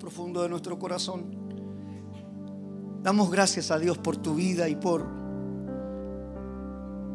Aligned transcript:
profundo 0.00 0.42
de 0.42 0.48
nuestro 0.48 0.78
corazón, 0.78 1.26
damos 3.02 3.30
gracias 3.30 3.70
a 3.70 3.78
Dios 3.78 3.98
por 3.98 4.16
tu 4.16 4.34
vida 4.34 4.68
y 4.68 4.74
por 4.74 5.06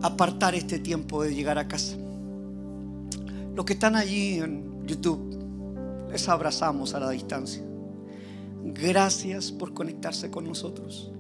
apartar 0.02 0.56
este 0.56 0.80
tiempo 0.80 1.24
de 1.24 1.36
llegar 1.36 1.58
a 1.58 1.68
casa. 1.68 1.98
Los 3.54 3.66
que 3.66 3.74
están 3.74 3.96
allí 3.96 4.40
en 4.40 4.86
YouTube, 4.86 6.08
les 6.12 6.30
abrazamos 6.30 6.94
a 6.94 7.00
la 7.00 7.10
distancia. 7.10 7.64
Gracias 8.64 9.52
por 9.52 9.74
conectarse 9.74 10.30
con 10.30 10.46
nosotros. 10.46 11.12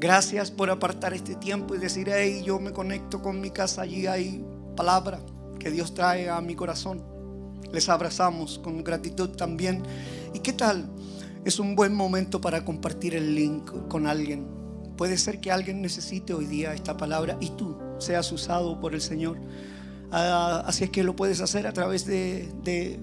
Gracias 0.00 0.50
por 0.50 0.70
apartar 0.70 1.12
este 1.14 1.34
tiempo 1.36 1.74
y 1.74 1.78
decir, 1.78 2.08
hey, 2.10 2.42
yo 2.44 2.58
me 2.58 2.72
conecto 2.72 3.22
con 3.22 3.40
mi 3.40 3.50
casa, 3.50 3.82
allí 3.82 4.06
hay 4.06 4.44
palabra 4.74 5.20
que 5.58 5.70
Dios 5.70 5.94
trae 5.94 6.28
a 6.28 6.40
mi 6.40 6.56
corazón. 6.56 7.11
Les 7.70 7.88
abrazamos 7.88 8.58
con 8.58 8.82
gratitud 8.82 9.30
también. 9.30 9.82
¿Y 10.34 10.40
qué 10.40 10.52
tal? 10.52 10.88
Es 11.44 11.58
un 11.58 11.74
buen 11.74 11.94
momento 11.94 12.40
para 12.40 12.64
compartir 12.64 13.14
el 13.14 13.34
link 13.34 13.70
con 13.88 14.06
alguien. 14.06 14.46
Puede 14.96 15.18
ser 15.18 15.40
que 15.40 15.50
alguien 15.50 15.82
necesite 15.82 16.34
hoy 16.34 16.46
día 16.46 16.74
esta 16.74 16.96
palabra 16.96 17.36
y 17.40 17.50
tú 17.50 17.76
seas 17.98 18.30
usado 18.30 18.80
por 18.80 18.94
el 18.94 19.00
Señor. 19.00 19.38
Ah, 20.10 20.62
así 20.66 20.84
es 20.84 20.90
que 20.90 21.02
lo 21.02 21.16
puedes 21.16 21.40
hacer 21.40 21.66
a 21.66 21.72
través 21.72 22.04
de, 22.06 22.52
de 22.62 23.00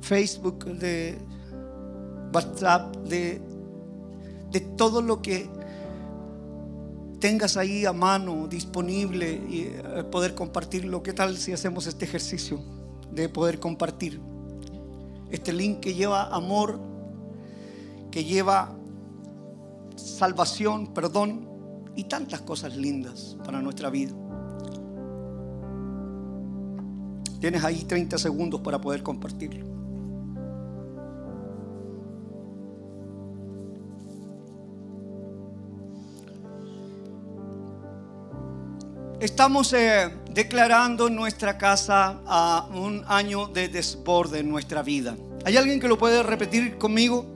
Facebook, 0.00 0.64
de 0.64 1.18
WhatsApp, 2.32 2.96
de, 3.08 3.40
de 4.50 4.60
todo 4.60 5.02
lo 5.02 5.22
que 5.22 5.48
tengas 7.20 7.56
ahí 7.56 7.84
a 7.84 7.92
mano, 7.92 8.46
disponible 8.48 9.32
y 9.48 9.62
eh, 9.62 10.04
poder 10.10 10.34
compartirlo. 10.34 11.02
¿Qué 11.02 11.12
tal 11.12 11.36
si 11.36 11.52
hacemos 11.52 11.86
este 11.86 12.04
ejercicio 12.04 12.60
de 13.12 13.28
poder 13.28 13.60
compartir? 13.60 14.20
Este 15.30 15.52
link 15.52 15.80
que 15.80 15.94
lleva 15.94 16.34
amor, 16.34 16.80
que 18.10 18.24
lleva 18.24 18.74
salvación, 19.96 20.88
perdón 20.94 21.48
y 21.96 22.04
tantas 22.04 22.42
cosas 22.42 22.76
lindas 22.76 23.36
para 23.44 23.60
nuestra 23.60 23.90
vida. 23.90 24.12
Tienes 27.40 27.64
ahí 27.64 27.84
30 27.84 28.18
segundos 28.18 28.60
para 28.60 28.80
poder 28.80 29.02
compartirlo. 29.02 29.75
Estamos 39.26 39.72
eh, 39.72 40.08
declarando 40.30 41.10
nuestra 41.10 41.58
casa 41.58 42.20
a 42.28 42.68
un 42.72 43.04
año 43.08 43.48
de 43.48 43.66
desborde 43.66 44.38
en 44.38 44.48
nuestra 44.48 44.84
vida. 44.84 45.16
¿Hay 45.44 45.56
alguien 45.56 45.80
que 45.80 45.88
lo 45.88 45.98
puede 45.98 46.22
repetir 46.22 46.78
conmigo? 46.78 47.26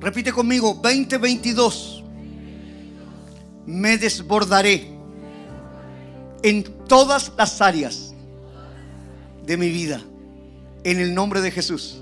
Repite 0.00 0.32
conmigo, 0.32 0.80
2022. 0.82 2.02
Me 3.66 3.98
desbordaré 3.98 4.88
en 6.42 6.64
todas 6.88 7.30
las 7.36 7.60
áreas 7.60 8.14
de 9.44 9.58
mi 9.58 9.68
vida. 9.68 10.00
En 10.84 11.00
el 11.00 11.14
nombre 11.14 11.42
de 11.42 11.50
Jesús. 11.50 12.00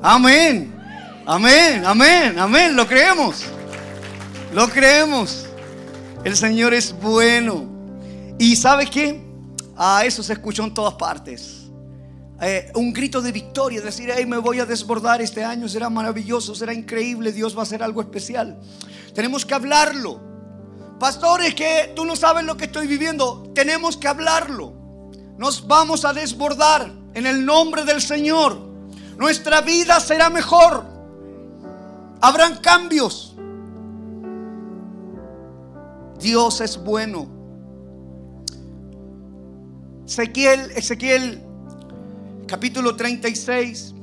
Amén. 0.00 0.72
Amén, 1.26 1.84
amén, 1.84 2.38
amén. 2.38 2.76
Lo 2.76 2.86
creemos. 2.86 3.42
Lo 4.54 4.68
creemos. 4.68 5.48
El 6.22 6.36
Señor 6.36 6.74
es 6.74 6.94
bueno. 7.00 7.71
¿Y 8.42 8.56
sabe 8.56 8.86
qué? 8.86 9.22
A 9.76 10.04
eso 10.04 10.20
se 10.20 10.32
escuchó 10.32 10.64
en 10.64 10.74
todas 10.74 10.94
partes. 10.94 11.70
Eh, 12.40 12.72
un 12.74 12.92
grito 12.92 13.22
de 13.22 13.30
victoria, 13.30 13.80
decir, 13.80 14.10
hey, 14.12 14.26
me 14.26 14.36
voy 14.36 14.58
a 14.58 14.66
desbordar 14.66 15.22
este 15.22 15.44
año, 15.44 15.68
será 15.68 15.88
maravilloso, 15.88 16.52
será 16.56 16.74
increíble, 16.74 17.30
Dios 17.30 17.54
va 17.54 17.60
a 17.60 17.62
hacer 17.62 17.84
algo 17.84 18.00
especial. 18.00 18.60
Tenemos 19.14 19.46
que 19.46 19.54
hablarlo. 19.54 20.20
Pastores, 20.98 21.54
que 21.54 21.92
tú 21.94 22.04
no 22.04 22.16
sabes 22.16 22.44
lo 22.44 22.56
que 22.56 22.64
estoy 22.64 22.88
viviendo, 22.88 23.48
tenemos 23.54 23.96
que 23.96 24.08
hablarlo. 24.08 24.72
Nos 25.38 25.64
vamos 25.68 26.04
a 26.04 26.12
desbordar 26.12 26.92
en 27.14 27.26
el 27.26 27.46
nombre 27.46 27.84
del 27.84 28.02
Señor. 28.02 28.58
Nuestra 29.18 29.60
vida 29.60 30.00
será 30.00 30.30
mejor. 30.30 30.84
Habrán 32.20 32.56
cambios. 32.56 33.36
Dios 36.18 36.60
es 36.60 36.76
bueno. 36.82 37.41
Ezequiel, 40.06 40.72
Ezequiel, 40.74 41.40
capítulo 42.46 42.96
36, 42.96 43.94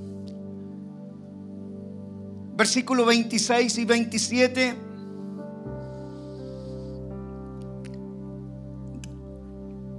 versículo 2.55 3.05
26 3.05 3.77
y 3.77 3.85
27. 3.85 4.75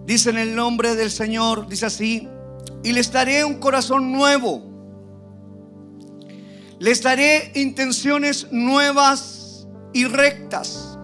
Dice 0.06 0.30
en 0.30 0.38
el 0.38 0.56
nombre 0.56 0.96
del 0.96 1.10
Señor, 1.10 1.68
dice 1.68 1.86
así, 1.86 2.28
y 2.82 2.92
les 2.92 3.12
daré 3.12 3.44
un 3.44 3.60
corazón 3.60 4.10
nuevo. 4.10 4.62
Les 6.78 7.02
daré 7.02 7.52
intenciones 7.54 8.48
nuevas 8.50 9.68
y 9.92 10.06
rectas 10.06 10.98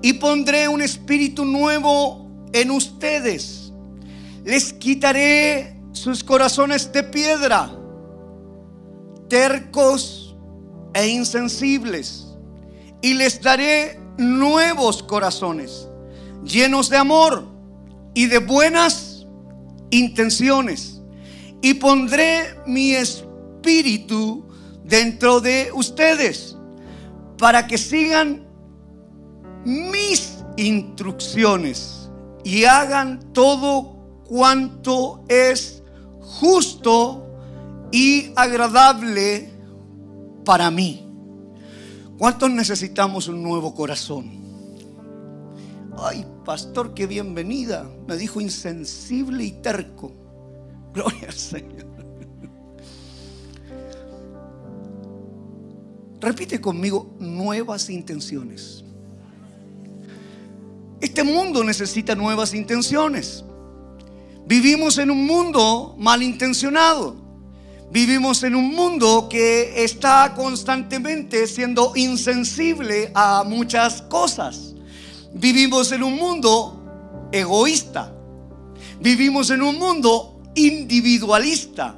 y 0.00 0.14
pondré 0.14 0.66
un 0.66 0.80
espíritu 0.80 1.44
nuevo 1.44 2.23
en 2.54 2.70
ustedes. 2.70 3.72
Les 4.44 4.72
quitaré 4.72 5.76
sus 5.92 6.24
corazones 6.24 6.90
de 6.92 7.02
piedra, 7.02 7.70
tercos 9.28 10.36
e 10.94 11.08
insensibles, 11.08 12.28
y 13.02 13.14
les 13.14 13.40
daré 13.42 13.98
nuevos 14.16 15.02
corazones, 15.02 15.88
llenos 16.44 16.88
de 16.88 16.96
amor 16.96 17.46
y 18.14 18.26
de 18.26 18.38
buenas 18.38 19.26
intenciones. 19.90 21.02
Y 21.60 21.74
pondré 21.74 22.56
mi 22.66 22.92
espíritu 22.92 24.46
dentro 24.84 25.40
de 25.40 25.70
ustedes 25.74 26.56
para 27.38 27.66
que 27.66 27.78
sigan 27.78 28.46
mis 29.64 30.38
instrucciones 30.56 32.03
y 32.44 32.64
hagan 32.64 33.32
todo 33.32 34.22
cuanto 34.24 35.24
es 35.28 35.82
justo 36.20 37.26
y 37.90 38.32
agradable 38.36 39.50
para 40.44 40.70
mí. 40.70 41.00
¿Cuántos 42.18 42.50
necesitamos 42.50 43.28
un 43.28 43.42
nuevo 43.42 43.74
corazón? 43.74 44.44
Ay, 45.98 46.26
pastor, 46.44 46.94
qué 46.94 47.06
bienvenida. 47.06 47.88
Me 48.06 48.16
dijo 48.16 48.40
insensible 48.40 49.44
y 49.44 49.52
terco. 49.52 50.12
Gloria 50.92 51.28
al 51.28 51.34
Señor. 51.34 51.86
Repite 56.20 56.60
conmigo 56.60 57.14
nuevas 57.18 57.90
intenciones. 57.90 58.83
Este 61.04 61.22
mundo 61.22 61.62
necesita 61.62 62.14
nuevas 62.14 62.54
intenciones. 62.54 63.44
Vivimos 64.46 64.96
en 64.96 65.10
un 65.10 65.26
mundo 65.26 65.94
malintencionado. 65.98 67.14
Vivimos 67.90 68.42
en 68.42 68.54
un 68.54 68.74
mundo 68.74 69.28
que 69.28 69.84
está 69.84 70.32
constantemente 70.34 71.46
siendo 71.46 71.92
insensible 71.94 73.12
a 73.14 73.44
muchas 73.44 74.00
cosas. 74.00 74.72
Vivimos 75.34 75.92
en 75.92 76.04
un 76.04 76.16
mundo 76.16 77.28
egoísta. 77.32 78.10
Vivimos 78.98 79.50
en 79.50 79.60
un 79.60 79.78
mundo 79.78 80.40
individualista. 80.54 81.96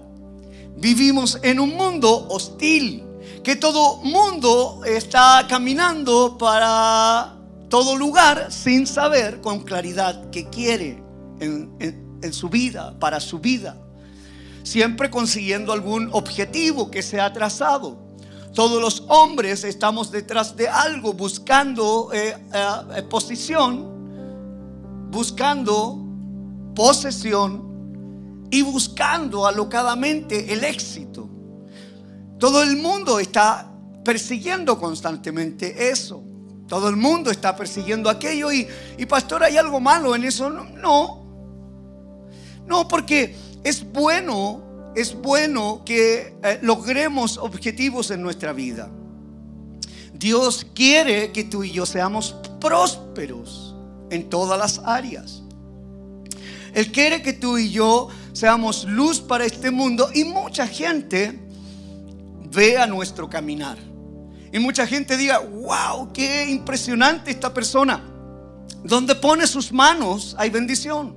Vivimos 0.78 1.38
en 1.44 1.60
un 1.60 1.76
mundo 1.76 2.26
hostil. 2.28 3.04
Que 3.44 3.54
todo 3.54 3.98
mundo 3.98 4.80
está 4.84 5.46
caminando 5.48 6.36
para 6.36 7.35
todo 7.68 7.96
lugar 7.96 8.52
sin 8.52 8.86
saber 8.86 9.40
con 9.40 9.64
claridad 9.64 10.30
qué 10.30 10.48
quiere 10.48 11.02
en, 11.40 12.32
su 12.32 12.48
vida, 12.48 12.98
para 12.98 13.20
su 13.20 13.38
vida. 13.38 13.76
Siempre 14.62 15.10
consiguiendo 15.10 15.72
algún 15.72 16.08
objetivo 16.12 16.90
que 16.90 17.02
se 17.02 17.20
ha 17.20 17.32
trazado. 17.32 18.04
Todos 18.52 18.80
los 18.80 19.04
hombres 19.08 19.64
estamos 19.64 20.10
detrás 20.10 20.56
de 20.56 20.68
algo, 20.68 21.12
buscando 21.12 22.10
eh, 22.12 22.36
eh, 22.52 23.02
posición, 23.02 25.08
buscando 25.10 26.02
posesión 26.74 28.46
y 28.50 28.62
buscando 28.62 29.46
alocadamente 29.46 30.52
el 30.52 30.64
éxito. 30.64 31.28
Todo 32.38 32.62
el 32.62 32.76
mundo 32.76 33.18
está 33.18 33.70
persiguiendo 34.04 34.78
constantemente 34.78 35.90
eso. 35.90 36.22
Todo 36.66 36.88
el 36.88 36.96
mundo 36.96 37.30
está 37.30 37.54
persiguiendo 37.54 38.10
aquello 38.10 38.50
y, 38.52 38.66
pastor, 39.08 39.44
¿hay 39.44 39.56
algo 39.56 39.80
malo 39.80 40.14
en 40.14 40.24
eso? 40.24 40.50
No, 40.50 41.24
no, 42.66 42.88
porque 42.88 43.36
es 43.62 43.84
bueno 43.92 44.66
es 44.96 45.14
bueno 45.14 45.82
que 45.84 46.34
eh, 46.42 46.58
logremos 46.62 47.36
objetivos 47.36 48.10
en 48.10 48.22
nuestra 48.22 48.54
vida. 48.54 48.88
Dios 50.14 50.66
quiere 50.74 51.32
que 51.32 51.44
tú 51.44 51.62
y 51.62 51.70
yo 51.70 51.84
seamos 51.84 52.34
prósperos 52.58 53.76
en 54.08 54.30
todas 54.30 54.58
las 54.58 54.78
áreas. 54.78 55.42
Él 56.72 56.90
quiere 56.92 57.20
que 57.20 57.34
tú 57.34 57.58
y 57.58 57.70
yo 57.70 58.08
seamos 58.32 58.84
luz 58.84 59.20
para 59.20 59.44
este 59.44 59.70
mundo 59.70 60.08
y 60.14 60.24
mucha 60.24 60.66
gente 60.66 61.38
vea 62.50 62.86
nuestro 62.86 63.28
caminar. 63.28 63.76
Y 64.52 64.58
mucha 64.58 64.86
gente 64.86 65.16
diga, 65.16 65.38
wow, 65.38 66.12
qué 66.12 66.48
impresionante 66.48 67.30
esta 67.30 67.52
persona. 67.52 68.02
Donde 68.84 69.14
pone 69.14 69.46
sus 69.46 69.72
manos 69.72 70.34
hay 70.38 70.50
bendición. 70.50 71.16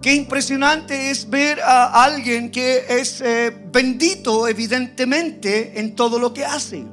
Qué 0.00 0.14
impresionante 0.14 1.10
es 1.10 1.28
ver 1.28 1.60
a 1.60 2.04
alguien 2.04 2.50
que 2.50 2.84
es 2.88 3.20
eh, 3.20 3.52
bendito 3.72 4.46
evidentemente 4.46 5.80
en 5.80 5.96
todo 5.96 6.18
lo 6.18 6.32
que 6.32 6.44
hace. 6.44 6.86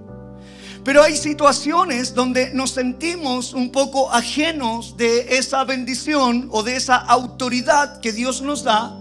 Pero 0.84 1.02
hay 1.02 1.16
situaciones 1.16 2.14
donde 2.14 2.54
nos 2.54 2.72
sentimos 2.72 3.54
un 3.54 3.72
poco 3.72 4.12
ajenos 4.12 4.98
de 4.98 5.38
esa 5.38 5.64
bendición 5.64 6.48
o 6.52 6.62
de 6.62 6.76
esa 6.76 6.96
autoridad 6.96 8.00
que 8.02 8.12
Dios 8.12 8.42
nos 8.42 8.64
da 8.64 8.96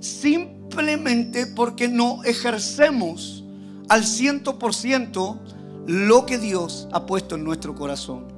simplemente 0.00 1.46
porque 1.46 1.88
no 1.88 2.22
ejercemos 2.24 3.43
al 3.88 4.04
ciento 4.04 4.58
por 4.58 4.74
ciento 4.74 5.40
lo 5.86 6.26
que 6.26 6.38
Dios 6.38 6.88
ha 6.92 7.06
puesto 7.06 7.34
en 7.34 7.44
nuestro 7.44 7.74
corazón. 7.74 8.32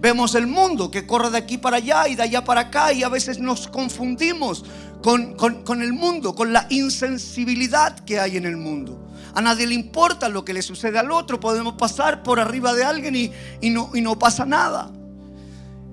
Vemos 0.00 0.34
el 0.34 0.46
mundo 0.46 0.90
que 0.90 1.06
corre 1.06 1.30
de 1.30 1.38
aquí 1.38 1.58
para 1.58 1.76
allá 1.76 2.08
y 2.08 2.14
de 2.14 2.22
allá 2.22 2.44
para 2.44 2.62
acá 2.62 2.92
y 2.92 3.02
a 3.02 3.08
veces 3.08 3.38
nos 3.38 3.68
confundimos 3.68 4.64
con, 5.02 5.82
el 5.82 5.92
mundo, 5.92 6.34
con 6.34 6.52
la 6.52 6.66
insensibilidad 6.70 7.98
que 8.00 8.20
hay 8.20 8.36
en 8.36 8.46
el 8.46 8.56
mundo. 8.56 9.08
A 9.34 9.40
nadie 9.40 9.66
le 9.66 9.74
importa 9.74 10.28
lo 10.28 10.44
que 10.44 10.52
le 10.52 10.62
sucede 10.62 10.98
al 10.98 11.10
otro. 11.10 11.40
Podemos 11.40 11.74
pasar 11.74 12.22
por 12.22 12.40
arriba 12.40 12.74
de 12.74 12.84
alguien 12.84 13.16
y, 13.16 13.70
no, 13.70 13.90
y 13.94 14.00
no 14.00 14.18
pasa 14.18 14.44
nada. 14.44 14.90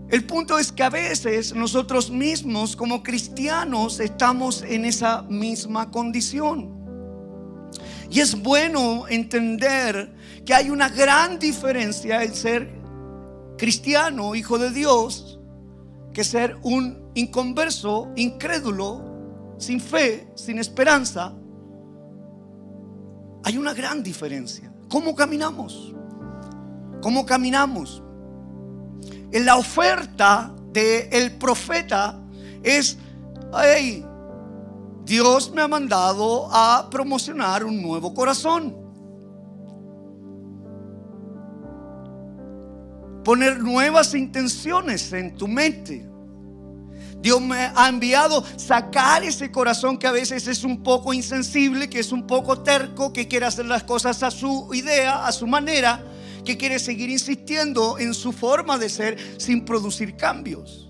El 0.09 0.23
punto 0.25 0.57
es 0.57 0.71
que 0.71 0.83
a 0.83 0.89
veces 0.89 1.53
nosotros 1.53 2.09
mismos 2.09 2.75
como 2.75 3.03
cristianos 3.03 3.99
estamos 3.99 4.61
en 4.61 4.85
esa 4.85 5.21
misma 5.23 5.91
condición. 5.91 6.76
Y 8.09 8.19
es 8.21 8.41
bueno 8.41 9.07
entender 9.07 10.13
que 10.45 10.53
hay 10.53 10.69
una 10.69 10.89
gran 10.89 11.39
diferencia 11.39 12.23
en 12.23 12.33
ser 12.33 12.69
cristiano, 13.57 14.35
hijo 14.35 14.57
de 14.57 14.71
Dios, 14.71 15.39
que 16.13 16.23
ser 16.23 16.57
un 16.63 17.11
inconverso, 17.15 18.11
incrédulo, 18.15 19.55
sin 19.57 19.81
fe, 19.81 20.27
sin 20.35 20.59
esperanza. 20.59 21.33
Hay 23.43 23.57
una 23.57 23.73
gran 23.73 24.03
diferencia. 24.03 24.71
¿Cómo 24.89 25.15
caminamos? 25.15 25.93
¿Cómo 27.01 27.25
caminamos? 27.25 28.01
En 29.31 29.45
la 29.45 29.57
oferta 29.57 30.55
del 30.71 31.09
el 31.11 31.31
profeta 31.33 32.19
es, 32.63 32.97
hey, 33.61 34.05
Dios 35.07 35.51
me 35.51 35.61
ha 35.63 35.67
mandado 35.67 36.47
a 36.51 36.87
promocionar 36.91 37.63
un 37.63 37.81
nuevo 37.81 38.13
corazón. 38.13 38.87
poner 43.27 43.59
nuevas 43.59 44.13
intenciones 44.13 45.11
en 45.11 45.35
tu 45.35 45.49
mente. 45.49 46.07
Dios 47.19 47.41
me 47.41 47.69
ha 47.75 47.89
enviado 47.89 48.41
sacar 48.55 49.21
ese 49.21 49.51
corazón 49.51 49.97
que 49.97 50.07
a 50.07 50.13
veces 50.13 50.47
es 50.47 50.63
un 50.63 50.81
poco 50.81 51.13
insensible, 51.13 51.89
que 51.89 51.99
es 51.99 52.13
un 52.13 52.25
poco 52.25 52.61
terco, 52.61 53.11
que 53.11 53.27
quiere 53.27 53.45
hacer 53.45 53.65
las 53.65 53.83
cosas 53.83 54.23
a 54.23 54.31
su 54.31 54.69
idea, 54.73 55.27
a 55.27 55.33
su 55.33 55.45
manera, 55.45 56.05
que 56.45 56.55
quiere 56.55 56.79
seguir 56.79 57.09
insistiendo 57.09 57.99
en 57.99 58.13
su 58.13 58.31
forma 58.31 58.77
de 58.77 58.87
ser 58.87 59.17
sin 59.37 59.65
producir 59.65 60.15
cambios. 60.15 60.86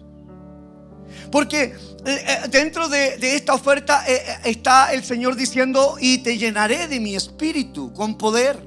Porque 1.32 1.64
eh, 1.64 1.74
eh, 2.06 2.48
dentro 2.50 2.88
de, 2.88 3.18
esta 3.36 3.54
oferta 3.54 4.04
eh, 4.08 4.22
está 4.46 4.94
el 4.94 5.04
Señor 5.04 5.36
diciendo, 5.36 5.98
y 6.00 6.20
te 6.20 6.38
llenaré 6.38 6.88
de 6.88 7.00
mi 7.00 7.16
espíritu 7.16 7.94
con 7.94 8.18
poder. 8.18 8.66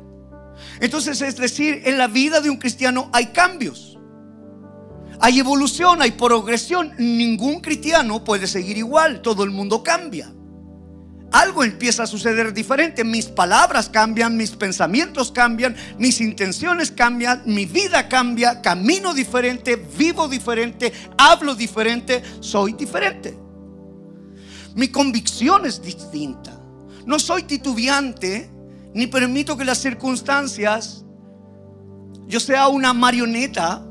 Entonces, 0.80 1.20
es 1.22 1.36
decir, 1.36 1.82
en 1.84 1.98
la 1.98 2.06
vida 2.06 2.40
de 2.40 2.50
un 2.50 2.56
cristiano 2.56 3.08
hay 3.12 3.26
cambios. 3.26 3.98
Hay 5.20 5.38
evolución, 5.38 6.00
hay 6.00 6.12
progresión. 6.12 6.92
Ningún 6.98 7.60
cristiano 7.60 8.24
puede 8.24 8.46
seguir 8.46 8.78
igual. 8.78 9.20
Todo 9.20 9.44
el 9.44 9.50
mundo 9.50 9.82
cambia. 9.82 10.32
Algo 11.32 11.62
empieza 11.62 12.02
a 12.02 12.06
suceder 12.06 12.52
diferente. 12.52 13.04
Mis 13.04 13.26
palabras 13.26 13.88
cambian, 13.88 14.36
mis 14.36 14.50
pensamientos 14.50 15.30
cambian, 15.30 15.76
mis 15.98 16.20
intenciones 16.20 16.90
cambian, 16.90 17.42
mi 17.46 17.66
vida 17.66 18.08
cambia, 18.08 18.60
camino 18.60 19.14
diferente, 19.14 19.76
vivo 19.76 20.28
diferente, 20.28 20.92
hablo 21.16 21.54
diferente, 21.54 22.22
soy 22.40 22.72
diferente. 22.72 23.38
Mi 24.74 24.88
convicción 24.88 25.66
es 25.66 25.80
distinta. 25.80 26.58
No 27.06 27.18
soy 27.18 27.44
titubeante 27.44 28.50
ni 28.92 29.06
permito 29.06 29.56
que 29.56 29.64
las 29.64 29.78
circunstancias, 29.78 31.04
yo 32.26 32.40
sea 32.40 32.68
una 32.68 32.92
marioneta 32.92 33.84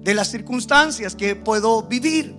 de 0.00 0.14
las 0.14 0.30
circunstancias 0.30 1.14
que 1.14 1.36
puedo 1.36 1.82
vivir. 1.82 2.34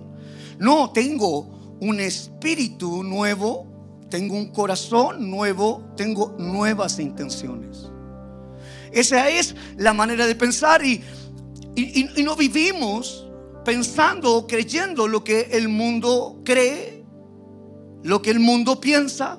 No, 0.58 0.90
tengo 0.90 1.76
un 1.80 2.00
espíritu 2.00 3.02
nuevo, 3.04 3.67
tengo 4.08 4.36
un 4.36 4.52
corazón 4.52 5.30
nuevo, 5.30 5.82
tengo 5.96 6.34
nuevas 6.38 6.98
intenciones. 6.98 7.90
Esa 8.90 9.28
es 9.28 9.54
la 9.76 9.92
manera 9.92 10.26
de 10.26 10.34
pensar 10.34 10.84
y, 10.84 11.02
y, 11.76 12.22
no 12.22 12.34
vivimos 12.36 13.26
pensando 13.64 14.34
o 14.34 14.46
creyendo 14.46 15.06
lo 15.06 15.22
que 15.22 15.48
el 15.52 15.68
mundo 15.68 16.40
cree, 16.44 17.04
lo 18.02 18.22
que 18.22 18.30
el 18.30 18.40
mundo 18.40 18.80
piensa, 18.80 19.38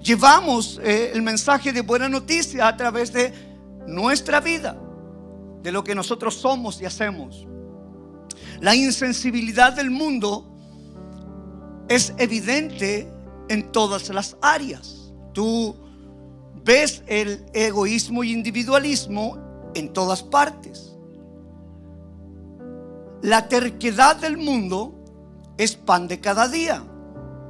llevamos 0.00 0.80
eh, 0.84 1.10
el 1.12 1.22
mensaje 1.22 1.72
de 1.72 1.80
buena 1.80 2.08
noticia 2.08 2.68
a 2.68 2.76
través 2.76 3.12
de 3.12 3.32
nuestra 3.88 4.40
vida, 4.40 4.76
de 5.62 5.72
lo 5.72 5.82
que 5.82 5.94
nosotros 5.94 6.34
somos 6.34 6.80
y 6.80 6.84
hacemos. 6.84 7.46
La 8.60 8.74
insensibilidad 8.74 9.72
del 9.72 9.90
mundo 9.90 10.46
es 11.88 12.14
evidente 12.18 13.12
en 13.48 13.70
todas 13.72 14.08
las 14.08 14.36
áreas. 14.40 15.12
Tú 15.32 15.76
ves 16.64 17.02
el 17.06 17.44
egoísmo 17.52 18.24
y 18.24 18.32
individualismo 18.32 19.38
en 19.74 19.92
todas 19.92 20.22
partes. 20.22 20.96
La 23.22 23.48
terquedad 23.48 24.16
del 24.16 24.36
mundo 24.36 24.94
es 25.58 25.76
pan 25.76 26.08
de 26.08 26.20
cada 26.20 26.48
día. 26.48 26.82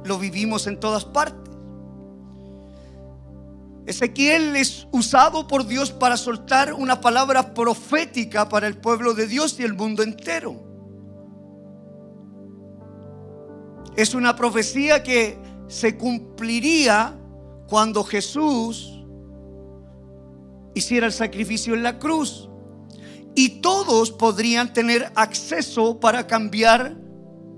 Lo 0.05 0.17
vivimos 0.17 0.67
en 0.67 0.79
todas 0.79 1.05
partes. 1.05 1.47
Ezequiel 3.85 4.57
es 4.57 4.85
usado 4.91 5.47
por 5.47 5.65
Dios 5.65 5.91
para 5.91 6.17
soltar 6.17 6.73
una 6.73 6.99
palabra 6.99 7.53
profética 7.53 8.49
para 8.49 8.67
el 8.67 8.77
pueblo 8.77 9.13
de 9.13 9.27
Dios 9.27 9.57
y 9.59 9.63
el 9.63 9.73
mundo 9.73 10.03
entero. 10.03 10.66
Es 13.97 14.13
una 14.13 14.35
profecía 14.35 15.03
que 15.03 15.37
se 15.67 15.97
cumpliría 15.97 17.19
cuando 17.67 18.03
Jesús 18.03 19.03
hiciera 20.73 21.07
el 21.07 21.11
sacrificio 21.11 21.73
en 21.73 21.83
la 21.83 21.99
cruz. 21.99 22.49
Y 23.35 23.61
todos 23.61 24.11
podrían 24.11 24.71
tener 24.71 25.11
acceso 25.15 25.99
para 25.99 26.25
cambiar 26.25 26.97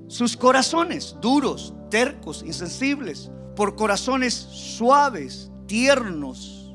sus 0.08 0.36
corazones 0.36 1.16
duros, 1.22 1.74
tercos, 1.90 2.44
insensibles, 2.46 3.30
por 3.56 3.76
corazones 3.76 4.34
suaves, 4.34 5.52
tiernos, 5.68 6.74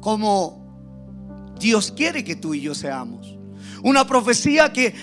como 0.00 1.54
Dios 1.58 1.92
quiere 1.92 2.22
que 2.22 2.36
tú 2.36 2.54
y 2.54 2.60
yo 2.60 2.74
seamos. 2.74 3.36
Una 3.82 4.06
profecía 4.06 4.72
que, 4.72 4.94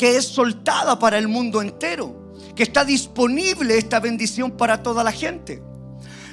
es 0.00 0.24
soltada 0.26 0.98
para 0.98 1.18
el 1.18 1.28
mundo 1.28 1.60
entero, 1.60 2.21
que 2.54 2.62
está 2.62 2.84
disponible 2.84 3.78
esta 3.78 4.00
bendición 4.00 4.52
para 4.52 4.82
toda 4.82 5.04
la 5.04 5.12
gente. 5.12 5.62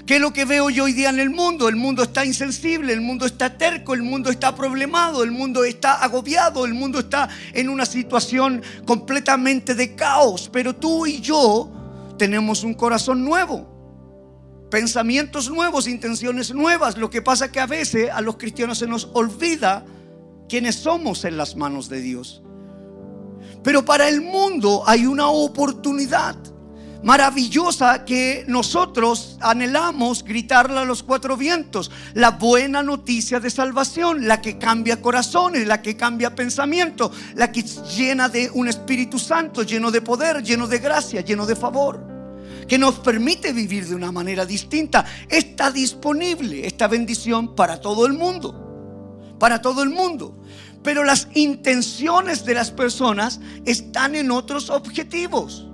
¿Qué 0.06 0.16
es 0.16 0.22
lo 0.22 0.34
que 0.34 0.46
veo 0.46 0.70
yo 0.72 0.86
hoy 0.86 0.94
día 0.94 1.10
en 1.10 1.20
el 1.20 1.30
mundo? 1.30 1.70
El 1.70 1.76
mundo 1.76 2.02
está 2.02 2.26
insensible, 2.26 2.94
el 2.94 3.02
mundo 3.02 3.28
está 3.28 3.58
terco, 3.58 3.94
el 3.94 4.02
mundo 4.02 4.32
está 4.32 4.56
problemado, 4.56 5.24
el 5.24 5.32
mundo 5.32 5.64
está 5.64 6.04
agobiado, 6.04 6.66
el 6.66 6.74
mundo 6.74 7.00
está 7.00 7.30
en 7.54 7.70
una 7.70 7.86
situación 7.86 8.64
completamente 8.86 9.76
de 9.76 9.96
caos. 9.96 10.50
Pero 10.52 10.76
tú 10.76 11.06
y 11.06 11.22
yo 11.22 12.16
tenemos 12.18 12.64
un 12.64 12.74
corazón 12.74 13.24
nuevo 13.24 13.80
pensamientos 14.70 15.50
nuevos, 15.50 15.88
intenciones 15.88 16.54
nuevas. 16.54 16.98
Lo 16.98 17.10
que 17.10 17.22
pasa 17.22 17.52
que 17.52 17.60
a 17.60 17.66
veces 17.66 18.10
a 18.12 18.22
los 18.22 18.38
cristianos 18.38 18.78
se 18.78 18.88
nos 18.88 19.10
olvida 19.14 19.86
quiénes 20.48 20.76
somos 20.76 21.26
en 21.26 21.38
las 21.38 21.56
manos 21.56 21.90
de 21.90 22.02
Dios. 22.02 22.44
Pero 23.64 23.84
para 23.84 24.08
el 24.08 24.22
mundo 24.22 24.84
hay 24.86 25.06
una 25.06 25.28
oportunidad 25.28 26.36
maravillosa 27.04 28.04
que 28.04 28.44
nosotros 28.48 29.38
anhelamos 29.40 30.24
gritarla 30.24 30.82
a 30.82 30.86
los 30.86 31.04
cuatro 31.04 31.38
vientos. 31.38 31.92
La 32.14 32.32
buena 32.32 32.84
noticia 32.84 33.40
de 33.40 33.50
salvación, 33.50 34.28
la 34.28 34.42
que 34.42 34.58
cambia 34.58 35.02
corazones, 35.02 35.68
la 35.68 35.82
que 35.82 35.96
cambia 35.96 36.36
pensamiento, 36.36 37.12
la 37.36 37.52
que 37.52 37.64
llena 37.64 38.30
de 38.30 38.50
un 38.54 38.68
Espíritu 38.68 39.20
Santo, 39.20 39.64
lleno 39.64 39.92
de 39.92 40.02
poder, 40.02 40.44
lleno 40.44 40.68
de 40.68 40.80
gracia, 40.80 41.22
lleno 41.22 41.46
de 41.46 41.56
favor, 41.56 42.06
que 42.68 42.78
nos 42.78 42.96
permite 42.96 43.54
vivir 43.54 43.88
de 43.88 43.96
una 43.96 44.12
manera 44.12 44.46
distinta. 44.46 45.06
Está 45.30 45.72
disponible 45.72 46.66
esta 46.66 46.88
bendición 46.88 47.56
para 47.56 47.80
todo 47.80 48.06
el 48.06 48.14
mundo, 48.14 49.36
para 49.40 49.62
todo 49.62 49.84
el 49.84 49.90
mundo. 49.90 50.36
Pero 50.84 51.04
las 51.04 51.28
intenciones 51.34 52.46
de 52.46 52.54
las 52.54 52.72
personas 52.72 53.40
están 53.66 54.16
en 54.16 54.32
otros 54.32 54.70
objetivos. 54.70 55.70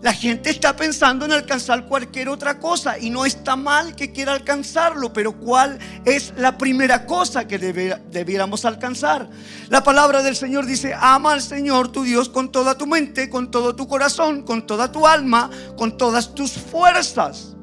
La 0.00 0.12
gente 0.12 0.50
está 0.50 0.76
pensando 0.76 1.24
en 1.24 1.32
alcanzar 1.32 1.86
cualquier 1.86 2.28
otra 2.28 2.60
cosa 2.60 2.98
y 2.98 3.10
no 3.10 3.24
está 3.24 3.56
mal 3.56 3.96
que 3.96 4.12
quiera 4.12 4.32
alcanzarlo, 4.32 5.12
pero 5.12 5.32
¿cuál 5.40 5.78
es 6.04 6.32
la 6.36 6.56
primera 6.56 7.04
cosa 7.04 7.48
que 7.48 7.58
debiéramos 7.58 8.64
alcanzar? 8.64 9.28
La 9.68 9.82
palabra 9.82 10.22
del 10.22 10.36
Señor 10.36 10.66
dice, 10.66 10.94
ama 10.96 11.32
al 11.32 11.42
Señor 11.42 11.88
tu 11.88 12.04
Dios 12.04 12.28
con 12.28 12.52
toda 12.52 12.78
tu 12.78 12.86
mente, 12.86 13.28
con 13.28 13.50
todo 13.50 13.74
tu 13.74 13.88
corazón, 13.88 14.42
con 14.42 14.68
toda 14.68 14.92
tu 14.92 15.04
alma, 15.04 15.50
con 15.76 15.96
todas 15.96 16.32
tus 16.32 16.52
fuerzas. 16.52 17.56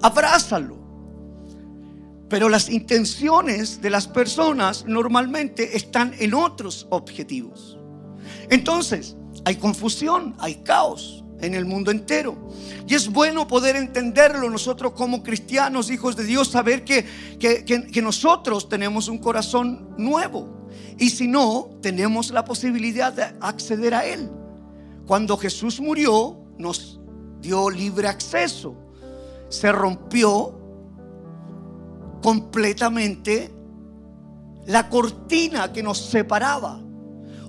Abrázalo. 0.00 0.85
Pero 2.28 2.48
las 2.48 2.68
intenciones 2.68 3.80
de 3.80 3.90
las 3.90 4.08
personas 4.08 4.84
normalmente 4.86 5.76
están 5.76 6.14
en 6.18 6.34
otros 6.34 6.86
objetivos. 6.90 7.78
Entonces, 8.50 9.16
hay 9.44 9.56
confusión, 9.56 10.34
hay 10.38 10.56
caos 10.56 11.24
en 11.40 11.54
el 11.54 11.64
mundo 11.64 11.90
entero. 11.90 12.36
Y 12.86 12.94
es 12.94 13.08
bueno 13.08 13.46
poder 13.46 13.76
entenderlo 13.76 14.48
nosotros 14.50 14.92
como 14.92 15.22
cristianos, 15.22 15.90
hijos 15.90 16.16
de 16.16 16.24
Dios, 16.24 16.48
saber 16.48 16.84
que, 16.84 17.04
que, 17.38 18.02
nosotros 18.02 18.68
tenemos 18.68 19.08
un 19.08 19.18
corazón 19.18 19.94
nuevo. 19.98 20.68
Y 20.98 21.10
si 21.10 21.28
no, 21.28 21.70
tenemos 21.82 22.30
la 22.30 22.44
posibilidad 22.44 23.12
de 23.12 23.24
acceder 23.40 23.94
a 23.94 24.04
Él. 24.04 24.30
Cuando 25.06 25.36
Jesús 25.36 25.80
murió, 25.80 26.38
nos 26.58 27.00
dio 27.40 27.70
libre 27.70 28.08
acceso. 28.08 28.74
Se 29.48 29.70
rompió 29.70 30.65
completamente 32.26 33.54
la 34.66 34.88
cortina 34.88 35.72
que 35.72 35.80
nos 35.80 36.06
separaba. 36.06 36.82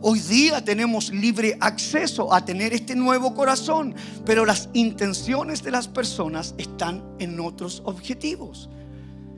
Hoy 0.04 0.20
día 0.20 0.64
tenemos 0.64 1.12
libre 1.12 1.58
acceso 1.60 2.32
a 2.32 2.46
tener 2.46 2.76
este 2.76 2.96
nuevo 2.96 3.34
corazón, 3.34 3.96
pero 4.24 4.46
las 4.46 4.70
intenciones 4.74 5.64
de 5.64 5.72
las 5.72 5.88
personas 5.88 6.54
están 6.60 7.04
en 7.18 7.40
otros 7.40 7.82
objetivos. 7.86 8.70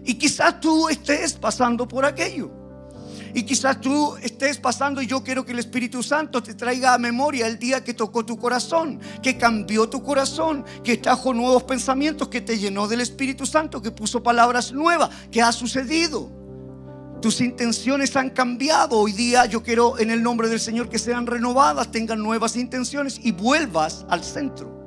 Y 0.04 0.16
quizás 0.16 0.60
tú 0.60 0.90
estés 0.90 1.32
pasando 1.36 1.88
por 1.88 2.04
aquello. 2.04 2.52
Y 3.34 3.44
quizás 3.44 3.80
tú 3.80 4.16
estés 4.22 4.58
pasando 4.58 5.02
y 5.02 5.08
yo 5.08 5.24
quiero 5.24 5.46
que 5.46 5.52
el 5.52 5.60
Espíritu 5.60 6.02
Santo 6.02 6.42
te 6.42 6.54
traiga 6.54 6.94
a 6.94 6.98
memoria 6.98 7.48
el 7.48 7.60
día 7.60 7.84
que 7.84 7.94
tocó 7.94 8.26
tu 8.26 8.38
corazón, 8.38 9.00
que 9.22 9.38
cambió 9.38 9.90
tu 9.90 10.02
corazón, 10.04 10.66
que 10.84 10.98
trajo 10.98 11.34
nuevos 11.34 11.64
pensamientos, 11.64 12.28
que 12.28 12.42
te 12.42 12.58
llenó 12.58 12.88
del 12.88 13.02
Espíritu 13.02 13.46
Santo, 13.46 13.82
que 13.82 13.92
puso 13.92 14.24
palabras 14.24 14.72
nuevas, 14.72 15.10
que 15.32 15.42
ha 15.42 15.52
sucedido. 15.52 16.30
Tus 17.22 17.42
intenciones 17.42 18.16
han 18.16 18.30
cambiado. 18.30 18.98
Hoy 18.98 19.12
día 19.12 19.46
yo 19.46 19.62
quiero 19.62 20.00
en 20.00 20.10
el 20.10 20.24
nombre 20.24 20.48
del 20.48 20.60
Señor 20.60 20.90
que 20.90 20.98
sean 20.98 21.28
renovadas, 21.28 21.92
tengan 21.92 22.20
nuevas 22.20 22.56
intenciones 22.56 23.20
y 23.22 23.32
vuelvas 23.32 24.06
al 24.10 24.24
centro. 24.24 24.79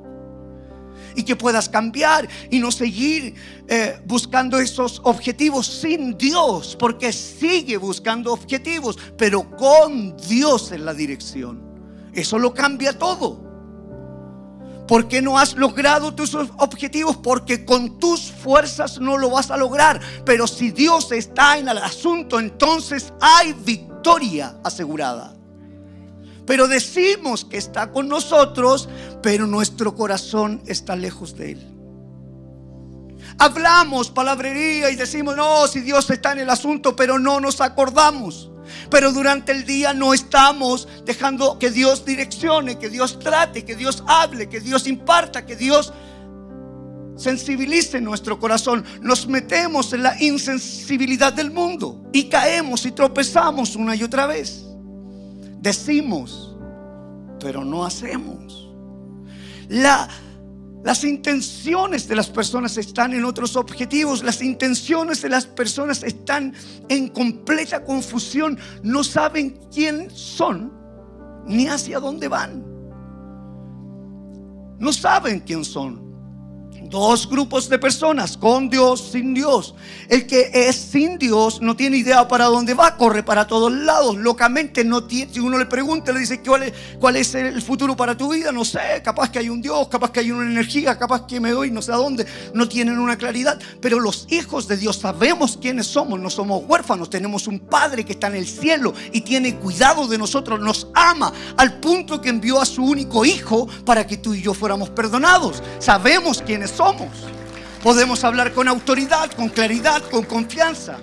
Y 1.15 1.23
que 1.23 1.35
puedas 1.35 1.69
cambiar 1.69 2.27
y 2.49 2.59
no 2.59 2.71
seguir 2.71 3.35
eh, 3.67 3.99
buscando 4.05 4.59
esos 4.59 5.01
objetivos 5.03 5.67
sin 5.67 6.17
Dios, 6.17 6.75
porque 6.77 7.13
sigue 7.13 7.77
buscando 7.77 8.33
objetivos, 8.33 8.97
pero 9.17 9.49
con 9.57 10.15
Dios 10.17 10.71
en 10.71 10.85
la 10.85 10.93
dirección. 10.93 11.61
Eso 12.13 12.37
lo 12.37 12.53
cambia 12.53 12.97
todo. 12.97 13.43
¿Por 14.87 15.07
qué 15.07 15.21
no 15.21 15.37
has 15.37 15.55
logrado 15.55 16.13
tus 16.13 16.35
objetivos? 16.35 17.17
Porque 17.17 17.63
con 17.63 17.99
tus 17.99 18.31
fuerzas 18.31 18.99
no 18.99 19.17
lo 19.17 19.29
vas 19.29 19.49
a 19.49 19.57
lograr. 19.57 20.01
Pero 20.25 20.45
si 20.45 20.71
Dios 20.71 21.11
está 21.11 21.57
en 21.57 21.69
el 21.69 21.77
asunto, 21.77 22.39
entonces 22.39 23.13
hay 23.21 23.53
victoria 23.53 24.57
asegurada. 24.63 25.35
Pero 26.45 26.67
decimos 26.67 27.45
que 27.45 27.57
está 27.57 27.91
con 27.91 28.07
nosotros, 28.07 28.89
pero 29.21 29.47
nuestro 29.47 29.95
corazón 29.95 30.61
está 30.65 30.95
lejos 30.95 31.37
de 31.37 31.51
Él. 31.51 31.73
Hablamos 33.37 34.11
palabrería 34.11 34.89
y 34.89 34.95
decimos, 34.95 35.35
no, 35.35 35.67
si 35.67 35.79
Dios 35.79 36.09
está 36.09 36.33
en 36.33 36.39
el 36.39 36.49
asunto, 36.49 36.95
pero 36.95 37.17
no 37.17 37.39
nos 37.39 37.61
acordamos. 37.61 38.49
Pero 38.89 39.11
durante 39.11 39.51
el 39.51 39.65
día 39.65 39.93
no 39.93 40.13
estamos 40.13 40.87
dejando 41.05 41.59
que 41.59 41.69
Dios 41.69 42.05
direccione, 42.05 42.77
que 42.77 42.89
Dios 42.89 43.19
trate, 43.19 43.65
que 43.65 43.75
Dios 43.75 44.03
hable, 44.07 44.49
que 44.49 44.59
Dios 44.59 44.87
imparta, 44.87 45.45
que 45.45 45.55
Dios 45.55 45.93
sensibilice 47.15 48.01
nuestro 48.01 48.39
corazón. 48.39 48.85
Nos 49.01 49.27
metemos 49.27 49.93
en 49.93 50.03
la 50.03 50.21
insensibilidad 50.21 51.33
del 51.33 51.51
mundo 51.51 52.03
y 52.11 52.29
caemos 52.29 52.85
y 52.85 52.91
tropezamos 52.91 53.75
una 53.75 53.95
y 53.95 54.03
otra 54.03 54.25
vez. 54.25 54.65
Decimos, 55.63 56.57
pero 57.39 57.63
no 57.63 57.85
hacemos. 57.85 58.69
La 59.69 60.09
las 60.83 61.05
intenciones 61.05 62.09
de 62.09 62.15
las 62.17 62.29
personas 62.29 62.77
están 62.77 63.13
en 63.13 63.23
otros 63.23 63.55
objetivos. 63.55 64.21
Las 64.21 64.41
intenciones 64.41 65.21
de 65.21 65.29
las 65.29 65.45
personas 65.45 66.03
están 66.03 66.53
en 66.89 67.07
completa 67.07 67.85
confusión. 67.85 68.59
No 68.83 69.05
saben 69.05 69.57
quién 69.73 70.09
son 70.11 70.73
ni 71.47 71.67
hacia 71.67 72.01
dónde 72.01 72.27
van. 72.27 72.65
No 74.77 74.91
saben 74.91 75.39
quién 75.39 75.63
son. 75.63 76.02
Dos 76.93 77.27
grupos 77.27 77.69
de 77.69 77.79
personas, 77.79 78.37
con 78.37 78.69
Dios, 78.69 79.09
sin 79.11 79.33
Dios. 79.33 79.73
El 80.09 80.27
que 80.27 80.51
es 80.53 80.75
sin 80.75 81.17
Dios 81.17 81.59
no 81.59 81.75
tiene 81.75 81.97
idea 81.97 82.27
para 82.27 82.45
dónde 82.45 82.75
va, 82.75 82.97
corre 82.97 83.23
para 83.23 83.47
todos 83.47 83.71
lados, 83.71 84.15
locamente 84.15 84.85
no 84.85 85.03
tiene, 85.05 85.33
si 85.33 85.39
uno 85.39 85.57
le 85.57 85.65
pregunta, 85.65 86.11
le 86.11 86.19
dice 86.19 86.43
cuál 86.43 86.61
es, 86.61 86.73
cuál 86.99 87.15
es 87.15 87.33
el 87.33 87.59
futuro 87.63 87.97
para 87.97 88.15
tu 88.15 88.31
vida, 88.31 88.51
no 88.51 88.63
sé, 88.63 89.01
capaz 89.03 89.31
que 89.31 89.39
hay 89.39 89.49
un 89.49 89.59
Dios, 89.59 89.87
capaz 89.87 90.11
que 90.11 90.19
hay 90.19 90.29
una 90.29 90.45
energía, 90.45 90.95
capaz 90.95 91.25
que 91.25 91.39
me 91.39 91.49
doy 91.49 91.71
no 91.71 91.81
sé 91.81 91.91
a 91.91 91.95
dónde, 91.95 92.27
no 92.53 92.69
tienen 92.69 92.99
una 92.99 93.17
claridad, 93.17 93.59
pero 93.81 93.99
los 93.99 94.27
hijos 94.29 94.67
de 94.67 94.77
Dios 94.77 94.97
sabemos 94.97 95.57
quiénes 95.59 95.87
somos, 95.87 96.19
no 96.19 96.29
somos 96.29 96.61
huérfanos, 96.67 97.09
tenemos 97.09 97.47
un 97.47 97.57
Padre 97.57 98.05
que 98.05 98.11
está 98.11 98.27
en 98.27 98.35
el 98.35 98.45
cielo 98.45 98.93
y 99.11 99.21
tiene 99.21 99.55
cuidado 99.55 100.07
de 100.07 100.19
nosotros, 100.19 100.59
nos 100.59 100.89
ama 100.93 101.33
al 101.57 101.79
punto 101.79 102.21
que 102.21 102.29
envió 102.29 102.61
a 102.61 102.67
su 102.67 102.83
único 102.83 103.25
hijo 103.25 103.67
para 103.83 104.05
que 104.05 104.17
tú 104.17 104.35
y 104.35 104.43
yo 104.43 104.53
fuéramos 104.53 104.91
perdonados. 104.91 105.63
Sabemos 105.79 106.43
quiénes 106.45 106.69
somos. 106.69 106.82
Podemos 107.83 108.23
hablar 108.23 108.53
con 108.53 108.67
autoridad, 108.67 109.31
con 109.31 109.49
claridad, 109.49 110.01
con 110.09 110.23
confianza. 110.23 110.97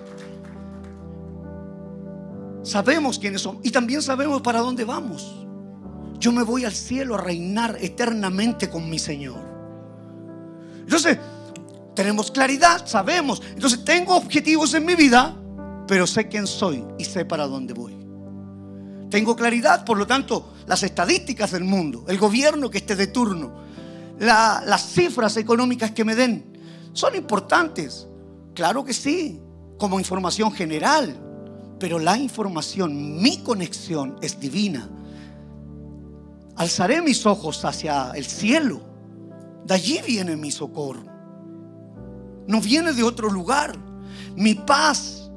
Sabemos 2.63 3.19
quiénes 3.19 3.43
somos 3.43 3.61
y 3.65 3.71
también 3.71 4.03
sabemos 4.03 4.43
para 4.43 4.61
dónde 4.61 4.85
vamos. 4.85 5.47
Yo 6.19 6.33
me 6.33 6.43
voy 6.43 6.65
al 6.65 6.73
cielo 6.73 7.15
a 7.15 7.19
reinar 7.19 7.77
eternamente 7.81 8.69
con 8.69 8.89
mi 8.89 8.99
Señor. 8.99 9.41
Entonces, 10.81 11.19
tenemos 11.95 12.31
claridad, 12.31 12.87
sabemos. 12.87 13.43
Entonces, 13.55 13.85
tengo 13.85 14.17
objetivos 14.17 14.75
en 14.75 14.85
mi 14.85 14.95
vida, 14.95 15.37
pero 15.87 16.07
sé 16.07 16.29
quién 16.29 16.47
soy 16.47 16.85
y 16.99 17.05
sé 17.05 17.25
para 17.25 17.47
dónde 17.47 17.75
voy. 17.75 17.97
Tengo 19.11 19.35
claridad, 19.35 19.85
por 19.85 19.99
lo 19.99 20.07
tanto, 20.07 20.53
las 20.67 20.83
estadísticas 20.83 21.51
del 21.51 21.65
mundo, 21.65 22.05
el 22.09 22.19
gobierno 22.19 22.71
que 22.71 22.79
esté 22.79 22.97
de 22.97 23.09
turno, 23.09 23.70
las 24.21 24.93
cifras 24.93 25.37
económicas 25.39 25.91
que 25.93 26.05
me 26.05 26.15
den 26.15 26.45
son 26.93 27.15
importantes. 27.15 28.07
Claro 28.55 28.85
que 28.85 28.93
sí, 28.93 29.41
como 29.79 29.99
información 29.99 30.53
general. 30.53 31.17
Pero 31.79 31.99
la 31.99 32.19
información, 32.19 33.23
mi 33.23 33.39
conexión 33.39 34.17
es 34.21 34.39
divina. 34.39 34.89
Alzaré 36.57 37.01
mis 37.01 37.25
ojos 37.25 37.65
hacia 37.65 38.11
el 38.11 38.27
cielo. 38.27 38.83
De 39.65 39.75
allí 39.75 40.01
viene 40.07 40.37
mi 40.37 40.51
socorro. 40.51 41.05
No 42.47 42.61
viene 42.61 42.93
de 42.93 43.03
otro 43.03 43.31
lugar. 43.31 43.79
Mi 44.37 44.55
paz, 44.55 45.31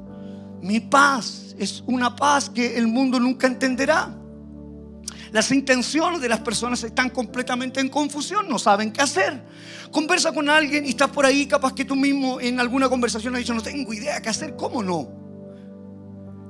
mi 0.60 0.80
paz 0.80 1.56
es 1.58 1.82
una 1.86 2.14
paz 2.14 2.50
que 2.50 2.76
el 2.76 2.86
mundo 2.86 3.18
nunca 3.18 3.46
entenderá. 3.46 4.14
Las 5.34 5.50
intenciones 5.50 6.20
de 6.20 6.28
las 6.28 6.38
personas 6.38 6.84
están 6.84 7.10
completamente 7.10 7.80
en 7.80 7.88
confusión, 7.88 8.48
no 8.48 8.56
saben 8.56 8.92
qué 8.92 9.02
hacer. 9.02 9.42
Conversa 9.90 10.30
con 10.30 10.48
alguien 10.48 10.86
y 10.86 10.90
estás 10.90 11.10
por 11.10 11.26
ahí, 11.26 11.46
capaz 11.46 11.74
que 11.74 11.84
tú 11.84 11.96
mismo 11.96 12.40
en 12.40 12.60
alguna 12.60 12.88
conversación 12.88 13.34
has 13.34 13.40
dicho, 13.40 13.52
no 13.52 13.60
tengo 13.60 13.92
idea 13.92 14.22
qué 14.22 14.28
hacer, 14.28 14.54
¿cómo 14.54 14.80
no? 14.80 15.08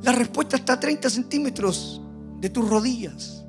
La 0.02 0.12
respuesta 0.12 0.56
está 0.56 0.74
a 0.74 0.80
30 0.80 1.08
centímetros 1.08 2.02
de 2.40 2.50
tus 2.50 2.68
rodillas. 2.68 3.43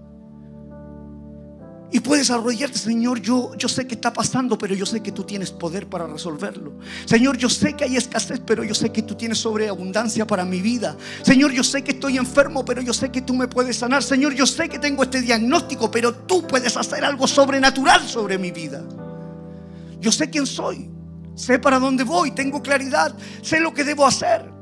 Y 1.96 2.02
puedes 2.02 2.30
arrodillarte, 2.30 2.78
Señor, 2.78 3.22
yo, 3.22 3.56
yo 3.56 3.70
sé 3.70 3.88
que 3.88 3.96
está 3.96 4.12
pasando, 4.12 4.58
pero 4.58 4.76
yo 4.76 4.86
sé 4.86 5.02
que 5.02 5.14
tú 5.14 5.24
tienes 5.24 5.50
poder 5.50 5.88
para 5.88 6.06
resolverlo. 6.06 6.74
Señor, 7.06 7.38
yo 7.38 7.50
sé 7.50 7.72
que 7.72 7.86
hay 7.86 7.96
escasez, 7.96 8.42
pero 8.46 8.66
yo 8.66 8.76
sé 8.76 8.92
que 8.92 9.02
tú 9.02 9.16
tienes 9.16 9.38
sobreabundancia 9.38 10.28
para 10.28 10.44
mi 10.44 10.60
vida. 10.60 10.98
Señor, 11.22 11.54
yo 11.54 11.64
sé 11.64 11.86
que 11.86 11.94
estoy 11.94 12.18
enfermo, 12.18 12.66
pero 12.66 12.82
yo 12.82 12.94
sé 12.94 13.14
que 13.14 13.22
tú 13.22 13.34
me 13.34 13.48
puedes 13.48 13.78
sanar. 13.78 14.04
Señor, 14.04 14.34
yo 14.34 14.46
sé 14.46 14.68
que 14.68 14.78
tengo 14.78 15.04
este 15.04 15.22
diagnóstico, 15.22 15.90
pero 15.90 16.14
tú 16.14 16.46
puedes 16.46 16.76
hacer 16.76 17.06
algo 17.06 17.28
sobrenatural 17.28 18.06
sobre 18.06 18.38
mi 18.38 18.52
vida. 18.52 18.84
Yo 20.02 20.12
sé 20.12 20.30
quién 20.30 20.46
soy, 20.46 20.90
sé 21.34 21.60
para 21.60 21.80
dónde 21.80 22.04
voy, 22.04 22.32
tengo 22.32 22.62
claridad, 22.62 23.16
sé 23.42 23.62
lo 23.62 23.74
que 23.74 23.86
debo 23.86 24.06
hacer 24.06 24.55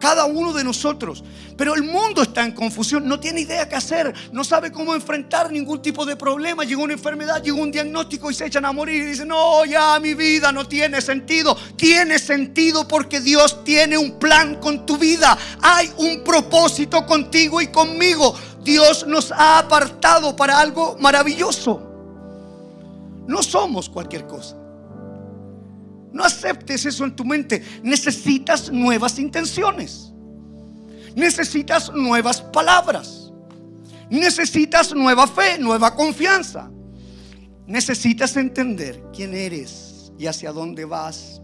cada 0.00 0.24
uno 0.24 0.52
de 0.52 0.64
nosotros. 0.64 1.22
Pero 1.56 1.74
el 1.74 1.82
mundo 1.82 2.22
está 2.22 2.44
en 2.44 2.52
confusión, 2.52 3.06
no 3.06 3.20
tiene 3.20 3.42
idea 3.42 3.68
qué 3.68 3.76
hacer, 3.76 4.12
no 4.32 4.42
sabe 4.42 4.72
cómo 4.72 4.94
enfrentar 4.94 5.52
ningún 5.52 5.82
tipo 5.82 6.04
de 6.06 6.16
problema. 6.16 6.64
Llegó 6.64 6.82
una 6.82 6.94
enfermedad, 6.94 7.42
llegó 7.42 7.60
un 7.60 7.70
diagnóstico 7.70 8.30
y 8.30 8.34
se 8.34 8.46
echan 8.46 8.64
a 8.64 8.72
morir 8.72 9.02
y 9.02 9.06
dicen, 9.06 9.28
no, 9.28 9.64
ya 9.64 10.00
mi 10.00 10.14
vida 10.14 10.50
no 10.50 10.66
tiene 10.66 11.00
sentido. 11.00 11.56
Tiene 11.76 12.18
sentido 12.18 12.88
porque 12.88 13.20
Dios 13.20 13.62
tiene 13.62 13.98
un 13.98 14.18
plan 14.18 14.56
con 14.56 14.86
tu 14.86 14.96
vida. 14.96 15.36
Hay 15.60 15.92
un 15.98 16.24
propósito 16.24 17.04
contigo 17.04 17.60
y 17.60 17.68
conmigo. 17.68 18.34
Dios 18.64 19.06
nos 19.06 19.30
ha 19.30 19.58
apartado 19.58 20.34
para 20.34 20.58
algo 20.58 20.96
maravilloso. 20.98 21.86
No 23.26 23.42
somos 23.42 23.88
cualquier 23.88 24.26
cosa. 24.26 24.59
No 26.12 26.24
aceptes 26.24 26.86
eso 26.86 27.04
en 27.04 27.14
tu 27.14 27.24
mente. 27.24 27.62
Necesitas 27.82 28.70
nuevas 28.70 29.18
intenciones. 29.18 30.12
Necesitas 31.14 31.92
nuevas 31.92 32.40
palabras. 32.40 33.32
Necesitas 34.10 34.94
nueva 34.94 35.26
fe, 35.26 35.58
nueva 35.58 35.94
confianza. 35.94 36.70
Necesitas 37.66 38.36
entender 38.36 39.02
quién 39.14 39.34
eres 39.34 40.12
y 40.18 40.26
hacia 40.26 40.52
dónde 40.52 40.84
vas. 40.84 41.40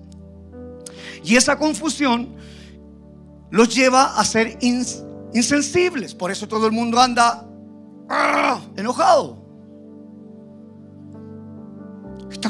Y 1.22 1.36
esa 1.36 1.56
confusión 1.56 2.34
los 3.50 3.74
lleva 3.74 4.18
a 4.18 4.24
ser 4.24 4.58
insensibles. 4.60 6.14
Por 6.14 6.30
eso 6.30 6.48
todo 6.48 6.66
el 6.66 6.72
mundo 6.72 7.00
anda 7.00 7.48
¡ah! 8.08 8.60
enojado. 8.76 9.35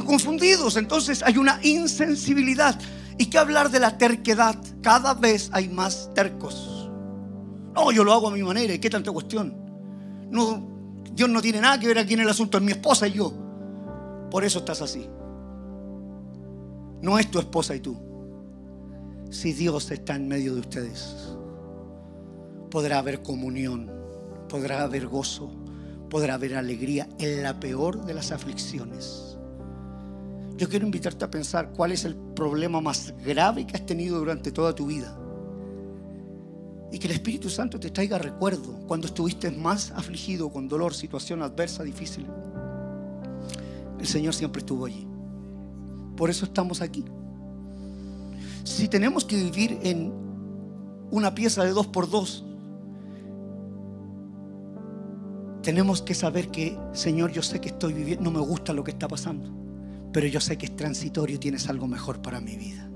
Confundidos, 0.06 0.76
entonces 0.76 1.22
hay 1.22 1.38
una 1.38 1.58
insensibilidad. 1.62 2.78
¿Y 3.18 3.26
qué 3.26 3.38
hablar 3.38 3.70
de 3.70 3.80
la 3.80 3.98
terquedad? 3.98 4.56
Cada 4.82 5.14
vez 5.14 5.50
hay 5.52 5.68
más 5.68 6.10
tercos. 6.14 6.90
No, 7.74 7.92
yo 7.92 8.04
lo 8.04 8.12
hago 8.12 8.28
a 8.28 8.30
mi 8.30 8.42
manera, 8.42 8.72
¿y 8.74 8.78
qué 8.78 8.88
tanta 8.88 9.12
cuestión? 9.12 9.54
No, 10.30 11.02
Dios 11.12 11.28
no 11.28 11.42
tiene 11.42 11.60
nada 11.60 11.78
que 11.78 11.88
ver 11.88 11.98
aquí 11.98 12.14
en 12.14 12.20
el 12.20 12.28
asunto, 12.28 12.58
es 12.58 12.64
mi 12.64 12.72
esposa 12.72 13.06
y 13.08 13.12
yo. 13.12 13.32
Por 14.30 14.44
eso 14.44 14.60
estás 14.60 14.82
así. 14.82 15.08
No 17.02 17.18
es 17.18 17.30
tu 17.30 17.38
esposa 17.38 17.74
y 17.74 17.80
tú. 17.80 17.96
Si 19.30 19.52
Dios 19.52 19.90
está 19.90 20.14
en 20.16 20.28
medio 20.28 20.54
de 20.54 20.60
ustedes, 20.60 21.36
podrá 22.70 22.98
haber 22.98 23.22
comunión, 23.22 23.90
podrá 24.48 24.82
haber 24.82 25.06
gozo, 25.06 25.50
podrá 26.08 26.34
haber 26.34 26.56
alegría 26.56 27.08
en 27.18 27.42
la 27.42 27.58
peor 27.58 28.04
de 28.04 28.14
las 28.14 28.32
aflicciones. 28.32 29.35
Yo 30.56 30.70
quiero 30.70 30.86
invitarte 30.86 31.24
a 31.24 31.30
pensar 31.30 31.70
cuál 31.72 31.92
es 31.92 32.04
el 32.06 32.16
problema 32.16 32.80
más 32.80 33.12
grave 33.22 33.66
que 33.66 33.76
has 33.76 33.84
tenido 33.84 34.18
durante 34.18 34.50
toda 34.52 34.74
tu 34.74 34.86
vida. 34.86 35.18
Y 36.90 36.98
que 36.98 37.08
el 37.08 37.12
Espíritu 37.12 37.50
Santo 37.50 37.78
te 37.78 37.90
traiga 37.90 38.16
recuerdo 38.16 38.80
cuando 38.86 39.06
estuviste 39.06 39.50
más 39.50 39.90
afligido, 39.90 40.48
con 40.48 40.66
dolor, 40.66 40.94
situación 40.94 41.42
adversa, 41.42 41.82
difícil. 41.82 42.26
El 43.98 44.06
Señor 44.06 44.34
siempre 44.34 44.60
estuvo 44.60 44.86
allí. 44.86 45.06
Por 46.16 46.30
eso 46.30 46.46
estamos 46.46 46.80
aquí. 46.80 47.04
Si 48.64 48.88
tenemos 48.88 49.26
que 49.26 49.36
vivir 49.36 49.78
en 49.82 50.10
una 51.10 51.34
pieza 51.34 51.64
de 51.64 51.70
dos 51.70 51.86
por 51.86 52.08
dos, 52.08 52.46
tenemos 55.62 56.00
que 56.00 56.14
saber 56.14 56.50
que, 56.50 56.78
Señor, 56.92 57.30
yo 57.32 57.42
sé 57.42 57.60
que 57.60 57.68
estoy 57.68 57.92
viviendo, 57.92 58.24
no 58.24 58.30
me 58.30 58.40
gusta 58.40 58.72
lo 58.72 58.84
que 58.84 58.92
está 58.92 59.06
pasando 59.06 59.65
pero 60.16 60.28
yo 60.28 60.40
sé 60.40 60.56
que 60.56 60.64
es 60.64 60.74
transitorio 60.74 61.38
tienes 61.38 61.68
algo 61.68 61.86
mejor 61.86 62.22
para 62.22 62.40
mi 62.40 62.56
vida. 62.56 62.88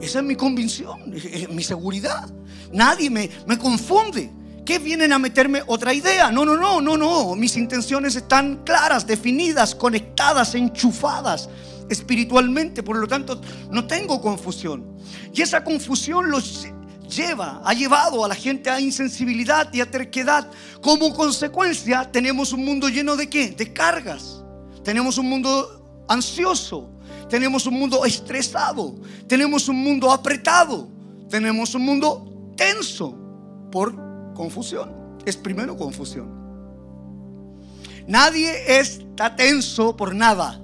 Esa 0.00 0.20
es 0.20 0.24
mi 0.24 0.36
convicción, 0.36 1.12
mi 1.50 1.64
seguridad. 1.64 2.32
Nadie 2.72 3.10
me, 3.10 3.28
me 3.48 3.58
confunde. 3.58 4.30
¿Qué 4.64 4.78
vienen 4.78 5.12
a 5.12 5.18
meterme 5.18 5.62
otra 5.66 5.92
idea? 5.92 6.30
No, 6.30 6.44
no, 6.44 6.56
no, 6.56 6.80
no, 6.80 6.96
no. 6.96 7.34
Mis 7.34 7.56
intenciones 7.56 8.14
están 8.14 8.62
claras, 8.62 9.04
definidas, 9.04 9.74
conectadas, 9.74 10.54
enchufadas 10.54 11.48
espiritualmente. 11.90 12.84
Por 12.84 12.98
lo 12.98 13.08
tanto, 13.08 13.40
no 13.72 13.88
tengo 13.88 14.20
confusión. 14.20 14.96
Y 15.34 15.42
esa 15.42 15.64
confusión 15.64 16.30
los 16.30 16.68
lleva, 17.08 17.62
ha 17.64 17.74
llevado 17.74 18.24
a 18.24 18.28
la 18.28 18.36
gente 18.36 18.70
a 18.70 18.80
insensibilidad 18.80 19.74
y 19.74 19.80
a 19.80 19.90
terquedad. 19.90 20.48
Como 20.80 21.12
consecuencia, 21.12 22.08
tenemos 22.12 22.52
un 22.52 22.64
mundo 22.64 22.88
lleno 22.88 23.16
de 23.16 23.28
qué? 23.28 23.50
De 23.50 23.72
cargas. 23.72 24.44
Tenemos 24.84 25.18
un 25.18 25.28
mundo 25.28 25.81
ansioso, 26.08 26.90
tenemos 27.28 27.66
un 27.66 27.74
mundo 27.74 28.04
estresado, 28.04 28.94
tenemos 29.26 29.68
un 29.68 29.76
mundo 29.76 30.10
apretado, 30.10 30.88
tenemos 31.28 31.74
un 31.74 31.82
mundo 31.82 32.52
tenso 32.56 33.16
por 33.70 33.94
confusión. 34.34 34.92
Es 35.24 35.36
primero 35.36 35.76
confusión. 35.76 36.42
Nadie 38.06 38.78
está 38.78 39.34
tenso 39.34 39.96
por 39.96 40.14
nada. 40.14 40.60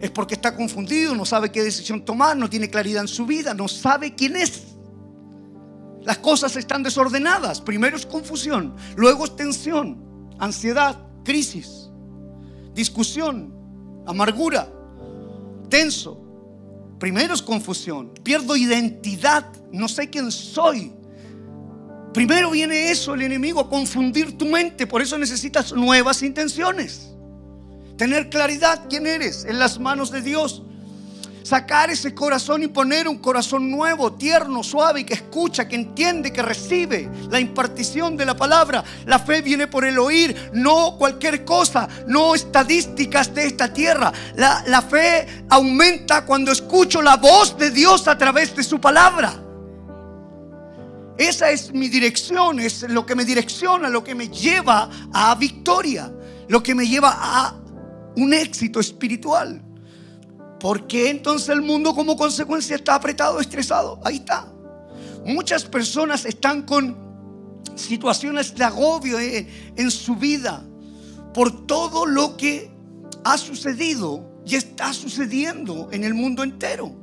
Es 0.00 0.10
porque 0.10 0.34
está 0.34 0.54
confundido, 0.54 1.14
no 1.14 1.24
sabe 1.24 1.50
qué 1.50 1.62
decisión 1.62 2.04
tomar, 2.04 2.36
no 2.36 2.48
tiene 2.48 2.70
claridad 2.70 3.02
en 3.02 3.08
su 3.08 3.26
vida, 3.26 3.52
no 3.52 3.66
sabe 3.66 4.14
quién 4.14 4.36
es. 4.36 4.62
Las 6.02 6.18
cosas 6.18 6.54
están 6.56 6.84
desordenadas. 6.84 7.60
Primero 7.60 7.96
es 7.96 8.06
confusión, 8.06 8.76
luego 8.94 9.24
es 9.24 9.34
tensión, 9.34 10.30
ansiedad, 10.38 10.96
crisis, 11.24 11.90
discusión, 12.74 13.57
amargura, 14.08 14.68
tenso. 15.68 16.24
Primero 16.98 17.34
es 17.34 17.42
confusión, 17.42 18.12
pierdo 18.24 18.56
identidad, 18.56 19.46
no 19.70 19.86
sé 19.86 20.10
quién 20.10 20.32
soy. 20.32 20.92
Primero 22.12 22.50
viene 22.50 22.90
eso, 22.90 23.14
el 23.14 23.22
enemigo, 23.22 23.60
a 23.60 23.68
confundir 23.68 24.36
tu 24.36 24.46
mente. 24.46 24.86
Por 24.86 25.02
eso 25.02 25.16
necesitas 25.18 25.72
nuevas 25.72 26.22
intenciones. 26.22 27.10
Tener 27.96 28.30
claridad 28.30 28.86
quién 28.88 29.06
eres 29.06 29.44
en 29.44 29.58
las 29.58 29.78
manos 29.78 30.10
de 30.10 30.22
Dios 30.22 30.62
sacar 31.48 31.88
ese 31.90 32.14
corazón 32.14 32.62
y 32.62 32.68
poner 32.68 33.08
un 33.08 33.16
corazón 33.16 33.70
nuevo, 33.70 34.12
tierno, 34.12 34.62
suave, 34.62 35.06
que 35.06 35.14
escucha, 35.14 35.66
que 35.66 35.76
entiende, 35.76 36.30
que 36.30 36.42
recibe 36.42 37.10
la 37.30 37.40
impartición 37.40 38.18
de 38.18 38.26
la 38.26 38.36
palabra. 38.36 38.84
La 39.06 39.18
fe 39.18 39.40
viene 39.40 39.66
por 39.66 39.86
el 39.86 39.98
oír, 39.98 40.50
no 40.52 40.96
cualquier 40.98 41.46
cosa, 41.46 41.88
no 42.06 42.34
estadísticas 42.34 43.34
de 43.34 43.46
esta 43.46 43.72
tierra. 43.72 44.12
La, 44.36 44.62
la 44.66 44.82
fe 44.82 45.26
aumenta 45.48 46.26
cuando 46.26 46.52
escucho 46.52 47.00
la 47.00 47.16
voz 47.16 47.56
de 47.56 47.70
Dios 47.70 48.08
a 48.08 48.18
través 48.18 48.54
de 48.54 48.62
su 48.62 48.78
palabra. 48.78 49.32
Esa 51.16 51.50
es 51.50 51.72
mi 51.72 51.88
dirección, 51.88 52.60
es 52.60 52.82
lo 52.82 53.06
que 53.06 53.14
me 53.14 53.24
direcciona, 53.24 53.88
lo 53.88 54.04
que 54.04 54.14
me 54.14 54.28
lleva 54.28 54.90
a 55.14 55.34
victoria, 55.34 56.12
lo 56.46 56.62
que 56.62 56.74
me 56.74 56.86
lleva 56.86 57.16
a 57.18 57.54
un 58.16 58.34
éxito 58.34 58.80
espiritual. 58.80 59.62
¿Por 60.60 60.86
qué 60.86 61.10
entonces 61.10 61.50
el 61.50 61.62
mundo 61.62 61.94
como 61.94 62.16
consecuencia 62.16 62.76
está 62.76 62.94
apretado, 62.94 63.40
estresado? 63.40 64.00
Ahí 64.04 64.16
está. 64.16 64.52
Muchas 65.24 65.64
personas 65.64 66.24
están 66.24 66.62
con 66.62 66.96
situaciones 67.76 68.54
de 68.54 68.64
agobio 68.64 69.18
en 69.20 69.90
su 69.90 70.16
vida 70.16 70.64
por 71.32 71.66
todo 71.66 72.06
lo 72.06 72.36
que 72.36 72.70
ha 73.24 73.38
sucedido 73.38 74.42
y 74.44 74.56
está 74.56 74.92
sucediendo 74.92 75.88
en 75.92 76.02
el 76.02 76.14
mundo 76.14 76.42
entero. 76.42 76.97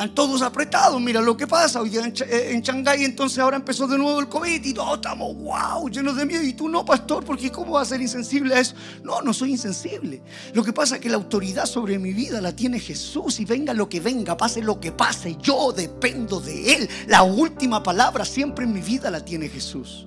Están 0.00 0.14
todos 0.14 0.40
apretados. 0.40 0.98
Mira 0.98 1.20
lo 1.20 1.36
que 1.36 1.46
pasa 1.46 1.78
hoy 1.78 1.90
día 1.90 2.00
en, 2.06 2.14
eh, 2.26 2.58
Shanghái. 2.64 3.04
Entonces 3.04 3.38
ahora 3.38 3.58
empezó 3.58 3.86
de 3.86 3.98
nuevo 3.98 4.18
el 4.18 4.30
COVID 4.30 4.64
y 4.64 4.72
todos 4.72 4.94
estamos, 4.94 5.36
wow, 5.36 5.90
llenos 5.90 6.16
de 6.16 6.24
miedo. 6.24 6.42
Y 6.42 6.54
tú 6.54 6.70
no, 6.70 6.86
pastor, 6.86 7.22
porque 7.22 7.52
¿cómo 7.52 7.72
vas 7.72 7.88
a 7.88 7.90
ser 7.90 8.00
insensible 8.00 8.54
a 8.54 8.60
eso? 8.60 8.74
No, 9.04 9.20
no 9.20 9.34
soy 9.34 9.50
insensible. 9.50 10.22
Lo 10.54 10.64
que 10.64 10.72
pasa 10.72 10.94
es 10.94 11.02
que 11.02 11.10
la 11.10 11.16
autoridad 11.16 11.66
sobre 11.66 11.98
mi 11.98 12.14
vida 12.14 12.40
la 12.40 12.56
tiene 12.56 12.80
Jesús. 12.80 13.40
Y 13.40 13.44
venga 13.44 13.74
lo 13.74 13.90
que 13.90 14.00
venga, 14.00 14.38
pase 14.38 14.62
lo 14.62 14.80
que 14.80 14.90
pase, 14.90 15.36
yo 15.36 15.70
dependo 15.70 16.40
de 16.40 16.76
Él. 16.76 16.88
La 17.06 17.22
última 17.22 17.82
palabra 17.82 18.24
siempre 18.24 18.64
en 18.64 18.72
mi 18.72 18.80
vida 18.80 19.10
la 19.10 19.22
tiene 19.22 19.50
Jesús. 19.50 20.06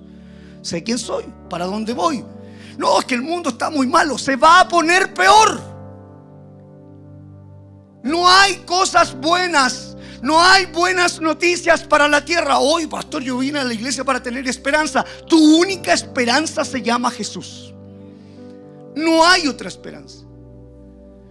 Sé 0.60 0.82
quién 0.82 0.98
soy, 0.98 1.22
para 1.48 1.66
dónde 1.66 1.92
voy. 1.92 2.24
No, 2.78 2.98
es 2.98 3.04
que 3.04 3.14
el 3.14 3.22
mundo 3.22 3.50
está 3.50 3.70
muy 3.70 3.86
malo, 3.86 4.18
se 4.18 4.34
va 4.34 4.58
a 4.58 4.66
poner 4.66 5.14
peor. 5.14 5.73
No 8.04 8.28
hay 8.28 8.56
cosas 8.66 9.18
buenas. 9.18 9.96
No 10.22 10.40
hay 10.40 10.66
buenas 10.66 11.20
noticias 11.20 11.82
para 11.84 12.06
la 12.06 12.24
tierra. 12.24 12.58
Hoy, 12.58 12.86
pastor, 12.86 13.22
yo 13.22 13.38
vine 13.38 13.58
a 13.58 13.64
la 13.64 13.74
iglesia 13.74 14.04
para 14.04 14.22
tener 14.22 14.46
esperanza. 14.46 15.04
Tu 15.26 15.58
única 15.58 15.92
esperanza 15.92 16.64
se 16.64 16.82
llama 16.82 17.10
Jesús. 17.10 17.74
No 18.94 19.26
hay 19.26 19.48
otra 19.48 19.68
esperanza. 19.68 20.24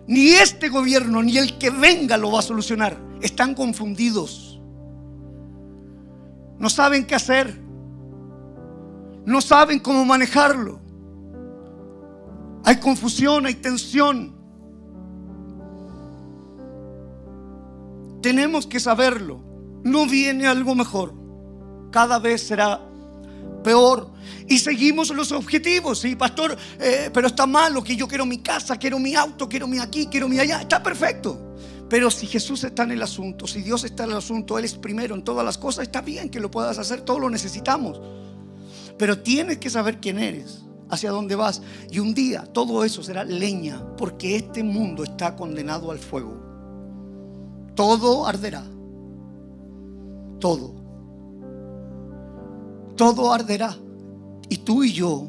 Ni 0.08 0.32
este 0.32 0.68
gobierno 0.68 1.24
ni 1.24 1.38
el 1.38 1.58
que 1.58 1.70
venga 1.70 2.18
lo 2.18 2.32
va 2.32 2.40
a 2.40 2.44
solucionar. 2.44 2.98
Están 3.22 3.54
confundidos. 3.54 4.60
No 6.58 6.70
saben 6.70 7.06
qué 7.06 7.16
hacer. 7.16 7.56
No 9.26 9.42
saben 9.42 9.80
cómo 9.80 10.04
manejarlo. 10.06 10.82
Hay 12.66 12.78
confusión, 12.78 13.46
hay 13.46 13.56
tensión. 13.56 14.43
Tenemos 18.24 18.66
que 18.66 18.80
saberlo. 18.80 19.44
No 19.84 20.08
viene 20.08 20.48
algo 20.48 20.74
mejor. 20.76 21.14
Cada 21.92 22.20
vez 22.20 22.42
será 22.42 22.80
peor. 23.66 24.12
Y 24.48 24.60
seguimos 24.60 25.10
los 25.10 25.34
objetivos. 25.34 26.00
Sí, 26.00 26.16
pastor, 26.16 26.58
eh, 26.80 27.12
pero 27.14 27.28
está 27.28 27.46
malo 27.46 27.84
que 27.84 27.98
yo 27.98 28.08
quiero 28.08 28.26
mi 28.26 28.38
casa, 28.38 28.78
quiero 28.78 28.98
mi 28.98 29.14
auto, 29.14 29.50
quiero 29.50 29.68
mi 29.68 29.78
aquí, 29.78 30.08
quiero 30.08 30.30
mi 30.30 30.40
allá. 30.40 30.62
Está 30.62 30.82
perfecto. 30.82 31.54
Pero 31.90 32.10
si 32.10 32.26
Jesús 32.26 32.64
está 32.64 32.84
en 32.84 32.92
el 32.92 33.02
asunto, 33.02 33.46
si 33.46 33.62
Dios 33.62 33.84
está 33.84 34.06
en 34.06 34.12
el 34.12 34.18
asunto, 34.18 34.58
Él 34.58 34.64
es 34.64 34.76
primero 34.76 35.16
en 35.16 35.24
todas 35.26 35.46
las 35.46 35.58
cosas, 35.58 35.84
está 35.84 36.00
bien 36.00 36.30
que 36.30 36.40
lo 36.40 36.50
puedas 36.50 36.80
hacer, 36.80 37.02
todo 37.02 37.20
lo 37.20 37.30
necesitamos. 37.30 38.00
Pero 38.98 39.20
tienes 39.20 39.58
que 39.58 39.70
saber 39.70 40.00
quién 40.00 40.18
eres, 40.18 40.64
hacia 40.90 41.12
dónde 41.12 41.36
vas. 41.36 41.62
Y 41.92 42.00
un 42.00 42.14
día 42.14 42.46
todo 42.54 42.86
eso 42.86 43.04
será 43.04 43.26
leña, 43.26 43.86
porque 43.98 44.38
este 44.38 44.64
mundo 44.64 45.04
está 45.04 45.36
condenado 45.36 45.92
al 45.92 46.00
fuego. 46.00 46.53
Todo 47.76 48.26
arderá. 48.26 48.64
Todo. 50.40 50.74
Todo 52.96 53.34
arderá. 53.34 53.76
Y 54.50 54.58
tú 54.58 54.84
y 54.84 54.92
yo 54.94 55.28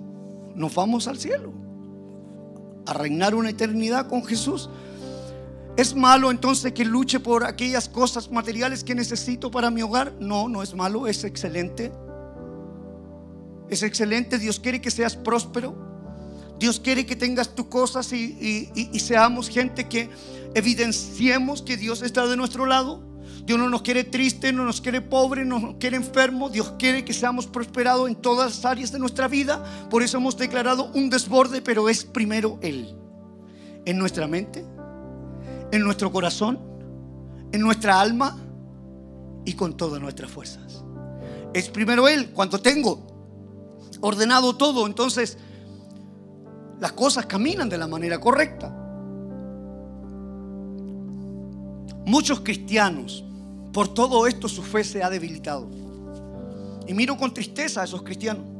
nos 0.55 0.75
vamos 0.75 1.09
al 1.09 1.19
cielo. 1.19 1.53
A 2.87 2.93
reinar 2.93 3.35
una 3.35 3.51
eternidad 3.51 4.09
con 4.09 4.25
Jesús. 4.25 4.69
¿Es 5.77 5.95
malo 5.95 6.31
entonces 6.31 6.73
que 6.73 6.85
luche 6.85 7.19
por 7.19 7.45
aquellas 7.45 7.89
cosas 7.89 8.31
materiales 8.31 8.85
que 8.85 8.95
necesito 8.95 9.51
para 9.51 9.71
mi 9.71 9.83
hogar? 9.83 10.13
No, 10.21 10.49
no 10.49 10.63
es 10.63 10.75
malo, 10.75 11.07
es 11.07 11.25
excelente. 11.25 11.91
Es 13.69 13.83
excelente, 13.83 14.39
Dios 14.39 14.61
quiere 14.61 14.81
que 14.81 14.91
seas 14.91 15.17
próspero. 15.17 15.94
Dios 16.59 16.81
quiere 16.81 17.05
que 17.05 17.17
tengas 17.17 17.55
tus 17.55 17.67
cosas 17.67 18.13
y, 18.13 18.71
seamos 18.99 19.49
gente 19.49 19.89
que 19.89 20.09
evidenciemos 20.55 21.63
que 21.63 21.77
Dios 21.77 22.03
está 22.03 22.27
de 22.27 22.37
nuestro 22.37 22.67
lado. 22.67 23.03
Dios 23.45 23.59
no 23.59 23.69
nos 23.69 23.83
quiere 23.83 24.05
triste, 24.05 24.53
no 24.53 24.65
nos 24.65 24.81
quiere 24.81 25.03
pobre, 25.03 25.45
no 25.45 25.59
nos 25.59 25.75
quiere 25.77 25.97
enfermo. 25.97 26.49
Dios 26.49 26.75
quiere 26.79 27.05
que 27.05 27.13
seamos 27.13 27.47
prosperados 27.47 28.09
en 28.09 28.17
todas 28.17 28.57
las 28.57 28.65
áreas 28.65 28.93
de 28.93 28.99
nuestra 28.99 29.29
vida. 29.29 29.63
Por 29.91 30.03
eso 30.03 30.17
hemos 30.17 30.37
declarado 30.37 30.91
un 30.95 31.11
desborde, 31.11 31.61
pero 31.61 31.89
es 31.89 32.05
primero 32.05 32.59
Él. 32.63 32.97
En 33.85 33.99
nuestra 33.99 34.27
mente, 34.27 34.65
en 35.73 35.83
nuestro 35.83 36.11
corazón, 36.11 36.59
en 37.53 37.61
nuestra 37.61 38.01
alma 38.01 38.39
y 39.45 39.53
con 39.53 39.77
todas 39.77 40.01
nuestras 40.01 40.31
fuerzas. 40.31 40.83
Es 41.53 41.69
primero 41.69 42.09
Él. 42.09 42.31
Cuando 42.31 42.61
tengo 42.61 43.07
ordenado 44.01 44.57
todo, 44.57 44.87
entonces 44.87 45.37
las 46.81 46.93
cosas 46.93 47.27
caminan 47.27 47.69
de 47.69 47.79
la 47.79 47.87
manera 47.87 48.19
correcta. 48.19 48.75
Muchos 52.07 52.41
cristianos, 52.41 53.25
por 53.73 53.93
todo 53.95 54.27
esto 54.27 54.49
su 54.49 54.63
fe 54.63 54.85
se 54.85 55.03
ha 55.03 55.11
debilitado. 55.11 55.69
Y 56.87 56.95
miro 56.95 57.17
con 57.17 57.33
tristeza 57.33 57.81
a 57.81 57.85
esos 57.85 58.03
cristianos 58.03 58.55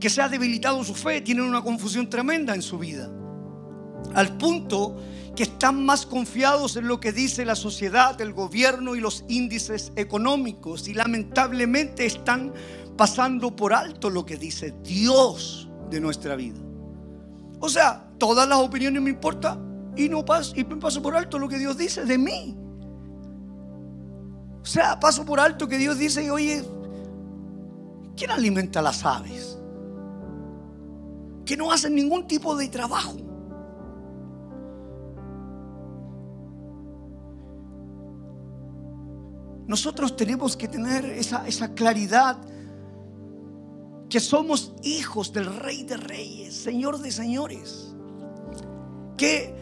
que 0.00 0.10
se 0.10 0.22
ha 0.22 0.28
debilitado 0.28 0.82
su 0.84 0.94
fe, 0.94 1.20
tienen 1.20 1.44
una 1.44 1.62
confusión 1.62 2.08
tremenda 2.08 2.54
en 2.54 2.62
su 2.62 2.78
vida. 2.78 3.10
Al 4.14 4.36
punto 4.36 4.96
que 5.34 5.44
están 5.44 5.84
más 5.84 6.06
confiados 6.06 6.76
en 6.76 6.88
lo 6.88 7.00
que 7.00 7.12
dice 7.12 7.44
la 7.44 7.56
sociedad, 7.56 8.20
el 8.20 8.32
gobierno 8.32 8.94
y 8.94 9.00
los 9.00 9.24
índices 9.28 9.92
económicos 9.96 10.88
y 10.88 10.94
lamentablemente 10.94 12.06
están 12.06 12.52
pasando 12.96 13.54
por 13.54 13.74
alto 13.74 14.08
lo 14.08 14.24
que 14.24 14.36
dice 14.36 14.74
Dios 14.82 15.68
de 15.90 16.00
nuestra 16.00 16.36
vida. 16.36 16.65
O 17.60 17.68
sea, 17.68 18.10
todas 18.18 18.48
las 18.48 18.58
opiniones 18.58 19.02
me 19.02 19.10
importan 19.10 19.92
y 19.96 20.08
no 20.08 20.24
paso, 20.24 20.52
y 20.56 20.64
paso 20.64 21.00
por 21.00 21.16
alto 21.16 21.38
lo 21.38 21.48
que 21.48 21.58
Dios 21.58 21.76
dice 21.76 22.04
de 22.04 22.18
mí. 22.18 22.56
O 24.62 24.66
sea, 24.66 24.98
paso 24.98 25.24
por 25.24 25.40
alto 25.40 25.68
que 25.68 25.78
Dios 25.78 25.98
dice, 25.98 26.30
oye, 26.30 26.64
¿quién 28.16 28.30
alimenta 28.30 28.82
las 28.82 29.04
aves? 29.04 29.58
Que 31.44 31.56
no 31.56 31.70
hacen 31.70 31.94
ningún 31.94 32.26
tipo 32.26 32.56
de 32.56 32.68
trabajo. 32.68 33.16
Nosotros 39.66 40.16
tenemos 40.16 40.56
que 40.56 40.68
tener 40.68 41.04
esa, 41.06 41.46
esa 41.46 41.74
claridad 41.74 42.36
que 44.08 44.20
somos 44.20 44.72
hijos 44.82 45.32
del 45.32 45.46
Rey 45.46 45.82
de 45.82 45.96
Reyes, 45.96 46.54
Señor 46.54 46.98
de 46.98 47.10
Señores. 47.10 47.94
Que, 49.16 49.54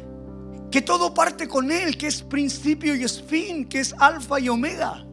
que 0.70 0.82
todo 0.82 1.14
parte 1.14 1.48
con 1.48 1.70
Él, 1.70 1.96
que 1.96 2.08
es 2.08 2.22
principio 2.22 2.94
y 2.94 3.04
es 3.04 3.22
fin, 3.22 3.66
que 3.66 3.80
es 3.80 3.94
alfa 3.98 4.40
y 4.40 4.48
omega. 4.48 5.06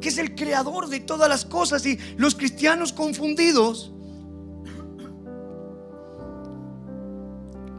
Que 0.00 0.08
es 0.08 0.18
el 0.18 0.34
creador 0.34 0.88
de 0.88 1.00
todas 1.00 1.28
las 1.28 1.44
cosas. 1.44 1.84
Y 1.84 1.98
los 2.16 2.34
cristianos 2.34 2.92
confundidos 2.92 3.92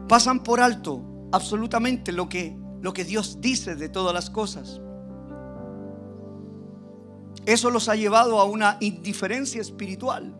pasan 0.08 0.42
por 0.42 0.60
alto 0.60 1.02
absolutamente 1.32 2.12
lo 2.12 2.28
que, 2.28 2.56
lo 2.80 2.92
que 2.92 3.04
Dios 3.04 3.40
dice 3.40 3.74
de 3.74 3.88
todas 3.88 4.14
las 4.14 4.30
cosas. 4.30 4.80
Eso 7.46 7.70
los 7.70 7.88
ha 7.88 7.94
llevado 7.94 8.40
a 8.40 8.44
una 8.44 8.76
indiferencia 8.80 9.60
espiritual. 9.60 10.34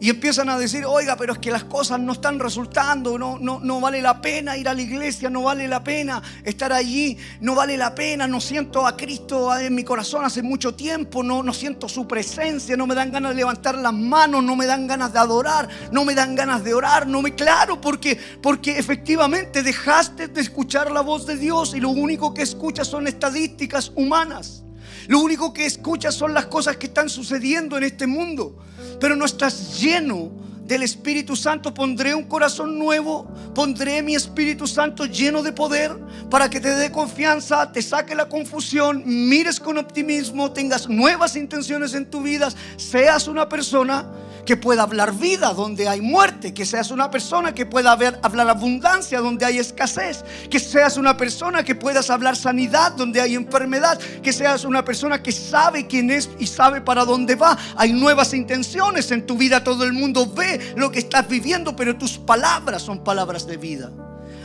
Y 0.00 0.10
empiezan 0.10 0.48
a 0.48 0.56
decir, 0.56 0.84
oiga, 0.86 1.16
pero 1.16 1.32
es 1.32 1.40
que 1.40 1.50
las 1.50 1.64
cosas 1.64 1.98
no 1.98 2.12
están 2.12 2.38
resultando, 2.38 3.18
no, 3.18 3.36
no, 3.40 3.58
no 3.58 3.80
vale 3.80 4.00
la 4.00 4.20
pena 4.20 4.56
ir 4.56 4.68
a 4.68 4.74
la 4.74 4.82
iglesia, 4.82 5.28
no 5.28 5.42
vale 5.42 5.66
la 5.66 5.82
pena 5.82 6.22
estar 6.44 6.72
allí, 6.72 7.18
no 7.40 7.56
vale 7.56 7.76
la 7.76 7.96
pena, 7.96 8.28
no 8.28 8.40
siento 8.40 8.86
a 8.86 8.96
Cristo 8.96 9.56
en 9.58 9.74
mi 9.74 9.82
corazón 9.82 10.24
hace 10.24 10.40
mucho 10.40 10.74
tiempo, 10.74 11.24
no, 11.24 11.42
no 11.42 11.52
siento 11.52 11.88
su 11.88 12.06
presencia, 12.06 12.76
no 12.76 12.86
me 12.86 12.94
dan 12.94 13.10
ganas 13.10 13.32
de 13.32 13.38
levantar 13.38 13.74
las 13.76 13.92
manos, 13.92 14.44
no 14.44 14.54
me 14.54 14.66
dan 14.66 14.86
ganas 14.86 15.12
de 15.12 15.18
adorar, 15.18 15.68
no 15.90 16.04
me 16.04 16.14
dan 16.14 16.36
ganas 16.36 16.62
de 16.62 16.74
orar, 16.74 17.08
no 17.08 17.20
me 17.20 17.34
claro, 17.34 17.80
porque, 17.80 18.16
porque 18.40 18.78
efectivamente 18.78 19.64
dejaste 19.64 20.28
de 20.28 20.40
escuchar 20.40 20.92
la 20.92 21.00
voz 21.00 21.26
de 21.26 21.36
Dios 21.36 21.74
y 21.74 21.80
lo 21.80 21.90
único 21.90 22.32
que 22.32 22.42
escuchas 22.42 22.86
son 22.86 23.08
estadísticas 23.08 23.90
humanas. 23.96 24.62
Lo 25.08 25.20
único 25.20 25.54
que 25.54 25.64
escuchas 25.64 26.14
son 26.14 26.34
las 26.34 26.46
cosas 26.46 26.76
que 26.76 26.86
están 26.86 27.08
sucediendo 27.08 27.78
en 27.78 27.84
este 27.84 28.06
mundo. 28.06 28.56
Pero 29.00 29.16
no 29.16 29.24
estás 29.24 29.80
lleno 29.80 30.30
del 30.66 30.82
Espíritu 30.82 31.34
Santo. 31.34 31.72
Pondré 31.72 32.14
un 32.14 32.24
corazón 32.24 32.78
nuevo. 32.78 33.26
Pondré 33.54 34.02
mi 34.02 34.14
Espíritu 34.14 34.66
Santo 34.66 35.06
lleno 35.06 35.42
de 35.42 35.52
poder 35.52 35.96
para 36.30 36.50
que 36.50 36.60
te 36.60 36.74
dé 36.74 36.92
confianza, 36.92 37.72
te 37.72 37.80
saque 37.80 38.14
la 38.14 38.28
confusión, 38.28 39.02
mires 39.06 39.58
con 39.58 39.78
optimismo, 39.78 40.52
tengas 40.52 40.88
nuevas 40.88 41.36
intenciones 41.36 41.94
en 41.94 42.10
tu 42.10 42.20
vida, 42.20 42.50
seas 42.76 43.28
una 43.28 43.48
persona 43.48 44.06
que 44.48 44.56
pueda 44.56 44.84
hablar 44.84 45.12
vida 45.12 45.52
donde 45.52 45.86
hay 45.88 46.00
muerte, 46.00 46.54
que 46.54 46.64
seas 46.64 46.90
una 46.90 47.10
persona 47.10 47.52
que 47.52 47.66
pueda 47.66 47.92
hablar 47.92 48.48
abundancia 48.48 49.20
donde 49.20 49.44
hay 49.44 49.58
escasez, 49.58 50.24
que 50.48 50.58
seas 50.58 50.96
una 50.96 51.18
persona 51.18 51.62
que 51.62 51.74
puedas 51.74 52.08
hablar 52.08 52.34
sanidad 52.34 52.92
donde 52.92 53.20
hay 53.20 53.34
enfermedad, 53.34 53.98
que 54.22 54.32
seas 54.32 54.64
una 54.64 54.82
persona 54.82 55.22
que 55.22 55.32
sabe 55.32 55.86
quién 55.86 56.08
es 56.08 56.30
y 56.38 56.46
sabe 56.46 56.80
para 56.80 57.04
dónde 57.04 57.34
va. 57.34 57.58
Hay 57.76 57.92
nuevas 57.92 58.32
intenciones 58.32 59.10
en 59.10 59.26
tu 59.26 59.36
vida, 59.36 59.62
todo 59.62 59.84
el 59.84 59.92
mundo 59.92 60.32
ve 60.34 60.72
lo 60.76 60.90
que 60.90 61.00
estás 61.00 61.28
viviendo, 61.28 61.76
pero 61.76 61.98
tus 61.98 62.16
palabras 62.16 62.80
son 62.80 63.04
palabras 63.04 63.46
de 63.46 63.58
vida. 63.58 63.92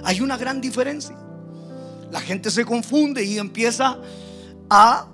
Hay 0.03 0.19
una 0.19 0.35
gran 0.35 0.59
diferencia. 0.59 1.15
La 2.11 2.19
gente 2.19 2.51
se 2.51 2.65
confunde 2.65 3.23
y 3.23 3.37
empieza 3.39 3.97
a 4.69 5.12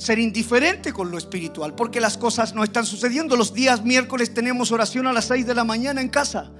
ser 0.00 0.18
indiferente 0.18 0.94
con 0.94 1.10
lo 1.10 1.18
espiritual, 1.18 1.74
porque 1.74 2.00
las 2.00 2.16
cosas 2.16 2.54
no 2.54 2.64
están 2.64 2.86
sucediendo. 2.86 3.36
Los 3.36 3.52
días 3.52 3.84
miércoles 3.84 4.32
tenemos 4.32 4.72
oración 4.72 5.06
a 5.06 5.12
las 5.12 5.26
6 5.26 5.46
de 5.46 5.54
la 5.54 5.62
mañana 5.62 6.00
en 6.00 6.08
casa. 6.08 6.50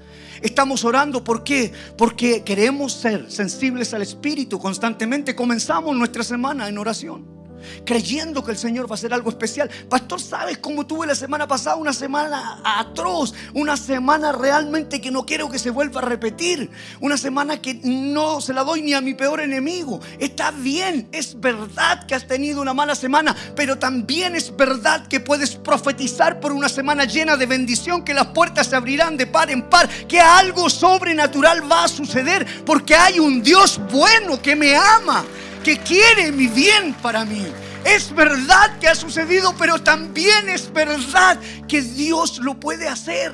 Estamos 0.43 0.85
orando, 0.85 1.23
¿por 1.23 1.43
qué? 1.43 1.73
Porque 1.97 2.43
queremos 2.43 2.93
ser 2.93 3.31
sensibles 3.31 3.95
al 3.95 4.03
Espíritu 4.03 4.59
constantemente. 4.59 5.35
Comenzamos 5.35 5.95
nuestra 5.95 6.23
semana 6.23 6.69
en 6.69 6.77
oración. 6.77 7.40
Creyendo 7.85 8.43
que 8.43 8.51
el 8.51 8.57
Señor 8.57 8.87
va 8.87 8.91
a 8.91 8.95
hacer 8.95 9.13
algo 9.13 9.29
especial. 9.29 9.69
Pastor, 9.89 10.21
¿sabes 10.21 10.57
cómo 10.57 10.85
tuve 10.85 11.07
la 11.07 11.15
semana 11.15 11.47
pasada? 11.47 11.75
Una 11.75 11.93
semana 11.93 12.61
atroz, 12.63 13.33
una 13.53 13.77
semana 13.77 14.31
realmente 14.31 15.01
que 15.01 15.11
no 15.11 15.25
quiero 15.25 15.49
que 15.49 15.59
se 15.59 15.69
vuelva 15.69 16.01
a 16.01 16.05
repetir, 16.05 16.69
una 16.99 17.17
semana 17.17 17.61
que 17.61 17.75
no 17.83 18.41
se 18.41 18.53
la 18.53 18.63
doy 18.63 18.81
ni 18.81 18.93
a 18.93 19.01
mi 19.01 19.13
peor 19.13 19.41
enemigo. 19.41 19.99
Está 20.19 20.51
bien, 20.51 21.07
es 21.11 21.39
verdad 21.39 22.05
que 22.05 22.15
has 22.15 22.27
tenido 22.27 22.61
una 22.61 22.73
mala 22.73 22.95
semana, 22.95 23.35
pero 23.55 23.77
también 23.77 24.35
es 24.35 24.55
verdad 24.55 25.07
que 25.07 25.19
puedes 25.19 25.55
profetizar 25.55 26.39
por 26.39 26.51
una 26.51 26.69
semana 26.69 27.05
llena 27.05 27.37
de 27.37 27.45
bendición, 27.45 28.03
que 28.03 28.13
las 28.13 28.27
puertas 28.27 28.67
se 28.67 28.75
abrirán 28.75 29.17
de 29.17 29.27
par 29.27 29.49
en 29.51 29.69
par, 29.69 29.87
que 30.07 30.19
algo 30.19 30.69
sobrenatural 30.69 31.69
va 31.69 31.85
a 31.85 31.87
suceder, 31.87 32.45
porque 32.65 32.95
hay 32.95 33.19
un 33.19 33.41
Dios 33.41 33.79
bueno 33.91 34.41
que 34.41 34.55
me 34.55 34.75
ama 34.75 35.25
que 35.63 35.77
quiere 35.77 36.31
mi 36.31 36.47
bien 36.47 36.93
para 37.01 37.25
mí. 37.25 37.45
Es 37.83 38.13
verdad 38.13 38.77
que 38.79 38.87
ha 38.87 38.95
sucedido, 38.95 39.55
pero 39.57 39.79
también 39.79 40.49
es 40.49 40.71
verdad 40.71 41.39
que 41.67 41.81
Dios 41.81 42.39
lo 42.39 42.59
puede 42.59 42.87
hacer. 42.87 43.33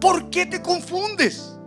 ¿Por 0.00 0.30
qué 0.30 0.46
te 0.46 0.62
confundes? 0.62 1.57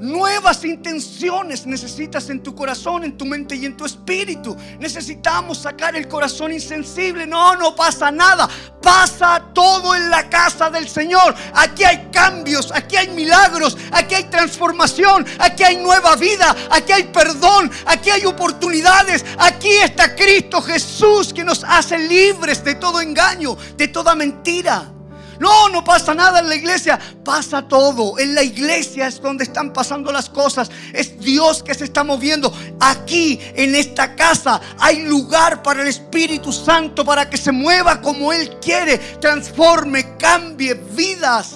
Nuevas 0.00 0.64
intenciones 0.64 1.66
necesitas 1.66 2.30
en 2.30 2.40
tu 2.40 2.54
corazón, 2.54 3.02
en 3.02 3.16
tu 3.16 3.24
mente 3.24 3.56
y 3.56 3.66
en 3.66 3.76
tu 3.76 3.84
espíritu. 3.84 4.56
Necesitamos 4.78 5.58
sacar 5.58 5.96
el 5.96 6.06
corazón 6.06 6.52
insensible. 6.52 7.26
No, 7.26 7.56
no 7.56 7.74
pasa 7.74 8.12
nada. 8.12 8.48
Pasa 8.80 9.42
todo 9.52 9.96
en 9.96 10.08
la 10.08 10.28
casa 10.30 10.70
del 10.70 10.88
Señor. 10.88 11.34
Aquí 11.52 11.82
hay 11.82 12.08
cambios, 12.12 12.70
aquí 12.72 12.96
hay 12.96 13.08
milagros, 13.08 13.76
aquí 13.90 14.14
hay 14.14 14.24
transformación, 14.24 15.26
aquí 15.38 15.64
hay 15.64 15.76
nueva 15.76 16.14
vida, 16.14 16.54
aquí 16.70 16.92
hay 16.92 17.04
perdón, 17.04 17.70
aquí 17.86 18.10
hay 18.10 18.24
oportunidades. 18.24 19.24
Aquí 19.38 19.70
está 19.82 20.14
Cristo 20.14 20.62
Jesús 20.62 21.32
que 21.32 21.42
nos 21.42 21.64
hace 21.64 21.98
libres 21.98 22.62
de 22.62 22.76
todo 22.76 23.00
engaño, 23.00 23.56
de 23.76 23.88
toda 23.88 24.14
mentira. 24.14 24.92
No, 25.40 25.68
no 25.68 25.84
pasa 25.84 26.14
nada 26.14 26.40
en 26.40 26.48
la 26.48 26.56
iglesia. 26.56 26.98
Pasa 27.24 27.66
todo. 27.66 28.18
En 28.18 28.34
la 28.34 28.42
iglesia 28.42 29.06
es 29.06 29.20
donde 29.20 29.44
están 29.44 29.72
pasando 29.72 30.12
las 30.12 30.28
cosas. 30.28 30.70
Es 30.92 31.18
Dios 31.20 31.62
que 31.62 31.74
se 31.74 31.84
está 31.84 32.04
moviendo. 32.04 32.52
Aquí, 32.80 33.38
en 33.54 33.74
esta 33.74 34.14
casa, 34.14 34.60
hay 34.78 35.04
lugar 35.04 35.62
para 35.62 35.82
el 35.82 35.88
Espíritu 35.88 36.52
Santo 36.52 37.04
para 37.04 37.28
que 37.28 37.36
se 37.36 37.52
mueva 37.52 38.00
como 38.00 38.32
Él 38.32 38.58
quiere. 38.60 38.98
Transforme, 38.98 40.16
cambie 40.16 40.74
vidas. 40.74 41.54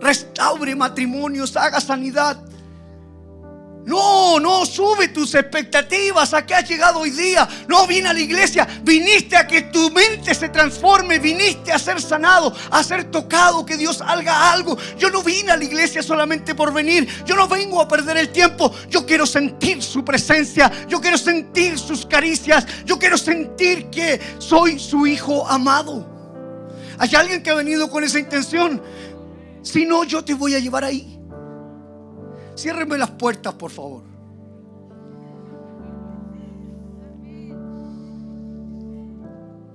Restaure 0.00 0.74
matrimonios, 0.74 1.56
haga 1.56 1.80
sanidad. 1.80 2.51
No, 3.84 4.38
no, 4.38 4.64
sube 4.64 5.08
tus 5.08 5.34
expectativas 5.34 6.32
a 6.34 6.46
que 6.46 6.54
has 6.54 6.68
llegado 6.68 7.00
hoy 7.00 7.10
día. 7.10 7.48
No 7.66 7.86
vine 7.86 8.08
a 8.08 8.12
la 8.12 8.20
iglesia, 8.20 8.66
viniste 8.82 9.36
a 9.36 9.46
que 9.46 9.62
tu 9.62 9.90
mente 9.90 10.34
se 10.34 10.48
transforme, 10.50 11.18
viniste 11.18 11.72
a 11.72 11.78
ser 11.78 12.00
sanado, 12.00 12.54
a 12.70 12.82
ser 12.84 13.10
tocado, 13.10 13.66
que 13.66 13.76
Dios 13.76 14.00
haga 14.00 14.52
algo. 14.52 14.78
Yo 14.96 15.10
no 15.10 15.22
vine 15.22 15.50
a 15.50 15.56
la 15.56 15.64
iglesia 15.64 16.02
solamente 16.02 16.54
por 16.54 16.72
venir, 16.72 17.08
yo 17.26 17.34
no 17.34 17.48
vengo 17.48 17.80
a 17.80 17.88
perder 17.88 18.16
el 18.18 18.28
tiempo, 18.28 18.72
yo 18.88 19.04
quiero 19.04 19.26
sentir 19.26 19.82
su 19.82 20.04
presencia, 20.04 20.70
yo 20.88 21.00
quiero 21.00 21.18
sentir 21.18 21.76
sus 21.76 22.06
caricias, 22.06 22.64
yo 22.84 22.98
quiero 22.98 23.18
sentir 23.18 23.90
que 23.90 24.20
soy 24.38 24.78
su 24.78 25.06
hijo 25.08 25.48
amado. 25.48 26.08
¿Hay 26.98 27.12
alguien 27.16 27.42
que 27.42 27.50
ha 27.50 27.54
venido 27.54 27.90
con 27.90 28.04
esa 28.04 28.20
intención? 28.20 28.80
Si 29.62 29.84
no, 29.86 30.04
yo 30.04 30.24
te 30.24 30.34
voy 30.34 30.54
a 30.54 30.60
llevar 30.60 30.84
ahí. 30.84 31.21
Ciérrenme 32.54 32.98
las 32.98 33.10
puertas, 33.10 33.54
por 33.54 33.70
favor. 33.70 34.02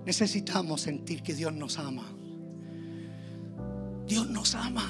Necesitamos 0.05 0.81
sentir 0.81 1.21
que 1.21 1.33
Dios 1.33 1.53
nos 1.53 1.77
ama. 1.79 2.05
Dios 4.05 4.29
nos 4.29 4.55
ama. 4.55 4.89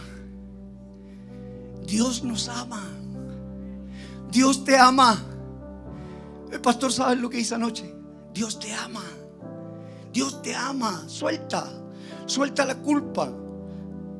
Dios 1.88 2.24
nos 2.24 2.50
ama. 2.50 2.84
Dios 4.32 4.64
te 4.64 4.78
ama. 4.78 5.24
El 6.52 6.62
pastor 6.62 6.92
sabe 6.92 7.16
lo 7.16 7.30
que 7.30 7.40
hizo 7.40 7.56
anoche. 7.56 7.92
Dios 8.34 8.60
te 8.60 8.72
ama. 8.74 9.04
Dios 10.14 10.42
te 10.44 10.54
ama. 10.54 11.04
Suelta. 11.08 11.68
Suelta 12.28 12.66
la 12.66 12.76
culpa. 12.76 13.32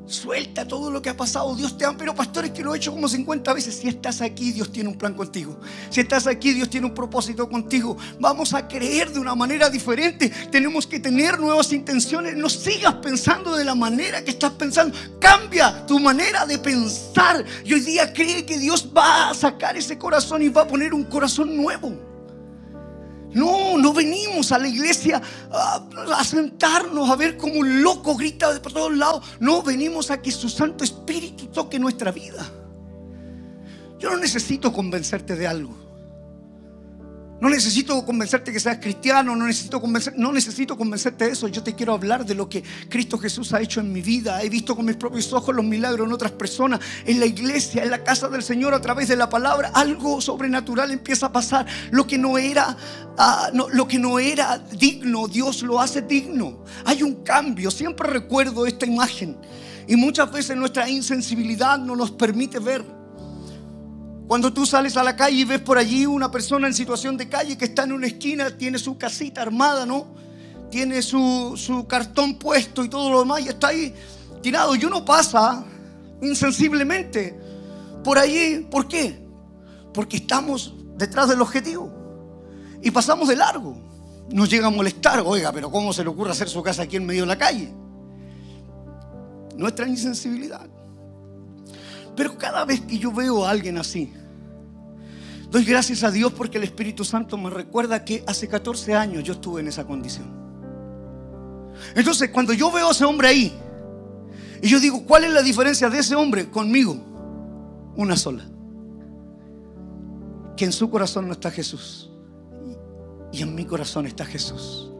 Suelta 0.08 0.66
todo 0.66 0.90
lo 0.90 1.02
que 1.02 1.10
ha 1.10 1.16
pasado. 1.16 1.54
Dios 1.54 1.76
te 1.76 1.84
ama. 1.84 1.98
Pero 1.98 2.14
pastores 2.14 2.50
que 2.52 2.62
lo 2.62 2.74
he 2.74 2.78
hecho 2.78 2.92
como 2.92 3.08
50 3.08 3.52
veces. 3.52 3.76
Si 3.76 3.88
estás 3.88 4.20
aquí, 4.22 4.52
Dios 4.52 4.72
tiene 4.72 4.88
un 4.88 4.96
plan 4.96 5.14
contigo. 5.14 5.58
Si 5.90 6.00
estás 6.00 6.26
aquí, 6.26 6.54
Dios 6.54 6.70
tiene 6.70 6.86
un 6.86 6.94
propósito 6.94 7.48
contigo. 7.48 7.96
Vamos 8.18 8.54
a 8.54 8.66
creer 8.66 9.12
de 9.12 9.20
una 9.20 9.34
manera 9.34 9.68
diferente. 9.68 10.30
Tenemos 10.50 10.86
que 10.86 10.98
tener 10.98 11.38
nuevas 11.38 11.72
intenciones. 11.72 12.36
No 12.36 12.48
sigas 12.48 12.94
pensando 12.94 13.54
de 13.56 13.64
la 13.64 13.74
manera 13.74 14.24
que 14.24 14.30
estás 14.30 14.52
pensando. 14.52 14.96
Cambia 15.20 15.86
tu 15.86 15.98
manera 15.98 16.46
de 16.46 16.58
pensar. 16.58 17.44
Y 17.64 17.74
hoy 17.74 17.80
día 17.80 18.12
cree 18.12 18.46
que 18.46 18.58
Dios 18.58 18.88
va 18.96 19.30
a 19.30 19.34
sacar 19.34 19.76
ese 19.76 19.98
corazón 19.98 20.42
y 20.42 20.48
va 20.48 20.62
a 20.62 20.66
poner 20.66 20.94
un 20.94 21.04
corazón 21.04 21.54
nuevo. 21.54 22.07
No, 23.32 23.76
no 23.76 23.92
venimos 23.92 24.52
a 24.52 24.58
la 24.58 24.68
iglesia 24.68 25.20
a, 25.50 26.24
sentarnos 26.24 27.10
a 27.10 27.16
ver 27.16 27.36
como 27.36 27.54
un 27.54 27.82
loco 27.82 28.16
grita 28.16 28.52
de 28.52 28.60
por 28.60 28.72
todos 28.72 28.96
lados. 28.96 29.24
No, 29.40 29.62
venimos 29.62 30.10
a 30.10 30.20
que 30.20 30.32
su 30.32 30.48
Santo 30.48 30.84
Espíritu 30.84 31.46
toque 31.46 31.78
nuestra 31.78 32.10
vida. 32.10 32.46
Yo 33.98 34.10
no 34.10 34.16
necesito 34.16 34.72
convencerte 34.72 35.36
de 35.36 35.46
algo. 35.46 35.87
No 37.40 37.48
necesito 37.48 38.04
convencerte 38.04 38.52
que 38.52 38.58
seas 38.58 38.78
cristiano, 38.78 39.36
no 39.36 39.46
necesito, 39.46 39.80
convencer, 39.80 40.14
no 40.16 40.32
necesito 40.32 40.76
convencerte 40.76 41.26
de 41.26 41.30
eso. 41.32 41.46
Yo 41.46 41.62
te 41.62 41.74
quiero 41.74 41.92
hablar 41.92 42.26
de 42.26 42.34
lo 42.34 42.48
que 42.48 42.64
Cristo 42.88 43.16
Jesús 43.16 43.52
ha 43.52 43.60
hecho 43.60 43.78
en 43.78 43.92
mi 43.92 44.02
vida. 44.02 44.42
He 44.42 44.48
visto 44.48 44.74
con 44.74 44.84
mis 44.84 44.96
propios 44.96 45.32
ojos 45.32 45.54
los 45.54 45.64
milagros 45.64 46.08
en 46.08 46.12
otras 46.12 46.32
personas, 46.32 46.80
en 47.06 47.20
la 47.20 47.26
iglesia, 47.26 47.84
en 47.84 47.90
la 47.90 48.02
casa 48.02 48.28
del 48.28 48.42
Señor, 48.42 48.74
a 48.74 48.80
través 48.80 49.06
de 49.06 49.14
la 49.14 49.28
palabra. 49.28 49.70
Algo 49.72 50.20
sobrenatural 50.20 50.90
empieza 50.90 51.26
a 51.26 51.32
pasar. 51.32 51.64
Lo 51.92 52.08
que 52.08 52.18
no 52.18 52.38
era, 52.38 52.76
ah, 53.16 53.50
lo 53.52 53.86
que 53.86 54.00
no 54.00 54.18
era 54.18 54.58
digno, 54.58 55.28
Dios 55.28 55.62
lo 55.62 55.80
hace 55.80 56.02
digno. 56.02 56.64
Hay 56.86 57.04
un 57.04 57.22
cambio. 57.22 57.70
Siempre 57.70 58.10
recuerdo 58.10 58.66
esta 58.66 58.84
imagen. 58.84 59.36
Y 59.86 59.94
muchas 59.94 60.30
veces 60.32 60.56
nuestra 60.56 60.88
insensibilidad 60.88 61.78
no 61.78 61.94
nos 61.94 62.10
permite 62.10 62.58
ver. 62.58 62.97
Cuando 64.28 64.52
tú 64.52 64.66
sales 64.66 64.94
a 64.98 65.02
la 65.02 65.16
calle 65.16 65.38
y 65.38 65.44
ves 65.44 65.62
por 65.62 65.78
allí 65.78 66.04
una 66.04 66.30
persona 66.30 66.66
en 66.66 66.74
situación 66.74 67.16
de 67.16 67.30
calle 67.30 67.56
que 67.56 67.64
está 67.64 67.84
en 67.84 67.92
una 67.92 68.06
esquina, 68.06 68.50
tiene 68.50 68.78
su 68.78 68.98
casita 68.98 69.40
armada, 69.40 69.86
¿no? 69.86 70.06
Tiene 70.70 71.00
su, 71.00 71.86
cartón 71.88 72.38
puesto 72.38 72.84
y 72.84 72.90
todo 72.90 73.10
lo 73.10 73.20
demás 73.20 73.40
y 73.40 73.48
está 73.48 73.68
ahí 73.68 73.94
tirado. 74.42 74.76
Y 74.76 74.84
uno 74.84 75.02
pasa 75.02 75.64
insensiblemente 76.20 77.40
por 78.04 78.18
allí. 78.18 78.66
¿Por 78.70 78.86
qué? 78.86 79.18
Porque 79.94 80.18
estamos 80.18 80.74
detrás 80.98 81.30
del 81.30 81.40
objetivo 81.40 81.90
y 82.82 82.90
pasamos 82.90 83.28
de 83.28 83.36
largo. 83.36 83.78
Nos 84.30 84.50
llega 84.50 84.66
a 84.66 84.70
molestar, 84.70 85.22
oiga, 85.24 85.52
pero 85.52 85.70
¿cómo 85.70 85.90
se 85.94 86.04
le 86.04 86.10
ocurre 86.10 86.32
hacer 86.32 86.50
su 86.50 86.62
casa 86.62 86.82
aquí 86.82 86.96
en 86.96 87.06
medio 87.06 87.22
de 87.22 87.28
la 87.28 87.38
calle? 87.38 87.72
Nuestra 89.56 89.88
insensibilidad. 89.88 90.68
Pero 92.14 92.36
cada 92.36 92.66
vez 92.66 92.82
que 92.82 92.98
yo 92.98 93.10
veo 93.10 93.46
a 93.46 93.50
alguien 93.50 93.78
así, 93.78 94.12
doy 95.50 95.64
gracias 95.64 96.02
a 96.04 96.10
Dios 96.10 96.32
porque 96.32 96.58
el 96.58 96.64
Espíritu 96.64 97.04
Santo 97.04 97.36
me 97.36 97.50
recuerda 97.50 98.04
que 98.04 98.22
hace 98.26 98.48
14 98.48 98.94
años 98.94 99.24
yo 99.24 99.34
estuve 99.34 99.60
en 99.60 99.68
esa 99.68 99.84
condición. 99.84 100.26
Entonces, 101.94 102.30
cuando 102.30 102.52
yo 102.52 102.70
veo 102.70 102.88
a 102.88 102.92
ese 102.92 103.04
hombre 103.04 103.28
ahí, 103.28 103.58
y 104.60 104.68
yo 104.68 104.80
digo, 104.80 105.04
¿cuál 105.04 105.24
es 105.24 105.32
la 105.32 105.42
diferencia 105.42 105.88
de 105.88 105.98
ese 105.98 106.14
hombre 106.16 106.50
conmigo? 106.50 106.96
Una 107.96 108.16
sola. 108.16 108.44
Que 110.56 110.64
en 110.64 110.72
su 110.72 110.90
corazón 110.90 111.26
no 111.26 111.32
está 111.32 111.50
Jesús. 111.50 112.10
Y 113.32 113.42
en 113.42 113.54
mi 113.54 113.64
corazón 113.64 114.06
está 114.06 114.24
Jesús. 114.24 114.90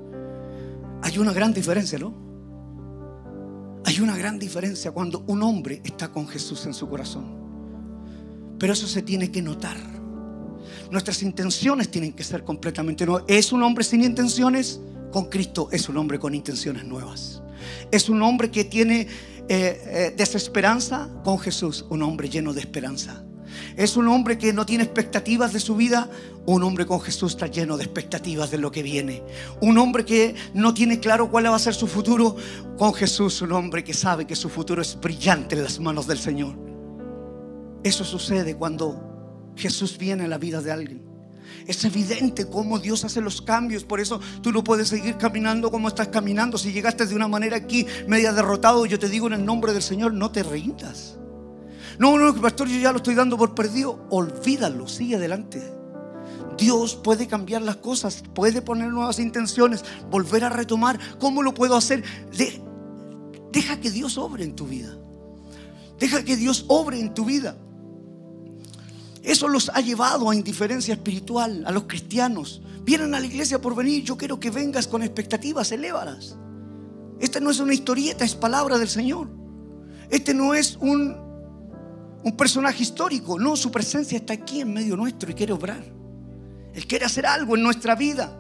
Hay 1.02 1.18
una 1.18 1.32
gran 1.32 1.52
diferencia, 1.52 1.98
¿no? 1.98 2.14
Hay 3.84 4.00
una 4.00 4.16
gran 4.16 4.38
diferencia 4.38 4.92
cuando 4.92 5.24
un 5.26 5.42
hombre 5.42 5.80
está 5.84 6.08
con 6.08 6.28
Jesús 6.28 6.66
en 6.66 6.74
su 6.74 6.88
corazón. 6.88 7.36
Pero 8.58 8.72
eso 8.72 8.86
se 8.86 9.02
tiene 9.02 9.30
que 9.32 9.42
notar. 9.42 9.76
Nuestras 10.90 11.22
intenciones 11.22 11.90
tienen 11.90 12.12
que 12.12 12.24
ser 12.24 12.44
completamente 12.44 13.04
nuevas. 13.04 13.24
¿Es 13.28 13.52
un 13.52 13.62
hombre 13.62 13.84
sin 13.84 14.02
intenciones? 14.02 14.80
Con 15.12 15.26
Cristo 15.26 15.68
es 15.72 15.88
un 15.88 15.96
hombre 15.96 16.18
con 16.18 16.34
intenciones 16.34 16.84
nuevas. 16.84 17.42
Es 17.90 18.08
un 18.08 18.22
hombre 18.22 18.50
que 18.50 18.64
tiene 18.64 19.02
eh, 19.02 19.06
eh, 19.48 20.14
desesperanza 20.16 21.08
con 21.24 21.38
Jesús, 21.38 21.84
un 21.90 22.02
hombre 22.02 22.28
lleno 22.28 22.52
de 22.52 22.60
esperanza. 22.60 23.22
Es 23.76 23.96
un 23.96 24.08
hombre 24.08 24.38
que 24.38 24.52
no 24.52 24.66
tiene 24.66 24.84
expectativas 24.84 25.52
de 25.52 25.60
su 25.60 25.76
vida. 25.76 26.08
Un 26.46 26.62
hombre 26.62 26.86
con 26.86 27.00
Jesús 27.00 27.32
está 27.32 27.46
lleno 27.46 27.76
de 27.76 27.84
expectativas 27.84 28.50
de 28.50 28.58
lo 28.58 28.70
que 28.70 28.82
viene. 28.82 29.22
Un 29.60 29.78
hombre 29.78 30.04
que 30.04 30.34
no 30.54 30.74
tiene 30.74 31.00
claro 31.00 31.30
cuál 31.30 31.50
va 31.50 31.56
a 31.56 31.58
ser 31.58 31.74
su 31.74 31.86
futuro. 31.86 32.36
Con 32.76 32.94
Jesús, 32.94 33.40
un 33.42 33.52
hombre 33.52 33.84
que 33.84 33.94
sabe 33.94 34.26
que 34.26 34.36
su 34.36 34.48
futuro 34.48 34.82
es 34.82 34.98
brillante 35.00 35.56
en 35.56 35.64
las 35.64 35.80
manos 35.80 36.06
del 36.06 36.18
Señor. 36.18 36.56
Eso 37.82 38.04
sucede 38.04 38.54
cuando 38.54 39.07
Jesús 39.58 39.98
viene 39.98 40.24
a 40.24 40.28
la 40.28 40.38
vida 40.38 40.62
de 40.62 40.72
alguien. 40.72 41.02
Es 41.66 41.84
evidente 41.84 42.48
cómo 42.48 42.78
Dios 42.78 43.04
hace 43.04 43.20
los 43.20 43.42
cambios. 43.42 43.84
Por 43.84 44.00
eso 44.00 44.20
tú 44.42 44.52
no 44.52 44.64
puedes 44.64 44.88
seguir 44.88 45.16
caminando 45.18 45.70
como 45.70 45.88
estás 45.88 46.08
caminando. 46.08 46.56
Si 46.56 46.72
llegaste 46.72 47.06
de 47.06 47.14
una 47.14 47.28
manera 47.28 47.56
aquí 47.56 47.86
media 48.06 48.32
derrotado, 48.32 48.86
yo 48.86 48.98
te 48.98 49.08
digo 49.08 49.26
en 49.26 49.34
el 49.34 49.44
nombre 49.44 49.72
del 49.72 49.82
Señor, 49.82 50.14
no 50.14 50.30
te 50.30 50.42
rindas. 50.42 51.18
No, 51.98 52.16
no, 52.16 52.34
pastor, 52.40 52.68
yo 52.68 52.78
ya 52.78 52.92
lo 52.92 52.98
estoy 52.98 53.14
dando 53.14 53.36
por 53.36 53.54
perdido. 53.54 54.06
Olvídalo, 54.10 54.86
sigue 54.86 55.16
adelante. 55.16 55.60
Dios 56.56 56.96
puede 56.96 57.26
cambiar 57.26 57.62
las 57.62 57.76
cosas, 57.76 58.22
puede 58.34 58.62
poner 58.62 58.88
nuevas 58.88 59.18
intenciones, 59.18 59.84
volver 60.10 60.44
a 60.44 60.48
retomar. 60.48 60.98
¿Cómo 61.18 61.42
lo 61.42 61.54
puedo 61.54 61.76
hacer? 61.76 62.02
deja 63.52 63.80
que 63.80 63.90
Dios 63.90 64.18
obre 64.18 64.44
en 64.44 64.54
tu 64.54 64.66
vida. 64.66 64.96
Deja 65.98 66.24
que 66.24 66.36
Dios 66.36 66.64
obre 66.68 67.00
en 67.00 67.12
tu 67.12 67.24
vida. 67.24 67.56
Eso 69.28 69.46
los 69.46 69.70
ha 69.74 69.82
llevado 69.82 70.30
a 70.30 70.34
indiferencia 70.34 70.94
espiritual 70.94 71.62
a 71.66 71.70
los 71.70 71.82
cristianos. 71.82 72.62
Vienen 72.80 73.14
a 73.14 73.20
la 73.20 73.26
iglesia 73.26 73.60
por 73.60 73.74
venir. 73.74 74.02
Yo 74.02 74.16
quiero 74.16 74.40
que 74.40 74.50
vengas 74.50 74.88
con 74.88 75.02
expectativas, 75.02 75.70
elévalas. 75.70 76.38
Esta 77.20 77.38
no 77.38 77.50
es 77.50 77.60
una 77.60 77.74
historieta, 77.74 78.24
es 78.24 78.34
palabra 78.34 78.78
del 78.78 78.88
Señor. 78.88 79.28
Este 80.08 80.32
no 80.32 80.54
es 80.54 80.78
un, 80.80 81.14
un 82.24 82.36
personaje 82.38 82.82
histórico. 82.82 83.38
No, 83.38 83.54
su 83.54 83.70
presencia 83.70 84.16
está 84.16 84.32
aquí 84.32 84.62
en 84.62 84.72
medio 84.72 84.96
nuestro 84.96 85.30
y 85.30 85.34
quiere 85.34 85.52
obrar. 85.52 85.84
Él 86.72 86.86
quiere 86.86 87.04
hacer 87.04 87.26
algo 87.26 87.54
en 87.54 87.62
nuestra 87.62 87.96
vida. 87.96 88.34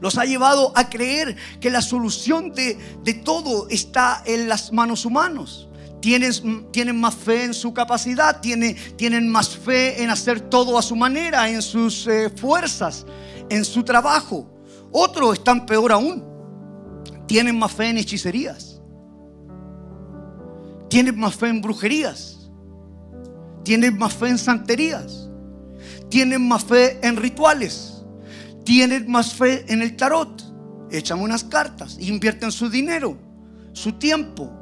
Los 0.00 0.16
ha 0.16 0.24
llevado 0.24 0.72
a 0.74 0.88
creer 0.88 1.36
que 1.60 1.68
la 1.68 1.82
solución 1.82 2.52
de, 2.54 2.78
de 3.04 3.12
todo 3.12 3.68
está 3.68 4.22
en 4.24 4.48
las 4.48 4.72
manos 4.72 5.04
humanas 6.02 6.42
tienen, 6.72 7.00
más 7.00 7.14
fe 7.14 7.44
en 7.44 7.54
su 7.54 7.74
capacidad, 7.74 8.40
tienen, 8.40 8.76
tienen, 8.96 9.28
más 9.28 9.56
fe 9.56 10.02
en 10.02 10.10
hacer 10.10 10.40
todo 10.40 10.78
a 10.78 10.82
su 10.82 10.96
manera, 10.96 11.48
en 11.48 11.60
sus 11.62 12.06
eh, 12.06 12.30
fuerzas, 12.30 13.04
en 13.48 13.64
su 13.64 13.82
trabajo. 13.82 14.50
Otros 14.92 15.34
están 15.34 15.66
peor 15.66 15.92
aún. 15.92 16.24
Tienen 17.26 17.58
más 17.58 17.72
fe 17.72 17.90
en 17.90 17.98
hechicerías. 17.98 18.80
Tienen 20.88 21.18
más 21.18 21.36
fe 21.36 21.48
en 21.48 21.60
brujerías. 21.60 22.50
Tienen 23.62 23.96
más 23.98 24.14
fe 24.14 24.28
en 24.28 24.38
santerías. 24.38 25.28
Tienen 26.08 26.48
más 26.48 26.64
fe 26.64 26.98
en 27.06 27.16
rituales. 27.16 28.02
Tienen 28.64 29.08
más 29.08 29.34
fe 29.34 29.64
en 29.68 29.82
el 29.82 29.96
tarot. 29.96 30.42
Echan 30.90 31.20
unas 31.20 31.44
cartas, 31.44 31.96
invierten 32.00 32.50
su 32.50 32.68
dinero, 32.68 33.16
su 33.72 33.92
tiempo, 33.92 34.59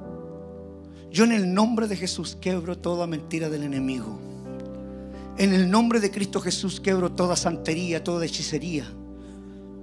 yo 1.19 1.25
en 1.25 1.33
el 1.33 1.53
nombre 1.53 1.89
de 1.89 1.97
Jesús 1.97 2.39
quebro 2.41 2.79
toda 2.79 3.09
mentira 3.09 3.49
del 3.49 3.65
enemigo. 3.65 4.21
En 5.37 5.53
el 5.53 5.69
nombre 5.69 5.99
de 5.99 6.13
Cristo 6.13 6.41
Jesús 6.41 6.79
quebro 6.81 7.11
toda 7.11 7.35
santería, 7.35 8.05
toda 8.05 8.25
hechicería, 8.25 8.87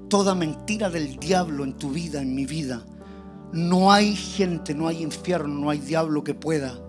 toda 0.08 0.34
mentira 0.34 0.90
del 0.90 1.18
diablo 1.18 1.66
en 1.66 1.74
tu 1.74 1.90
vida, 1.90 2.22
en 2.22 2.34
mi 2.36 2.46
vida. 2.46 2.86
No 3.52 3.92
hay 3.92 4.16
gente, 4.16 4.74
no 4.74 4.88
hay 4.88 5.04
infierno, 5.04 5.60
no 5.60 5.70
hay 5.70 5.80
diablo 5.80 6.24
que 6.24 6.36
pueda 6.36 6.80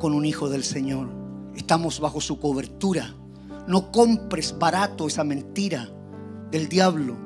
con 0.00 0.14
un 0.14 0.24
hijo 0.24 0.48
del 0.48 0.64
Señor. 0.64 1.10
Estamos 1.54 2.00
bajo 2.00 2.22
su 2.22 2.40
cobertura. 2.40 3.14
No 3.68 3.92
compres 3.92 4.58
barato 4.58 5.06
esa 5.06 5.22
mentira 5.22 5.90
del 6.50 6.70
diablo. 6.70 7.25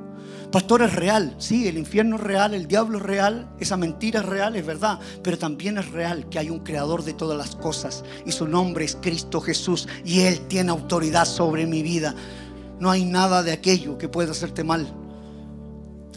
Pastor, 0.53 0.83
es 0.83 0.97
real, 0.97 1.37
sí, 1.39 1.69
el 1.69 1.79
infierno 1.79 2.17
es 2.17 2.23
real, 2.23 2.55
el 2.55 2.67
diablo 2.67 2.99
es 2.99 3.05
real, 3.05 3.49
esa 3.61 3.77
mentira 3.77 4.19
es 4.19 4.27
real, 4.27 4.57
es 4.57 4.67
verdad, 4.67 4.99
pero 5.23 5.39
también 5.39 5.79
es 5.79 5.89
real 5.91 6.29
que 6.29 6.41
hay 6.41 6.51
un 6.51 6.59
creador 6.61 7.05
de 7.05 7.13
todas 7.13 7.39
las 7.39 7.55
cosas 7.55 8.05
y 8.27 8.33
su 8.33 8.49
nombre 8.49 8.85
es 8.85 8.97
Cristo 9.01 9.41
Jesús 9.41 9.87
y 10.05 10.23
Él 10.23 10.41
tiene 10.49 10.73
autoridad 10.73 11.25
sobre 11.25 11.67
mi 11.67 11.85
vida. 11.85 12.17
No 12.81 12.91
hay 12.91 13.05
nada 13.05 13.45
de 13.45 13.53
aquello 13.53 13.97
que 13.97 14.09
pueda 14.09 14.33
hacerte 14.33 14.65
mal. 14.65 14.93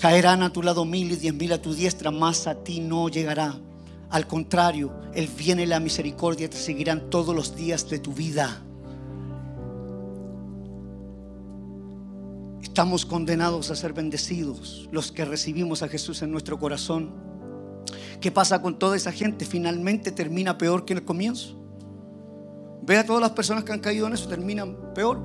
Caerán 0.02 0.42
a 0.42 0.52
tu 0.52 0.64
lado 0.64 0.84
mil 0.84 1.12
y 1.12 1.16
diez 1.16 1.36
mil 1.36 1.54
a 1.54 1.62
tu 1.62 1.76
diestra, 1.76 2.10
más 2.10 2.48
a 2.48 2.56
ti 2.56 2.80
no 2.80 3.10
llegará. 3.10 3.56
Al 4.10 4.26
contrario, 4.26 4.92
el 5.14 5.28
bien 5.28 5.60
y 5.60 5.68
la 5.68 5.80
misericordia 5.80 6.50
te 6.50 6.58
seguirán 6.58 7.12
todos 7.12 7.36
los 7.36 7.56
días 7.56 7.88
de 7.88 8.00
tu 8.00 8.14
vida. 8.14 8.64
Estamos 12.74 13.06
condenados 13.06 13.70
a 13.70 13.76
ser 13.76 13.94
bendecidos 13.94 14.90
los 14.92 15.12
que 15.12 15.26
recibimos 15.26 15.84
a 15.84 15.88
Jesús 15.88 16.24
en 16.24 16.32
nuestro 16.32 16.58
corazón. 16.58 17.12
¿Qué 18.20 18.32
pasa 18.32 18.64
con 18.64 18.80
toda 18.80 18.96
esa 18.98 19.12
gente? 19.12 19.46
Finalmente 19.46 20.12
termina 20.12 20.58
peor 20.58 20.84
que 20.84 20.94
en 20.94 20.98
el 20.98 21.06
comienzo. 21.06 21.56
Ve 22.82 22.98
a 22.98 23.06
todas 23.06 23.22
las 23.22 23.30
personas 23.30 23.64
que 23.64 23.74
han 23.74 23.80
caído 23.80 24.08
en 24.08 24.14
eso, 24.14 24.28
terminan 24.28 24.76
peor. 24.96 25.22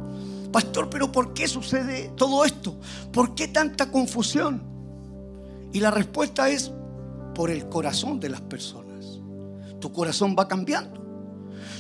Pastor, 0.52 0.90
pero 0.90 1.10
¿por 1.10 1.32
qué 1.32 1.48
sucede 1.48 2.12
todo 2.16 2.44
esto? 2.44 2.78
¿Por 3.14 3.34
qué 3.34 3.48
tanta 3.48 3.90
confusión? 3.90 4.62
Y 5.72 5.80
la 5.80 5.90
respuesta 5.90 6.50
es 6.50 6.70
por 7.34 7.50
el 7.50 7.66
corazón 7.70 8.20
de 8.20 8.28
las 8.28 8.42
personas. 8.42 9.20
Tu 9.80 9.90
corazón 9.90 10.36
va 10.38 10.46
cambiando. 10.46 11.02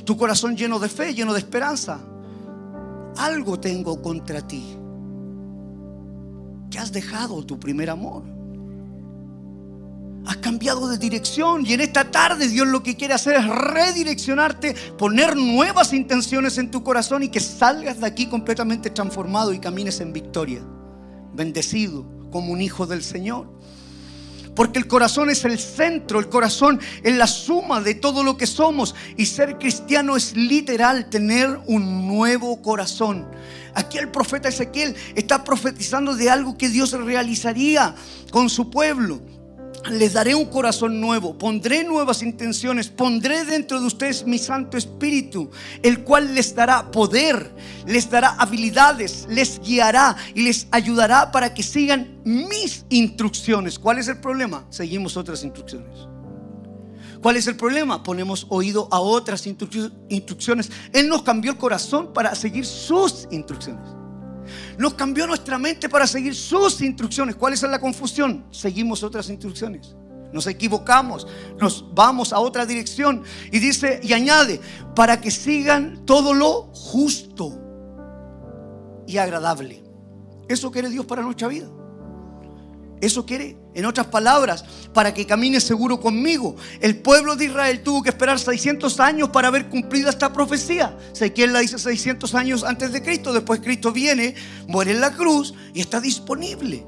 Tu 0.06 0.16
corazón 0.16 0.56
lleno 0.56 0.78
de 0.78 0.88
fe, 0.88 1.12
lleno 1.14 1.34
de 1.34 1.40
esperanza. 1.40 2.00
Algo 3.18 3.60
tengo 3.60 4.00
contra 4.00 4.40
ti 4.40 4.77
que 6.70 6.78
has 6.78 6.92
dejado 6.92 7.44
tu 7.44 7.58
primer 7.58 7.90
amor. 7.90 8.24
Has 10.26 10.36
cambiado 10.38 10.88
de 10.88 10.98
dirección 10.98 11.64
y 11.64 11.72
en 11.72 11.80
esta 11.80 12.10
tarde 12.10 12.48
Dios 12.48 12.68
lo 12.68 12.82
que 12.82 12.96
quiere 12.96 13.14
hacer 13.14 13.36
es 13.36 13.46
redireccionarte, 13.46 14.74
poner 14.98 15.36
nuevas 15.36 15.94
intenciones 15.94 16.58
en 16.58 16.70
tu 16.70 16.82
corazón 16.82 17.22
y 17.22 17.28
que 17.28 17.40
salgas 17.40 18.00
de 18.00 18.06
aquí 18.06 18.26
completamente 18.26 18.90
transformado 18.90 19.54
y 19.54 19.58
camines 19.58 20.00
en 20.00 20.12
victoria, 20.12 20.60
bendecido 21.32 22.06
como 22.30 22.52
un 22.52 22.60
hijo 22.60 22.86
del 22.86 23.02
Señor. 23.02 23.57
Porque 24.58 24.80
el 24.80 24.88
corazón 24.88 25.30
es 25.30 25.44
el 25.44 25.56
centro, 25.56 26.18
el 26.18 26.28
corazón 26.28 26.80
es 27.04 27.14
la 27.14 27.28
suma 27.28 27.80
de 27.80 27.94
todo 27.94 28.24
lo 28.24 28.36
que 28.36 28.48
somos. 28.48 28.92
Y 29.16 29.26
ser 29.26 29.56
cristiano 29.56 30.16
es 30.16 30.36
literal 30.36 31.08
tener 31.08 31.60
un 31.66 32.08
nuevo 32.08 32.60
corazón. 32.60 33.24
Aquí 33.74 33.98
el 33.98 34.08
profeta 34.08 34.48
Ezequiel 34.48 34.96
está 35.14 35.44
profetizando 35.44 36.16
de 36.16 36.28
algo 36.28 36.58
que 36.58 36.70
Dios 36.70 36.90
realizaría 36.90 37.94
con 38.32 38.50
su 38.50 38.68
pueblo 38.68 39.20
les 39.90 40.12
daré 40.12 40.34
un 40.34 40.46
corazón 40.46 41.00
nuevo, 41.00 41.36
pondré 41.36 41.84
nuevas 41.84 42.22
intenciones, 42.22 42.88
pondré 42.88 43.44
dentro 43.44 43.80
de 43.80 43.86
ustedes 43.86 44.26
mi 44.26 44.38
Santo 44.38 44.76
Espíritu, 44.76 45.50
el 45.82 46.04
cual 46.04 46.34
les 46.34 46.54
dará 46.54 46.90
poder, 46.90 47.52
les 47.86 48.10
dará 48.10 48.30
habilidades, 48.38 49.26
les 49.30 49.60
guiará 49.60 50.16
y 50.34 50.42
les 50.42 50.66
ayudará 50.70 51.30
para 51.30 51.54
que 51.54 51.62
sigan 51.62 52.20
mis 52.24 52.84
instrucciones. 52.88 53.78
¿Cuál 53.78 53.98
es 53.98 54.08
el 54.08 54.20
problema? 54.20 54.66
Seguimos 54.70 55.16
otras 55.16 55.44
instrucciones. 55.44 56.08
¿Cuál 57.22 57.36
es 57.36 57.46
el 57.48 57.56
problema? 57.56 58.02
Ponemos 58.02 58.46
oído 58.48 58.88
a 58.92 59.00
otras 59.00 59.46
instrucciones. 59.46 60.70
Él 60.92 61.08
nos 61.08 61.22
cambió 61.22 61.50
el 61.50 61.58
corazón 61.58 62.12
para 62.12 62.34
seguir 62.34 62.64
sus 62.64 63.26
instrucciones. 63.30 63.97
Nos 64.78 64.94
cambió 64.94 65.26
nuestra 65.26 65.58
mente 65.58 65.88
para 65.88 66.06
seguir 66.06 66.34
sus 66.34 66.80
instrucciones. 66.80 67.36
¿Cuál 67.36 67.54
es 67.54 67.62
la 67.62 67.80
confusión? 67.80 68.46
Seguimos 68.50 69.02
otras 69.02 69.28
instrucciones. 69.28 69.94
Nos 70.32 70.46
equivocamos, 70.46 71.26
nos 71.58 71.84
vamos 71.94 72.32
a 72.32 72.38
otra 72.38 72.66
dirección. 72.66 73.22
Y 73.50 73.58
dice 73.58 74.00
y 74.02 74.12
añade, 74.12 74.60
para 74.94 75.20
que 75.20 75.30
sigan 75.30 76.04
todo 76.04 76.34
lo 76.34 76.64
justo 76.74 77.58
y 79.06 79.16
agradable. 79.16 79.82
Eso 80.48 80.70
quiere 80.70 80.90
Dios 80.90 81.06
para 81.06 81.22
nuestra 81.22 81.48
vida. 81.48 81.68
Eso 83.00 83.24
quiere, 83.24 83.56
en 83.74 83.84
otras 83.84 84.08
palabras, 84.08 84.64
para 84.92 85.14
que 85.14 85.26
camine 85.26 85.60
seguro 85.60 86.00
conmigo. 86.00 86.56
El 86.80 86.98
pueblo 86.98 87.36
de 87.36 87.46
Israel 87.46 87.82
tuvo 87.82 88.02
que 88.02 88.10
esperar 88.10 88.38
600 88.38 88.98
años 89.00 89.28
para 89.30 89.48
haber 89.48 89.68
cumplido 89.68 90.10
esta 90.10 90.32
profecía. 90.32 90.96
Ezequiel 91.12 91.52
la 91.52 91.60
dice 91.60 91.78
600 91.78 92.34
años 92.34 92.64
antes 92.64 92.92
de 92.92 93.02
Cristo. 93.02 93.32
Después 93.32 93.60
Cristo 93.60 93.92
viene, 93.92 94.34
muere 94.66 94.92
en 94.92 95.00
la 95.00 95.12
cruz 95.12 95.54
y 95.74 95.80
está 95.80 96.00
disponible. 96.00 96.84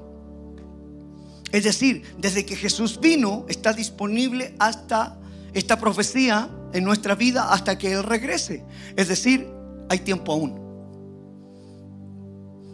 Es 1.53 1.65
decir, 1.65 2.03
desde 2.19 2.45
que 2.45 2.57
Jesús 2.57 3.01
vino, 3.01 3.47
está 3.49 3.73
disponible 3.73 4.55
hasta 4.59 5.19
esta 5.53 5.79
profecía 5.79 6.49
en 6.73 6.85
nuestra 6.85 7.15
vida 7.15 7.53
hasta 7.53 7.79
que 7.79 7.93
Él 7.93 8.03
regrese. 8.03 8.65
Es 8.97 9.09
decir, 9.09 9.49
hay 9.89 10.01
tiempo 10.01 10.33
aún 10.33 10.71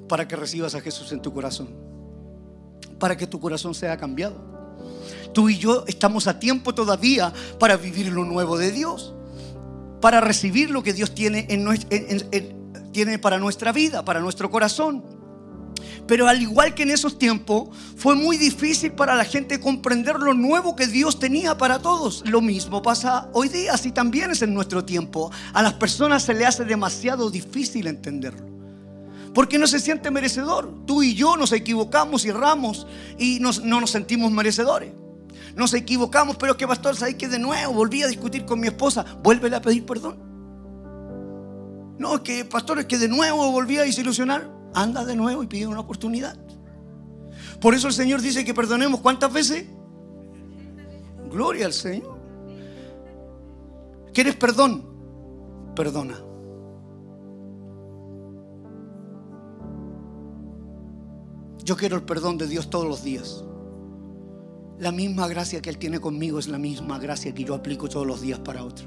para 0.09 0.29
que 0.29 0.37
recibas 0.37 0.75
a 0.75 0.81
Jesús 0.81 1.13
en 1.13 1.21
tu 1.21 1.33
corazón 1.33 1.86
para 2.99 3.17
que 3.17 3.27
tu 3.27 3.41
corazón 3.41 3.75
sea 3.75 3.97
cambiado. 3.97 4.37
Tú 5.33 5.49
y 5.49 5.59
yo 5.59 5.85
estamos 5.87 6.27
a 6.27 6.39
tiempo 6.39 6.75
todavía 6.75 7.33
para 7.59 7.77
vivir 7.77 8.11
lo 8.13 8.25
nuevo 8.25 8.57
de 8.57 8.73
Dios, 8.73 9.15
para 10.01 10.21
recibir 10.21 10.71
lo 10.71 10.83
que 10.83 10.93
Dios 10.93 11.15
tiene, 11.15 11.47
en, 11.51 12.93
tiene 12.93 13.19
para 13.19 13.39
nuestra 13.39 13.73
vida, 13.73 14.05
para 14.05 14.21
nuestro 14.21 14.51
corazón. 14.51 15.05
Pero 16.07 16.29
al 16.29 16.41
igual 16.41 16.75
que 16.75 16.85
en 16.85 16.91
esos 16.91 17.19
tiempos, 17.19 17.69
fue 17.97 18.15
muy 18.15 18.37
difícil 18.37 18.93
para 18.93 19.15
la 19.15 19.25
gente 19.25 19.61
comprender 19.61 20.17
lo 20.17 20.35
nuevo 20.35 20.77
que 20.77 20.87
Dios 20.87 21.19
tenía 21.19 21.59
para 21.59 21.81
todos. 21.81 22.23
Lo 22.27 22.41
mismo 22.41 22.81
pasa 22.81 23.29
hoy 23.33 23.49
día, 23.49 23.75
así 23.75 23.91
también 23.91 24.31
es 24.31 24.43
en 24.43 24.55
nuestro 24.55 24.85
tiempo. 24.85 25.31
A 25.53 25.63
las 25.63 25.75
personas 25.75 26.23
se 26.23 26.35
le 26.35 26.47
hace 26.47 26.65
demasiado 26.65 27.31
difícil 27.31 27.89
entenderlo. 27.89 28.47
Porque 29.37 29.59
no 29.59 29.67
se 29.67 29.81
siente 29.81 30.11
merecedor. 30.11 30.73
Tú 30.87 31.03
y 31.03 31.15
yo 31.15 31.37
nos 31.37 31.53
equivocamos 31.53 32.25
y 32.25 32.31
erramos 32.31 32.87
y 33.19 33.39
no 33.39 33.83
nos 33.83 33.91
sentimos 33.91 34.33
merecedores. 34.33 34.95
Nos 35.55 35.75
equivocamos, 35.75 36.39
pero 36.39 36.57
que 36.57 36.67
pastor, 36.67 36.97
¿sabes 36.97 37.17
que 37.17 37.29
de 37.29 37.39
nuevo 37.39 37.75
volví 37.75 38.03
a 38.03 38.07
discutir 38.07 38.47
con 38.47 38.61
mi 38.61 38.69
esposa? 38.69 39.05
Vuélvele 39.23 39.57
a 39.57 39.61
pedir 39.61 39.85
perdón. 39.85 40.17
No, 41.99 42.15
es 42.15 42.21
que 42.23 42.47
pastor, 42.47 42.79
es 42.79 42.87
que 42.87 42.97
de 42.97 43.09
nuevo 43.09 43.53
volví 43.53 43.77
a 43.77 43.83
desilusionar. 43.83 44.51
Anda 44.73 45.05
de 45.05 45.15
nuevo 45.15 45.43
y 45.43 45.47
pide 45.47 45.67
una 45.67 45.81
oportunidad. 45.81 46.35
Por 47.61 47.75
eso 47.75 47.89
el 47.89 47.93
Señor 47.93 48.23
dice 48.23 48.43
que 48.43 48.55
perdonemos 48.55 49.01
cuántas 49.01 49.31
veces. 49.31 49.67
Gloria 51.31 51.67
al 51.67 51.75
Señor. 51.75 52.19
¿Quieres 54.15 54.35
perdón? 54.37 54.83
Perdona. 55.75 56.26
Yo 61.67 61.77
quiero 61.77 61.97
el 61.97 62.05
perdón 62.05 62.39
de 62.39 62.47
Dios 62.47 62.71
todos 62.71 62.87
los 62.87 63.03
días. 63.03 63.45
La 64.79 64.93
misma 64.93 65.27
gracia 65.27 65.61
que 65.61 65.69
Él 65.69 65.79
tiene 65.79 65.99
conmigo 65.99 66.39
es 66.39 66.47
la 66.47 66.59
misma 66.59 66.97
gracia 67.01 67.35
que 67.35 67.43
yo 67.43 67.57
aplico 67.57 67.89
todos 67.89 68.07
los 68.07 68.21
días 68.21 68.39
para 68.39 68.65
otro. 68.65 68.87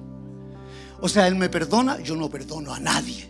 O 1.01 1.09
sea, 1.09 1.27
Él 1.27 1.35
me 1.35 1.49
perdona, 1.49 1.99
yo 1.99 2.15
no 2.15 2.29
perdono 2.29 2.73
a 2.73 2.79
nadie. 2.79 3.29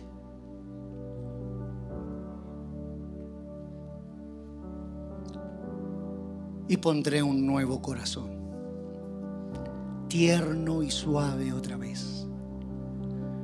Y 6.68 6.76
pondré 6.76 7.20
un 7.20 7.44
nuevo 7.44 7.82
corazón, 7.82 8.30
tierno 10.06 10.84
y 10.84 10.92
suave 10.92 11.52
otra 11.52 11.76
vez. 11.76 12.24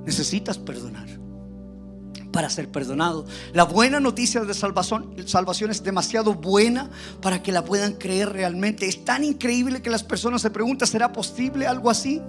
Necesitas 0.05 0.57
perdonar 0.57 1.26
para 2.37 2.51
ser 2.51 2.70
perdonado. 2.70 3.24
La 3.55 3.64
buena 3.64 3.99
noticia 3.99 4.43
de 4.43 4.53
salvación, 4.53 5.14
salvación 5.24 5.70
es 5.70 5.82
demasiado 5.82 6.34
buena 6.34 6.91
para 7.22 7.43
que 7.43 7.51
la 7.51 7.64
puedan 7.64 7.95
creer 7.95 8.28
realmente. 8.28 8.87
Es 8.87 9.07
tan 9.07 9.24
increíble 9.24 9.80
que 9.80 9.89
las 9.89 10.05
personas 10.05 10.43
se 10.43 10.51
preguntan, 10.51 10.87
¿será 10.87 11.14
posible 11.14 11.66
algo 11.66 11.89
así? 11.89 12.20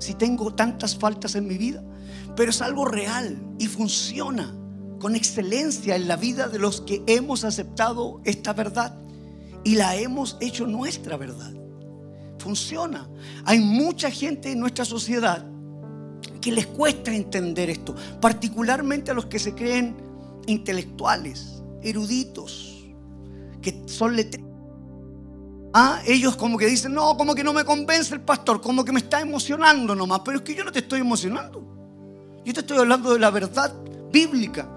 Si 0.00 0.14
tengo 0.14 0.52
tantas 0.52 0.96
faltas 0.96 1.36
en 1.36 1.46
mi 1.46 1.58
vida. 1.58 1.80
Pero 2.34 2.50
es 2.50 2.60
algo 2.60 2.86
real 2.86 3.40
y 3.60 3.68
funciona 3.68 4.52
con 4.98 5.14
excelencia 5.14 5.94
en 5.94 6.08
la 6.08 6.16
vida 6.16 6.48
de 6.48 6.58
los 6.58 6.80
que 6.80 7.04
hemos 7.06 7.44
aceptado 7.44 8.20
esta 8.24 8.54
verdad 8.54 8.98
y 9.62 9.76
la 9.76 9.94
hemos 9.94 10.38
hecho 10.40 10.66
nuestra 10.66 11.16
verdad. 11.16 11.52
Funciona. 12.40 13.08
Hay 13.44 13.60
mucha 13.60 14.10
gente 14.10 14.50
en 14.50 14.58
nuestra 14.58 14.84
sociedad 14.84 15.46
que 16.40 16.52
les 16.52 16.66
cuesta 16.66 17.14
entender 17.14 17.70
esto, 17.70 17.94
particularmente 18.20 19.10
a 19.10 19.14
los 19.14 19.26
que 19.26 19.38
se 19.38 19.54
creen 19.54 19.96
intelectuales, 20.46 21.62
eruditos, 21.82 22.86
que 23.60 23.82
son 23.86 24.16
letreros. 24.16 24.50
Ah, 25.74 26.02
ellos 26.06 26.36
como 26.36 26.58
que 26.58 26.66
dicen, 26.66 26.92
no, 26.92 27.16
como 27.16 27.34
que 27.34 27.42
no 27.42 27.52
me 27.52 27.64
convence 27.64 28.14
el 28.14 28.20
pastor, 28.20 28.60
como 28.60 28.84
que 28.84 28.92
me 28.92 29.00
está 29.00 29.20
emocionando 29.20 29.94
nomás, 29.94 30.20
pero 30.24 30.38
es 30.38 30.42
que 30.44 30.54
yo 30.54 30.64
no 30.64 30.72
te 30.72 30.80
estoy 30.80 31.00
emocionando. 31.00 31.64
Yo 32.44 32.52
te 32.52 32.60
estoy 32.60 32.78
hablando 32.78 33.12
de 33.12 33.18
la 33.18 33.30
verdad 33.30 33.72
bíblica. 34.12 34.68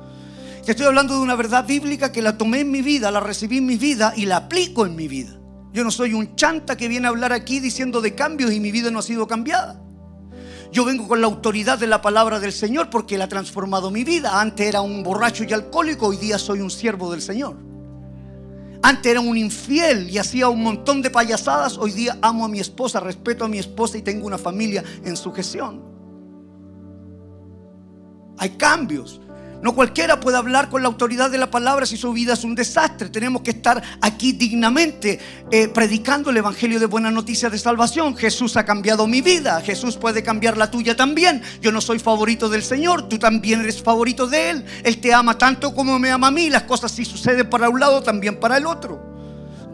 Te 0.63 0.71
estoy 0.71 0.85
hablando 0.85 1.15
de 1.15 1.19
una 1.19 1.35
verdad 1.35 1.65
bíblica 1.65 2.11
que 2.11 2.21
la 2.21 2.37
tomé 2.37 2.61
en 2.61 2.71
mi 2.71 2.81
vida, 2.81 3.11
la 3.11 3.19
recibí 3.19 3.57
en 3.57 3.65
mi 3.65 3.75
vida 3.75 4.13
y 4.15 4.25
la 4.25 4.37
aplico 4.37 4.85
en 4.85 4.95
mi 4.95 5.07
vida. 5.07 5.37
Yo 5.73 5.83
no 5.83 5.91
soy 5.91 6.13
un 6.13 6.35
chanta 6.35 6.77
que 6.77 6.87
viene 6.87 7.07
a 7.07 7.09
hablar 7.09 7.33
aquí 7.33 7.59
diciendo 7.59 7.99
de 7.99 8.15
cambios 8.15 8.53
y 8.53 8.61
mi 8.61 8.71
vida 8.71 8.89
no 8.89 8.99
ha 8.99 9.03
sido 9.03 9.27
cambiada. 9.27 9.84
Yo 10.71 10.85
vengo 10.85 11.07
con 11.07 11.21
la 11.21 11.27
autoridad 11.27 11.77
de 11.79 11.87
la 11.87 12.01
palabra 12.01 12.39
del 12.39 12.51
Señor 12.51 12.89
porque 12.89 13.15
Él 13.15 13.21
ha 13.21 13.27
transformado 13.27 13.91
mi 13.91 14.03
vida. 14.03 14.39
Antes 14.39 14.67
era 14.67 14.81
un 14.81 15.03
borracho 15.03 15.43
y 15.43 15.53
alcohólico, 15.53 16.07
hoy 16.07 16.17
día 16.17 16.37
soy 16.37 16.61
un 16.61 16.71
siervo 16.71 17.11
del 17.11 17.21
Señor. 17.21 17.57
Antes 18.81 19.11
era 19.11 19.19
un 19.19 19.35
infiel 19.35 20.09
y 20.09 20.17
hacía 20.17 20.47
un 20.47 20.61
montón 20.61 21.01
de 21.01 21.09
payasadas, 21.09 21.77
hoy 21.77 21.91
día 21.91 22.19
amo 22.21 22.45
a 22.45 22.47
mi 22.47 22.59
esposa, 22.59 22.99
respeto 22.99 23.45
a 23.45 23.47
mi 23.47 23.57
esposa 23.57 23.97
y 23.97 24.01
tengo 24.01 24.27
una 24.27 24.37
familia 24.37 24.83
en 25.03 25.17
sujeción. 25.17 25.81
Hay 28.37 28.51
cambios. 28.51 29.21
No 29.61 29.73
cualquiera 29.73 30.19
puede 30.19 30.37
hablar 30.37 30.69
con 30.69 30.81
la 30.81 30.87
autoridad 30.87 31.31
de 31.31 31.37
la 31.37 31.49
palabra 31.49 31.85
si 31.85 31.97
su 31.97 32.13
vida 32.13 32.33
es 32.33 32.43
un 32.43 32.55
desastre. 32.55 33.09
Tenemos 33.09 33.41
que 33.41 33.51
estar 33.51 33.81
aquí 34.01 34.31
dignamente 34.31 35.19
eh, 35.51 35.67
predicando 35.69 36.29
el 36.29 36.37
Evangelio 36.37 36.79
de 36.79 36.85
buena 36.85 37.11
noticia 37.11 37.49
de 37.49 37.57
salvación. 37.57 38.15
Jesús 38.15 38.57
ha 38.57 38.65
cambiado 38.65 39.07
mi 39.07 39.21
vida. 39.21 39.61
Jesús 39.61 39.97
puede 39.97 40.23
cambiar 40.23 40.57
la 40.57 40.69
tuya 40.69 40.95
también. 40.95 41.41
Yo 41.61 41.71
no 41.71 41.81
soy 41.81 41.99
favorito 41.99 42.49
del 42.49 42.63
Señor. 42.63 43.09
Tú 43.09 43.17
también 43.17 43.61
eres 43.61 43.81
favorito 43.81 44.27
de 44.27 44.51
Él. 44.51 44.65
Él 44.83 44.99
te 44.99 45.13
ama 45.13 45.37
tanto 45.37 45.73
como 45.73 45.97
me 45.99 46.11
ama 46.11 46.27
a 46.27 46.31
mí. 46.31 46.49
Las 46.49 46.63
cosas 46.63 46.91
si 46.91 47.05
suceden 47.05 47.49
para 47.49 47.69
un 47.69 47.79
lado, 47.79 48.01
también 48.03 48.39
para 48.39 48.57
el 48.57 48.65
otro. 48.65 49.01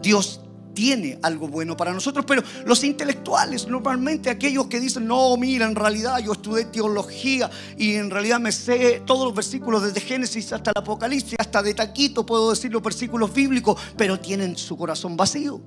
Dios 0.02 0.41
tiene 0.74 1.18
algo 1.22 1.48
bueno 1.48 1.76
para 1.76 1.92
nosotros, 1.92 2.24
pero 2.26 2.42
los 2.64 2.82
intelectuales, 2.84 3.66
normalmente 3.66 4.30
aquellos 4.30 4.66
que 4.66 4.80
dicen, 4.80 5.06
no, 5.06 5.36
mira, 5.36 5.66
en 5.66 5.74
realidad 5.74 6.18
yo 6.18 6.32
estudié 6.32 6.64
teología 6.66 7.50
y 7.76 7.94
en 7.94 8.10
realidad 8.10 8.40
me 8.40 8.52
sé 8.52 9.02
todos 9.06 9.26
los 9.26 9.34
versículos 9.34 9.82
desde 9.82 10.00
Génesis 10.00 10.52
hasta 10.52 10.70
el 10.70 10.78
Apocalipsis, 10.78 11.36
hasta 11.38 11.62
de 11.62 11.74
taquito 11.74 12.24
puedo 12.24 12.50
decir 12.50 12.72
los 12.72 12.82
versículos 12.82 13.32
bíblicos, 13.32 13.80
pero 13.96 14.18
tienen 14.18 14.56
su 14.56 14.76
corazón 14.76 15.16
vacío. 15.16 15.60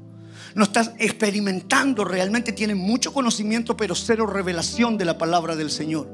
No 0.53 0.63
están 0.63 0.93
experimentando 0.99 2.05
realmente, 2.05 2.53
tienen 2.53 2.77
mucho 2.77 3.11
conocimiento, 3.11 3.75
pero 3.75 3.93
cero 3.93 4.25
revelación 4.25 4.97
de 4.97 5.05
la 5.05 5.17
palabra 5.17 5.55
del 5.55 5.69
Señor. 5.69 6.07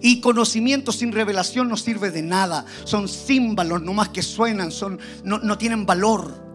Y 0.00 0.20
conocimiento 0.20 0.92
sin 0.92 1.12
revelación 1.12 1.68
no 1.68 1.76
sirve 1.76 2.10
de 2.10 2.22
nada. 2.22 2.64
Son 2.84 3.08
símbolos 3.08 3.82
nomás 3.82 4.08
que 4.08 4.22
suenan, 4.22 4.70
son, 4.70 4.98
no, 5.24 5.38
no 5.38 5.58
tienen 5.58 5.84
valor. 5.84 6.51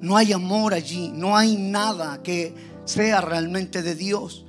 No 0.00 0.16
hay 0.16 0.32
amor 0.32 0.74
allí, 0.74 1.10
no 1.14 1.36
hay 1.36 1.56
nada 1.56 2.22
que 2.22 2.54
sea 2.84 3.20
realmente 3.20 3.82
de 3.82 3.94
Dios. 3.94 4.44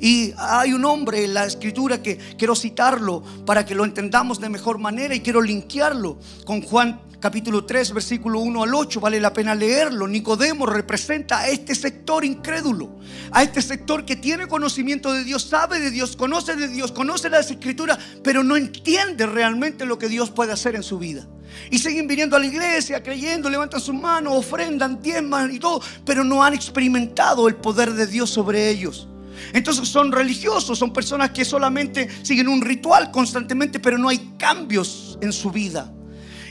Y 0.00 0.32
hay 0.36 0.72
un 0.72 0.84
hombre 0.84 1.24
en 1.24 1.34
la 1.34 1.46
escritura 1.46 2.02
que 2.02 2.18
quiero 2.36 2.56
citarlo 2.56 3.22
para 3.46 3.64
que 3.64 3.74
lo 3.74 3.84
entendamos 3.84 4.40
de 4.40 4.48
mejor 4.48 4.78
manera 4.78 5.14
y 5.14 5.20
quiero 5.20 5.40
linkearlo 5.40 6.18
con 6.44 6.60
Juan 6.60 7.00
capítulo 7.20 7.64
3, 7.64 7.94
versículo 7.94 8.40
1 8.40 8.64
al 8.64 8.74
8. 8.74 9.00
Vale 9.00 9.20
la 9.20 9.32
pena 9.32 9.54
leerlo. 9.54 10.08
Nicodemo 10.08 10.66
representa 10.66 11.38
a 11.38 11.48
este 11.48 11.76
sector 11.76 12.24
incrédulo, 12.24 12.98
a 13.30 13.44
este 13.44 13.62
sector 13.62 14.04
que 14.04 14.16
tiene 14.16 14.48
conocimiento 14.48 15.12
de 15.12 15.22
Dios, 15.22 15.44
sabe 15.44 15.78
de 15.78 15.92
Dios, 15.92 16.16
conoce 16.16 16.56
de 16.56 16.66
Dios, 16.66 16.90
conoce 16.90 17.30
las 17.30 17.48
escrituras, 17.48 17.96
pero 18.24 18.42
no 18.42 18.56
entiende 18.56 19.26
realmente 19.26 19.86
lo 19.86 19.98
que 19.98 20.08
Dios 20.08 20.32
puede 20.32 20.50
hacer 20.50 20.74
en 20.74 20.82
su 20.82 20.98
vida. 20.98 21.28
Y 21.70 21.78
siguen 21.78 22.06
viniendo 22.06 22.36
a 22.36 22.38
la 22.38 22.46
iglesia, 22.46 23.02
creyendo, 23.02 23.48
levantan 23.48 23.80
sus 23.80 23.94
manos, 23.94 24.34
ofrendan, 24.34 25.00
diezman 25.00 25.54
y 25.54 25.58
todo, 25.58 25.80
pero 26.04 26.24
no 26.24 26.42
han 26.42 26.54
experimentado 26.54 27.48
el 27.48 27.56
poder 27.56 27.92
de 27.92 28.06
Dios 28.06 28.30
sobre 28.30 28.68
ellos. 28.68 29.08
Entonces 29.52 29.88
son 29.88 30.12
religiosos, 30.12 30.78
son 30.78 30.92
personas 30.92 31.30
que 31.30 31.44
solamente 31.44 32.08
siguen 32.22 32.48
un 32.48 32.60
ritual 32.60 33.10
constantemente, 33.10 33.80
pero 33.80 33.98
no 33.98 34.08
hay 34.08 34.34
cambios 34.38 35.18
en 35.20 35.32
su 35.32 35.50
vida. 35.50 35.92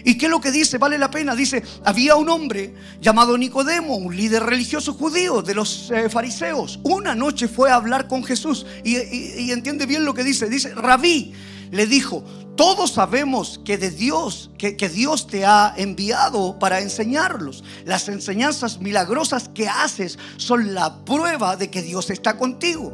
¿Y 0.04 0.18
qué 0.18 0.26
es 0.26 0.32
lo 0.32 0.42
que 0.42 0.52
dice? 0.52 0.78
Vale 0.78 0.98
la 0.98 1.12
pena. 1.12 1.36
Dice, 1.36 1.64
había 1.86 2.16
un 2.16 2.30
hombre 2.30 2.74
llamado 3.00 3.38
Nicodemo, 3.38 3.96
un 3.96 4.16
líder 4.16 4.44
religioso 4.44 4.94
judío 4.94 5.42
de 5.42 5.54
los 5.54 5.92
eh, 5.92 6.10
fariseos. 6.10 6.80
Una 6.84 7.14
noche 7.14 7.48
fue 7.48 7.70
a 7.70 7.76
hablar 7.76 8.08
con 8.08 8.24
Jesús 8.24 8.66
y, 8.84 8.98
y 8.98 9.52
entiende 9.52 9.86
bien 9.86 10.06
lo 10.06 10.14
que 10.14 10.24
dice. 10.24 10.50
Dice, 10.50 10.74
rabí, 10.74 11.34
le 11.72 11.86
dijo, 11.86 12.24
todos 12.56 12.92
sabemos 12.92 13.62
que 13.64 13.78
de 13.78 13.90
Dios, 13.90 14.52
que, 14.58 14.90
Dios 14.90 15.26
te 15.26 15.46
ha 15.46 15.74
enviado 15.78 16.60
para 16.60 16.82
enseñarlos. 16.82 17.64
Las 17.86 18.10
enseñanzas 18.10 18.80
milagrosas 18.80 19.50
que 19.50 19.68
haces 19.68 20.20
son 20.38 20.74
la 20.74 21.04
prueba 21.06 21.56
de 21.56 21.72
que 21.72 21.82
Dios 21.82 22.10
está 22.10 22.38
contigo. 22.38 22.94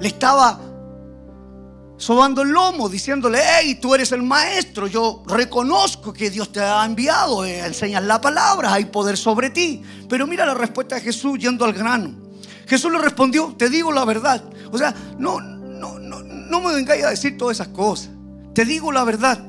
Le 0.00 0.08
estaba 0.08 0.60
sobando 1.96 2.42
el 2.42 2.50
lomo, 2.50 2.88
diciéndole, 2.88 3.40
hey, 3.44 3.78
tú 3.80 3.94
eres 3.94 4.12
el 4.12 4.22
maestro, 4.22 4.86
yo 4.86 5.22
reconozco 5.26 6.12
que 6.12 6.30
Dios 6.30 6.50
te 6.50 6.60
ha 6.60 6.84
enviado, 6.84 7.44
eh, 7.44 7.60
enseñas 7.66 8.02
la 8.04 8.20
palabra, 8.20 8.72
hay 8.72 8.86
poder 8.86 9.16
sobre 9.16 9.50
ti. 9.50 9.82
Pero 10.08 10.26
mira 10.26 10.46
la 10.46 10.54
respuesta 10.54 10.94
de 10.94 11.02
Jesús 11.02 11.38
yendo 11.38 11.64
al 11.64 11.72
grano. 11.72 12.14
Jesús 12.66 12.90
le 12.92 12.98
respondió, 12.98 13.54
te 13.58 13.68
digo 13.68 13.92
la 13.92 14.04
verdad. 14.04 14.42
O 14.70 14.78
sea, 14.78 14.94
no, 15.18 15.40
no, 15.40 15.98
no, 15.98 16.22
no 16.52 16.60
me 16.60 16.74
vengáis 16.74 17.02
a 17.02 17.10
decir 17.10 17.38
todas 17.38 17.56
esas 17.56 17.68
cosas. 17.68 18.10
Te 18.54 18.66
digo 18.66 18.92
la 18.92 19.04
verdad, 19.04 19.42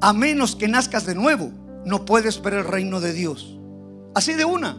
a 0.00 0.14
menos 0.14 0.56
que 0.56 0.68
nazcas 0.68 1.04
de 1.04 1.14
nuevo, 1.14 1.52
no 1.84 2.06
puedes 2.06 2.40
ver 2.40 2.54
el 2.54 2.64
reino 2.64 2.98
de 2.98 3.12
Dios. 3.12 3.58
Así 4.14 4.32
de 4.32 4.46
una. 4.46 4.78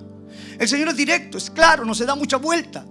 El 0.58 0.68
Señor 0.68 0.90
es 0.90 0.98
directo, 0.98 1.38
es 1.38 1.52
claro, 1.52 1.86
no 1.86 1.94
se 1.94 2.06
da 2.06 2.16
mucha 2.16 2.38
vuelta. 2.38 2.84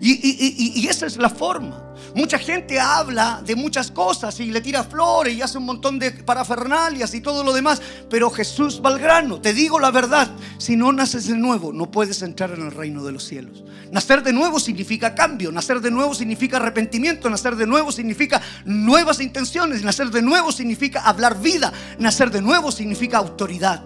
Y, 0.00 0.86
esa 0.88 1.04
es 1.04 1.18
la 1.18 1.28
forma. 1.28 1.83
Mucha 2.14 2.38
gente 2.38 2.78
habla 2.78 3.42
de 3.44 3.56
muchas 3.56 3.90
cosas 3.90 4.38
y 4.38 4.46
le 4.52 4.60
tira 4.60 4.84
flores 4.84 5.34
y 5.34 5.42
hace 5.42 5.58
un 5.58 5.64
montón 5.64 5.98
de 5.98 6.12
parafernalias 6.12 7.12
y 7.12 7.20
todo 7.20 7.42
lo 7.42 7.52
demás. 7.52 7.82
Pero 8.08 8.30
Jesús 8.30 8.80
va 8.84 8.90
al 8.90 9.00
grano. 9.00 9.40
Te 9.40 9.52
digo 9.52 9.80
la 9.80 9.90
verdad. 9.90 10.30
Si 10.58 10.76
no 10.76 10.92
naces 10.92 11.26
de 11.26 11.36
nuevo, 11.36 11.72
no 11.72 11.90
puedes 11.90 12.22
entrar 12.22 12.52
en 12.52 12.62
el 12.62 12.70
reino 12.70 13.02
de 13.02 13.10
los 13.10 13.24
cielos. 13.24 13.64
Nacer 13.90 14.22
de 14.22 14.32
nuevo 14.32 14.60
significa 14.60 15.16
cambio. 15.16 15.50
Nacer 15.50 15.80
de 15.80 15.90
nuevo 15.90 16.14
significa 16.14 16.58
arrepentimiento. 16.58 17.28
Nacer 17.28 17.56
de 17.56 17.66
nuevo 17.66 17.90
significa 17.90 18.40
nuevas 18.64 19.20
intenciones. 19.20 19.82
Nacer 19.82 20.10
de 20.10 20.22
nuevo 20.22 20.52
significa 20.52 21.00
hablar 21.00 21.40
vida. 21.40 21.72
Nacer 21.98 22.30
de 22.30 22.42
nuevo 22.42 22.70
significa 22.70 23.18
autoridad. 23.18 23.82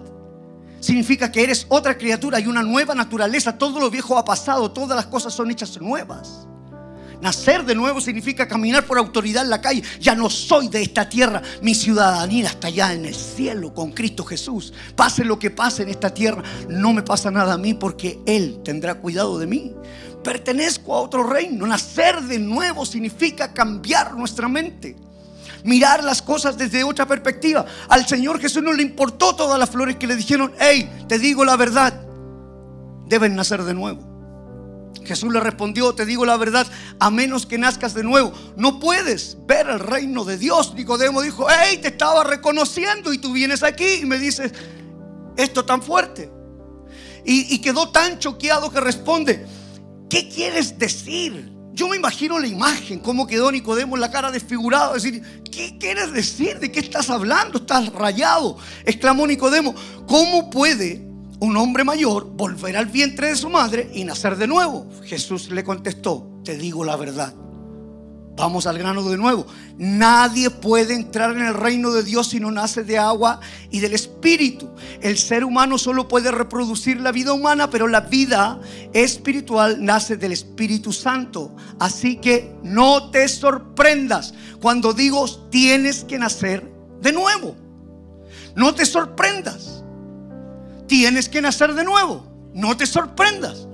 Significa 0.81 1.31
que 1.31 1.43
eres 1.43 1.65
otra 1.67 1.97
criatura 1.97 2.39
y 2.39 2.45
una 2.45 2.61
nueva 2.61 2.93
naturaleza. 2.93 3.57
Todo 3.57 3.79
lo 3.79 3.89
viejo 3.89 4.19
ha 4.19 4.23
pasado. 4.23 4.71
Todas 4.71 4.95
las 4.95 5.07
cosas 5.07 5.33
son 5.33 5.49
hechas 5.49 5.81
nuevas. 5.81 6.47
Nacer 7.21 7.65
de 7.65 7.75
nuevo 7.75 7.99
significa 7.99 8.47
caminar 8.47 8.85
por 8.85 8.97
autoridad 8.97 9.43
en 9.43 9.49
la 9.49 9.61
calle. 9.61 9.83
Ya 9.99 10.15
no 10.15 10.29
soy 10.29 10.69
de 10.69 10.81
esta 10.81 11.09
tierra. 11.09 11.41
Mi 11.61 11.75
ciudadanía 11.75 12.47
está 12.47 12.67
allá 12.67 12.93
en 12.93 13.05
el 13.05 13.15
cielo 13.15 13.73
con 13.73 13.91
Cristo 13.91 14.23
Jesús. 14.23 14.73
Pase 14.95 15.25
lo 15.25 15.37
que 15.37 15.51
pase 15.51 15.83
en 15.83 15.89
esta 15.89 16.13
tierra, 16.13 16.43
no 16.69 16.93
me 16.93 17.03
pasa 17.03 17.29
nada 17.29 17.53
a 17.53 17.57
mí 17.57 17.73
porque 17.73 18.19
Él 18.25 18.61
tendrá 18.63 18.95
cuidado 18.95 19.37
de 19.37 19.47
mí. 19.47 19.73
Pertenezco 20.23 20.95
a 20.95 21.01
otro 21.01 21.23
reino. 21.23 21.67
Nacer 21.67 22.21
de 22.21 22.39
nuevo 22.39 22.85
significa 22.85 23.53
cambiar 23.53 24.15
nuestra 24.15 24.47
mente. 24.47 24.95
Mirar 25.63 26.03
las 26.03 26.21
cosas 26.21 26.57
desde 26.57 26.85
otra 26.85 27.05
perspectiva. 27.05 27.65
Al 27.89 28.07
Señor 28.07 28.39
Jesús 28.39 28.63
no 28.63 28.71
le 28.71 28.81
importó 28.81 29.35
todas 29.35 29.59
las 29.59 29.69
flores 29.69 29.97
que 29.97 30.07
le 30.07 30.15
dijeron, 30.15 30.53
hey, 30.57 30.89
te 31.09 31.19
digo 31.19 31.43
la 31.43 31.57
verdad, 31.57 32.01
deben 33.07 33.35
nacer 33.35 33.63
de 33.63 33.73
nuevo. 33.73 34.08
Jesús 35.09 35.33
le 35.33 35.39
respondió, 35.39 35.95
te 35.95 36.05
digo 36.05 36.23
la 36.23 36.37
verdad, 36.37 36.67
a 36.99 37.09
menos 37.09 37.47
que 37.47 37.57
nazcas 37.57 37.95
de 37.95 38.03
nuevo, 38.03 38.31
no 38.55 38.79
puedes 38.79 39.37
ver 39.47 39.67
el 39.67 39.79
reino 39.79 40.23
de 40.23 40.37
Dios. 40.37 40.75
Nicodemo 40.75 41.23
dijo, 41.23 41.47
hey, 41.49 41.79
te 41.81 41.87
estaba 41.87 42.23
reconociendo 42.23 43.11
y 43.11 43.17
tú 43.17 43.33
vienes 43.33 43.63
aquí 43.63 44.01
y 44.03 44.05
me 44.05 44.19
dices 44.19 44.51
esto 45.35 45.65
tan 45.65 45.81
fuerte. 45.81 46.31
Y, 47.25 47.59
quedó 47.59 47.89
tan 47.89 48.19
choqueado 48.19 48.69
que 48.71 48.79
responde, 48.79 49.47
¿qué 50.11 50.29
quieres 50.29 50.77
decir? 50.77 51.51
Yo 51.73 51.87
me 51.87 51.97
imagino 51.97 52.37
la 52.37 52.45
imagen, 52.45 52.99
cómo 52.99 53.25
quedó 53.25 53.51
Nicodemo 53.51 53.95
en 53.95 54.01
la 54.01 54.11
cara 54.11 54.29
desfigurado, 54.29 54.93
decir, 54.93 55.23
¿qué 55.51 55.75
quieres 55.79 56.13
decir? 56.13 56.59
¿De 56.59 56.71
qué 56.71 56.81
estás 56.81 57.09
hablando? 57.09 57.57
Estás 57.57 57.91
rayado. 57.93 58.57
Exclamó 58.85 59.25
Nicodemo, 59.25 59.73
¿cómo 60.05 60.51
puede 60.51 61.08
un 61.39 61.55
hombre 61.57 61.83
mayor 61.83 62.25
volver 62.25 62.75
al 62.75 62.87
vientre 62.87 63.29
de 63.29 63.35
su 63.35 63.49
madre 63.49 63.89
y 63.93 64.03
nacer 64.03 64.35
de 64.35 64.47
nuevo. 64.47 64.87
Jesús 65.03 65.49
le 65.49 65.63
contestó, 65.63 66.41
te 66.43 66.57
digo 66.57 66.83
la 66.83 66.95
verdad. 66.95 67.33
Vamos 68.35 68.67
al 68.67 68.77
grano 68.77 69.03
de 69.03 69.17
nuevo. 69.17 69.45
Nadie 69.77 70.49
puede 70.49 70.93
entrar 70.93 71.31
en 71.31 71.43
el 71.43 71.53
reino 71.53 71.91
de 71.91 72.03
Dios 72.03 72.29
si 72.29 72.39
no 72.39 72.49
nace 72.51 72.85
de 72.85 72.97
agua 72.97 73.41
y 73.69 73.81
del 73.81 73.93
Espíritu. 73.93 74.69
El 75.01 75.17
ser 75.17 75.43
humano 75.43 75.77
solo 75.77 76.07
puede 76.07 76.31
reproducir 76.31 77.01
la 77.01 77.11
vida 77.11 77.33
humana, 77.33 77.69
pero 77.69 77.89
la 77.89 77.99
vida 77.99 78.61
espiritual 78.93 79.83
nace 79.83 80.15
del 80.15 80.31
Espíritu 80.31 80.93
Santo. 80.93 81.53
Así 81.79 82.15
que 82.15 82.55
no 82.63 83.11
te 83.11 83.27
sorprendas 83.27 84.33
cuando 84.61 84.93
digo 84.93 85.27
tienes 85.49 86.05
que 86.05 86.17
nacer 86.17 86.71
de 87.01 87.11
nuevo. 87.11 87.57
No 88.55 88.73
te 88.73 88.85
sorprendas 88.85 89.83
tienes 90.89 91.29
que 91.29 91.41
nacer 91.41 91.73
de 91.73 91.85
nuevo. 91.85 92.27
No 92.53 92.75
te 92.75 92.85
sorprendas. 92.85 93.68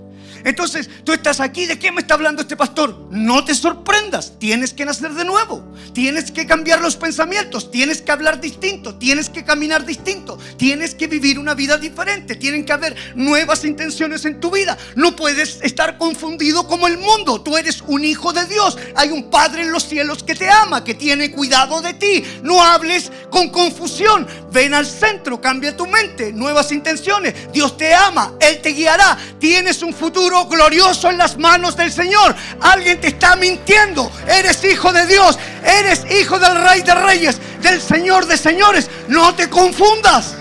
Entonces, 0.46 0.88
tú 1.04 1.12
estás 1.12 1.40
aquí, 1.40 1.66
¿de 1.66 1.80
qué 1.80 1.92
me 1.92 2.02
está 2.02 2.14
hablando 2.14 2.44
este 2.44 2.56
pastor? 2.56 3.08
No 3.10 3.44
te 3.44 3.56
sorprendas, 3.56 4.38
tienes 4.38 4.74
que 4.74 4.86
nacer 4.86 5.12
de 5.14 5.26
nuevo, 5.26 5.64
tienes 5.92 6.30
que 6.30 6.46
cambiar 6.46 6.82
los 6.82 6.96
pensamientos, 6.96 7.72
tienes 7.72 8.04
que 8.04 8.12
hablar 8.12 8.40
distinto, 8.40 8.96
tienes 8.96 9.28
que 9.28 9.44
caminar 9.44 9.88
distinto, 9.88 10.38
tienes 10.56 10.94
que 10.94 11.08
vivir 11.08 11.40
una 11.40 11.56
vida 11.56 11.80
diferente, 11.80 12.36
tienen 12.36 12.64
que 12.64 12.74
haber 12.74 12.96
nuevas 13.16 13.66
intenciones 13.66 14.24
en 14.26 14.40
tu 14.40 14.52
vida. 14.52 14.78
No 14.96 15.16
puedes 15.16 15.60
estar 15.64 15.98
confundido 15.98 16.68
como 16.68 16.88
el 16.88 17.00
mundo, 17.00 17.42
tú 17.42 17.58
eres 17.58 17.82
un 17.88 18.06
hijo 18.06 18.32
de 18.32 18.46
Dios, 18.46 18.78
hay 18.96 19.10
un 19.10 19.32
Padre 19.32 19.64
en 19.64 19.72
los 19.72 19.88
cielos 19.88 20.22
que 20.22 20.36
te 20.36 20.48
ama, 20.48 20.84
que 20.84 20.94
tiene 20.94 21.32
cuidado 21.32 21.82
de 21.82 21.96
ti. 21.96 22.24
No 22.44 22.64
hables 22.64 23.12
con 23.32 23.50
confusión, 23.50 24.28
ven 24.52 24.76
al 24.76 24.86
centro, 24.86 25.42
cambia 25.42 25.76
tu 25.76 25.88
mente, 25.88 26.32
nuevas 26.32 26.72
intenciones, 26.72 27.52
Dios 27.52 27.78
te 27.78 27.96
ama, 27.96 28.34
Él 28.40 28.62
te 28.62 28.70
guiará, 28.70 29.18
tienes 29.40 29.82
un 29.82 29.92
futuro 29.92 30.35
glorioso 30.44 31.10
en 31.10 31.18
las 31.18 31.38
manos 31.38 31.78
del 31.78 31.92
Señor. 31.92 32.36
Alguien 32.60 33.00
te 33.00 33.08
está 33.08 33.36
mintiendo. 33.38 34.12
Eres 34.28 34.64
hijo 34.66 34.92
de 34.92 35.06
Dios. 35.08 35.40
Eres 35.64 36.04
hijo 36.12 36.38
del 36.38 36.62
Rey 36.62 36.82
de 36.82 36.94
Reyes, 36.94 37.40
del 37.62 37.82
Señor 37.82 38.26
de 38.26 38.38
Señores. 38.38 38.90
No 39.08 39.34
te 39.34 39.50
confundas. 39.50 40.36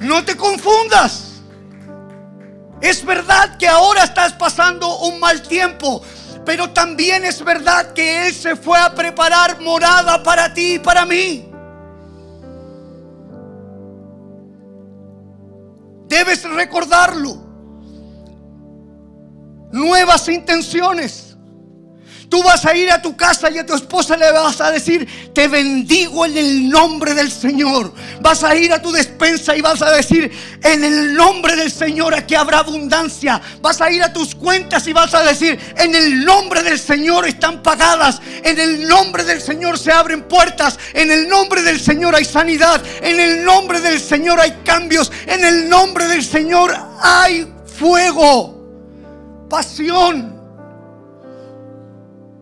No 0.00 0.24
te 0.24 0.36
confundas. 0.36 1.24
Es 2.80 3.04
verdad 3.04 3.58
que 3.58 3.68
ahora 3.68 4.04
estás 4.04 4.32
pasando 4.32 4.98
un 4.98 5.18
mal 5.18 5.42
tiempo, 5.42 6.02
pero 6.44 6.70
también 6.70 7.24
es 7.24 7.44
verdad 7.44 7.92
que 7.92 8.28
Él 8.28 8.34
se 8.34 8.56
fue 8.56 8.78
a 8.78 8.94
preparar 8.94 9.60
morada 9.60 10.22
para 10.22 10.54
ti 10.54 10.74
y 10.74 10.78
para 10.78 11.04
mí. 11.04 11.44
Debes 16.06 16.44
recordarlo 16.44 17.47
nuevas 19.72 20.28
intenciones. 20.28 21.28
Tú 22.28 22.42
vas 22.42 22.66
a 22.66 22.76
ir 22.76 22.90
a 22.90 23.00
tu 23.00 23.16
casa 23.16 23.50
y 23.50 23.56
a 23.56 23.64
tu 23.64 23.74
esposa 23.74 24.14
le 24.14 24.30
vas 24.30 24.60
a 24.60 24.70
decir, 24.70 25.32
te 25.32 25.48
bendigo 25.48 26.26
en 26.26 26.36
el 26.36 26.68
nombre 26.68 27.14
del 27.14 27.32
Señor. 27.32 27.94
Vas 28.20 28.44
a 28.44 28.54
ir 28.54 28.70
a 28.70 28.82
tu 28.82 28.92
despensa 28.92 29.56
y 29.56 29.62
vas 29.62 29.80
a 29.80 29.90
decir, 29.90 30.30
en 30.62 30.84
el 30.84 31.14
nombre 31.14 31.56
del 31.56 31.72
Señor 31.72 32.14
aquí 32.14 32.34
habrá 32.34 32.58
abundancia. 32.58 33.40
Vas 33.62 33.80
a 33.80 33.90
ir 33.90 34.02
a 34.02 34.12
tus 34.12 34.34
cuentas 34.34 34.86
y 34.86 34.92
vas 34.92 35.14
a 35.14 35.22
decir, 35.22 35.58
en 35.78 35.94
el 35.94 36.22
nombre 36.24 36.62
del 36.62 36.78
Señor 36.78 37.26
están 37.26 37.62
pagadas. 37.62 38.20
En 38.44 38.60
el 38.60 38.86
nombre 38.86 39.24
del 39.24 39.40
Señor 39.40 39.78
se 39.78 39.90
abren 39.90 40.28
puertas. 40.28 40.78
En 40.92 41.10
el 41.10 41.28
nombre 41.30 41.62
del 41.62 41.80
Señor 41.80 42.14
hay 42.14 42.26
sanidad. 42.26 42.82
En 43.00 43.18
el 43.18 43.42
nombre 43.42 43.80
del 43.80 44.00
Señor 44.00 44.38
hay 44.38 44.52
cambios. 44.64 45.10
En 45.26 45.46
el 45.46 45.66
nombre 45.66 46.06
del 46.06 46.22
Señor 46.22 46.76
hay 47.00 47.50
fuego 47.78 48.57
pasión, 49.48 50.40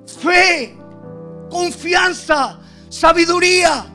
fe, 0.06 0.76
confianza, 1.50 2.58
sabiduría, 2.88 3.86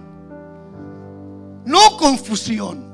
no 1.66 1.98
confusión. 1.98 2.92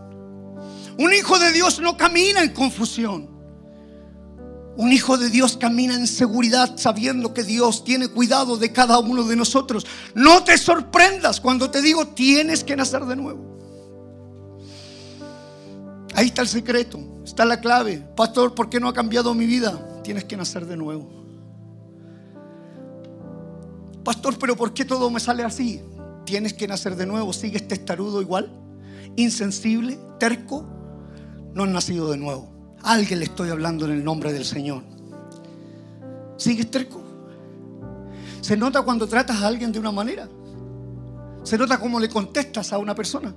Un 0.97 1.13
hijo 1.13 1.38
de 1.38 1.51
Dios 1.51 1.80
no 1.80 1.95
camina 1.95 2.41
en 2.41 2.53
confusión. 2.53 3.38
Un 4.78 4.93
hijo 4.93 5.18
de 5.18 5.30
Dios 5.30 5.57
camina 5.57 5.95
en 5.95 6.05
seguridad 6.05 6.78
sabiendo 6.78 7.34
que 7.34 7.43
Dios 7.43 7.84
tiene 7.84 8.09
cuidado 8.09 8.57
de 8.57 8.72
cada 8.72 8.99
uno 8.99 9.24
de 9.24 9.36
nosotros. 9.36 9.86
No 10.13 10.43
te 10.43 10.57
sorprendas 10.57 11.41
cuando 11.41 11.72
te 11.72 11.82
digo 11.82 12.07
tienes 12.07 12.63
que 12.63 12.76
nacer 12.76 13.05
de 13.05 13.15
nuevo. 13.15 13.57
Ahí 16.13 16.28
está 16.28 16.41
el 16.43 16.47
secreto, 16.47 16.99
está 17.24 17.45
la 17.45 17.59
clave. 17.59 18.03
Pastor, 18.15 18.53
¿por 18.55 18.70
qué 18.70 18.80
no 18.80 18.88
ha 18.88 18.93
cambiado 18.93 19.34
mi 19.34 19.45
vida? 19.45 19.80
Tienes 20.08 20.24
que 20.24 20.38
nacer 20.38 20.66
de 20.66 20.78
nuevo. 20.78 21.05
Pastor, 24.05 24.39
pero 24.39 24.55
¿por 24.55 24.74
qué 24.74 24.86
todo 24.86 25.10
me 25.10 25.20
sale 25.20 25.43
así? 25.43 25.82
Tienes 26.24 26.53
que 26.53 26.66
nacer 26.66 26.95
de 26.95 27.05
nuevo. 27.05 27.34
¿Sigues 27.34 27.68
testarudo 27.68 28.22
igual? 28.22 28.49
¿Insensible? 29.18 29.99
¿Terco? 30.18 30.64
No 31.53 31.66
has 31.66 31.70
nacido 31.72 32.10
de 32.10 32.16
nuevo. 32.16 32.47
Alguien 32.84 33.20
le 33.20 33.26
estoy 33.26 33.49
hablando 33.49 33.84
en 33.84 33.91
el 33.91 34.03
nombre 34.05 34.32
del 34.32 34.45
Señor. 34.45 34.82
¿Sigues 36.38 36.72
terco? 36.72 37.01
Se 38.39 38.55
nota 38.55 38.84
cuando 38.84 39.10
tratas 39.10 39.41
a 39.41 39.47
alguien 39.47 39.74
de 39.74 39.80
una 39.80 39.91
manera. 39.91 40.30
Se 41.43 41.58
nota 41.58 41.82
cómo 41.82 41.99
le 41.99 42.08
contestas 42.08 42.72
a 42.72 42.78
una 42.78 42.95
persona. 42.95 43.36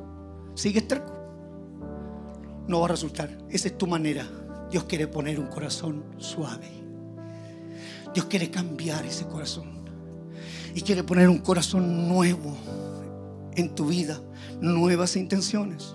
¿Sigues 0.55 0.87
terco? 0.87 1.13
no 2.69 2.79
va 2.79 2.87
a 2.87 2.91
resultar. 2.91 3.29
Esa 3.51 3.67
es 3.67 3.77
tu 3.77 3.89
manera. 3.89 4.25
Dios 4.71 4.85
quiere 4.85 5.07
poner 5.09 5.39
un 5.41 5.49
corazón 5.49 6.05
suave. 6.19 6.71
Dios 8.15 8.27
quiere 8.27 8.51
cambiar 8.51 9.05
ese 9.05 9.27
corazón. 9.27 9.81
Y 10.75 10.83
quiere 10.83 11.03
poner 11.03 11.29
un 11.29 11.39
corazón 11.39 12.09
nuevo 12.09 12.57
en 13.57 13.75
tu 13.75 13.87
vida. 13.87 14.21
Nuevas 14.61 15.17
intenciones. 15.17 15.95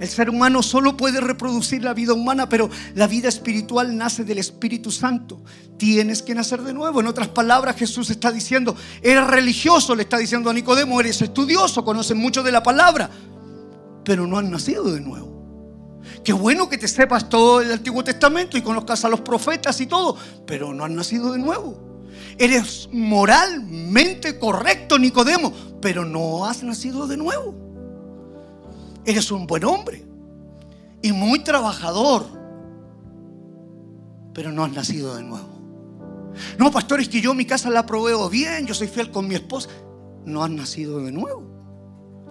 El 0.00 0.08
ser 0.08 0.30
humano 0.30 0.62
solo 0.62 0.96
puede 0.96 1.20
reproducir 1.20 1.82
la 1.82 1.92
vida 1.92 2.12
humana, 2.12 2.48
pero 2.48 2.70
la 2.94 3.08
vida 3.08 3.28
espiritual 3.28 3.96
nace 3.96 4.24
del 4.24 4.38
Espíritu 4.38 4.92
Santo. 4.92 5.42
Tienes 5.76 6.22
que 6.22 6.34
nacer 6.34 6.62
de 6.62 6.72
nuevo. 6.72 7.00
En 7.00 7.08
otras 7.08 7.28
palabras, 7.28 7.76
Jesús 7.76 8.08
está 8.08 8.30
diciendo, 8.30 8.76
eres 9.02 9.26
religioso, 9.26 9.96
le 9.96 10.04
está 10.04 10.16
diciendo 10.18 10.50
a 10.50 10.54
Nicodemo, 10.54 11.00
eres 11.00 11.20
estudioso, 11.20 11.84
conoces 11.84 12.16
mucho 12.16 12.44
de 12.44 12.52
la 12.52 12.62
palabra, 12.62 13.10
pero 14.04 14.26
no 14.26 14.38
has 14.38 14.44
nacido 14.44 14.84
de 14.84 15.00
nuevo. 15.00 15.27
Qué 16.24 16.32
bueno 16.32 16.68
que 16.68 16.78
te 16.78 16.88
sepas 16.88 17.28
todo 17.28 17.60
el 17.60 17.72
Antiguo 17.72 18.04
Testamento 18.04 18.56
y 18.56 18.62
conozcas 18.62 19.04
a 19.04 19.08
los 19.08 19.20
profetas 19.20 19.80
y 19.80 19.86
todo, 19.86 20.16
pero 20.46 20.74
no 20.74 20.84
has 20.84 20.90
nacido 20.90 21.32
de 21.32 21.38
nuevo. 21.38 21.88
Eres 22.38 22.88
moralmente 22.92 24.38
correcto, 24.38 24.98
Nicodemo, 24.98 25.52
pero 25.80 26.04
no 26.04 26.46
has 26.46 26.62
nacido 26.62 27.06
de 27.06 27.16
nuevo. 27.16 27.54
Eres 29.04 29.30
un 29.30 29.46
buen 29.46 29.64
hombre 29.64 30.04
y 31.02 31.12
muy 31.12 31.40
trabajador, 31.40 32.26
pero 34.34 34.52
no 34.52 34.64
has 34.64 34.72
nacido 34.72 35.16
de 35.16 35.22
nuevo. 35.22 35.48
No, 36.58 36.70
pastor, 36.70 37.00
es 37.00 37.08
que 37.08 37.20
yo 37.20 37.34
mi 37.34 37.44
casa 37.44 37.70
la 37.70 37.86
proveo 37.86 38.28
bien, 38.28 38.66
yo 38.66 38.74
soy 38.74 38.86
fiel 38.86 39.10
con 39.10 39.26
mi 39.26 39.34
esposa. 39.34 39.68
No 40.24 40.44
has 40.44 40.50
nacido 40.50 41.00
de 41.00 41.12
nuevo. 41.12 41.42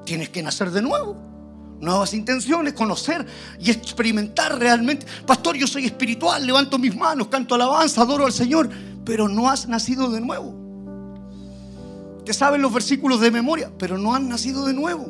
Tienes 0.05 0.29
que 0.29 0.41
nacer 0.41 0.71
de 0.71 0.81
nuevo. 0.81 1.17
Nuevas 1.79 2.13
intenciones, 2.13 2.73
conocer 2.73 3.25
y 3.59 3.69
experimentar 3.69 4.57
realmente. 4.57 5.05
Pastor, 5.25 5.55
yo 5.55 5.67
soy 5.67 5.85
espiritual, 5.85 6.45
levanto 6.45 6.79
mis 6.79 6.95
manos, 6.95 7.27
canto 7.27 7.55
alabanza, 7.55 8.01
adoro 8.01 8.25
al 8.25 8.33
Señor, 8.33 8.69
pero 9.05 9.27
no 9.27 9.49
has 9.49 9.67
nacido 9.67 10.09
de 10.09 10.21
nuevo. 10.21 10.55
Te 12.25 12.33
saben 12.33 12.61
los 12.61 12.73
versículos 12.73 13.21
de 13.21 13.31
memoria, 13.31 13.71
pero 13.77 13.97
no 13.97 14.13
has 14.13 14.21
nacido 14.21 14.65
de 14.65 14.73
nuevo. 14.73 15.07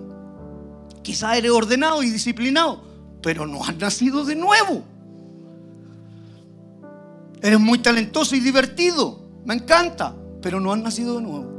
Quizá 1.01 1.38
eres 1.38 1.51
ordenado 1.51 2.03
y 2.03 2.09
disciplinado, 2.09 2.84
pero 3.24 3.47
no 3.47 3.63
has 3.63 3.76
nacido 3.78 4.26
de 4.26 4.36
nuevo. 4.36 4.84
Eres 7.41 7.59
muy 7.59 7.80
talentoso 7.80 8.36
y 8.36 8.39
divertido, 8.39 9.22
me 9.45 9.53
encanta, 9.53 10.15
pero 10.41 10.59
no 10.59 10.74
has 10.74 10.80
nacido 10.80 11.15
de 11.15 11.22
nuevo. 11.22 11.57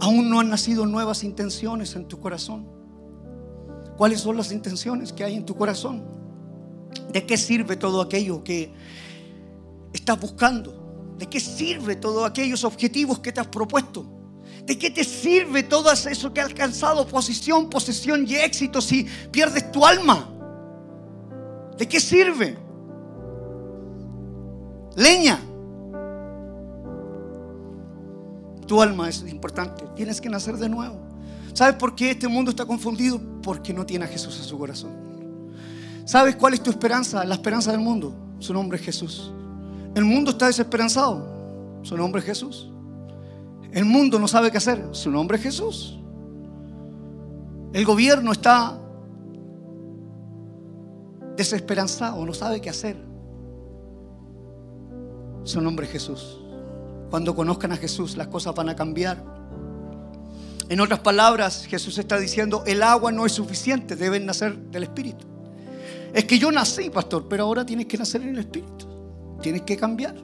Aún 0.00 0.28
no 0.28 0.40
han 0.40 0.50
nacido 0.50 0.86
nuevas 0.86 1.24
intenciones 1.24 1.94
en 1.96 2.06
tu 2.06 2.20
corazón. 2.20 2.66
¿Cuáles 3.96 4.20
son 4.20 4.36
las 4.36 4.50
intenciones 4.52 5.12
que 5.12 5.24
hay 5.24 5.36
en 5.36 5.46
tu 5.46 5.54
corazón? 5.54 6.04
¿De 7.12 7.24
qué 7.24 7.36
sirve 7.36 7.76
todo 7.76 8.00
aquello 8.00 8.42
que 8.42 8.72
estás 9.92 10.20
buscando? 10.20 11.14
¿De 11.18 11.26
qué 11.26 11.38
sirve 11.38 11.96
todos 11.96 12.28
aquellos 12.28 12.64
objetivos 12.64 13.20
que 13.20 13.32
te 13.32 13.40
has 13.40 13.46
propuesto? 13.46 14.04
¿De 14.66 14.78
qué 14.78 14.90
te 14.90 15.04
sirve 15.04 15.62
todo 15.62 15.92
eso 15.92 16.32
que 16.32 16.40
has 16.40 16.48
alcanzado? 16.48 17.06
Posición, 17.06 17.68
posesión 17.68 18.26
y 18.26 18.34
éxito 18.34 18.80
si 18.80 19.06
pierdes 19.30 19.70
tu 19.70 19.84
alma. 19.84 20.30
¿De 21.78 21.86
qué 21.86 22.00
sirve? 22.00 22.56
Leña. 24.96 25.38
Tu 28.66 28.80
alma 28.80 29.08
es 29.08 29.22
importante. 29.28 29.84
Tienes 29.94 30.20
que 30.20 30.28
nacer 30.28 30.56
de 30.56 30.68
nuevo. 30.68 30.96
¿Sabes 31.52 31.76
por 31.76 31.94
qué 31.94 32.10
este 32.10 32.28
mundo 32.28 32.50
está 32.50 32.64
confundido? 32.66 33.20
Porque 33.42 33.72
no 33.72 33.86
tiene 33.86 34.04
a 34.04 34.08
Jesús 34.08 34.36
en 34.38 34.44
su 34.44 34.58
corazón. 34.58 34.90
¿Sabes 36.04 36.36
cuál 36.36 36.54
es 36.54 36.62
tu 36.62 36.70
esperanza? 36.70 37.24
La 37.24 37.34
esperanza 37.34 37.70
del 37.70 37.80
mundo. 37.80 38.14
Su 38.38 38.52
nombre 38.52 38.78
es 38.78 38.84
Jesús. 38.84 39.32
El 39.94 40.04
mundo 40.04 40.32
está 40.32 40.46
desesperanzado. 40.46 41.80
Su 41.82 41.96
nombre 41.96 42.20
es 42.20 42.26
Jesús. 42.26 42.70
El 43.72 43.84
mundo 43.84 44.18
no 44.18 44.28
sabe 44.28 44.50
qué 44.50 44.58
hacer. 44.58 44.88
Su 44.92 45.10
nombre 45.10 45.36
es 45.36 45.42
Jesús. 45.42 45.98
El 47.72 47.84
gobierno 47.84 48.30
está 48.30 48.78
desesperanzado, 51.36 52.24
no 52.24 52.32
sabe 52.32 52.60
qué 52.60 52.70
hacer. 52.70 52.96
Su 55.42 55.60
nombre 55.60 55.86
es 55.86 55.92
Jesús. 55.92 56.43
Cuando 57.14 57.36
conozcan 57.36 57.70
a 57.70 57.76
Jesús, 57.76 58.16
las 58.16 58.26
cosas 58.26 58.56
van 58.56 58.70
a 58.70 58.74
cambiar. 58.74 59.22
En 60.68 60.80
otras 60.80 60.98
palabras, 60.98 61.64
Jesús 61.64 61.96
está 61.98 62.18
diciendo, 62.18 62.64
el 62.66 62.82
agua 62.82 63.12
no 63.12 63.24
es 63.24 63.30
suficiente, 63.30 63.94
deben 63.94 64.26
nacer 64.26 64.56
del 64.56 64.82
Espíritu. 64.82 65.24
Es 66.12 66.24
que 66.24 66.40
yo 66.40 66.50
nací, 66.50 66.90
pastor, 66.90 67.28
pero 67.30 67.44
ahora 67.44 67.64
tienes 67.64 67.86
que 67.86 67.96
nacer 67.96 68.22
en 68.22 68.30
el 68.30 68.38
Espíritu. 68.40 68.88
Tienes 69.40 69.62
que 69.62 69.76
cambiar. 69.76 70.16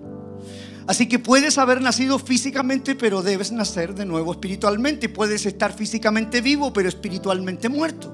Así 0.88 1.06
que 1.06 1.20
puedes 1.20 1.58
haber 1.58 1.80
nacido 1.80 2.18
físicamente, 2.18 2.96
pero 2.96 3.22
debes 3.22 3.52
nacer 3.52 3.94
de 3.94 4.04
nuevo 4.04 4.32
espiritualmente. 4.32 5.08
Puedes 5.08 5.46
estar 5.46 5.72
físicamente 5.72 6.40
vivo, 6.40 6.72
pero 6.72 6.88
espiritualmente 6.88 7.68
muerto. 7.68 8.12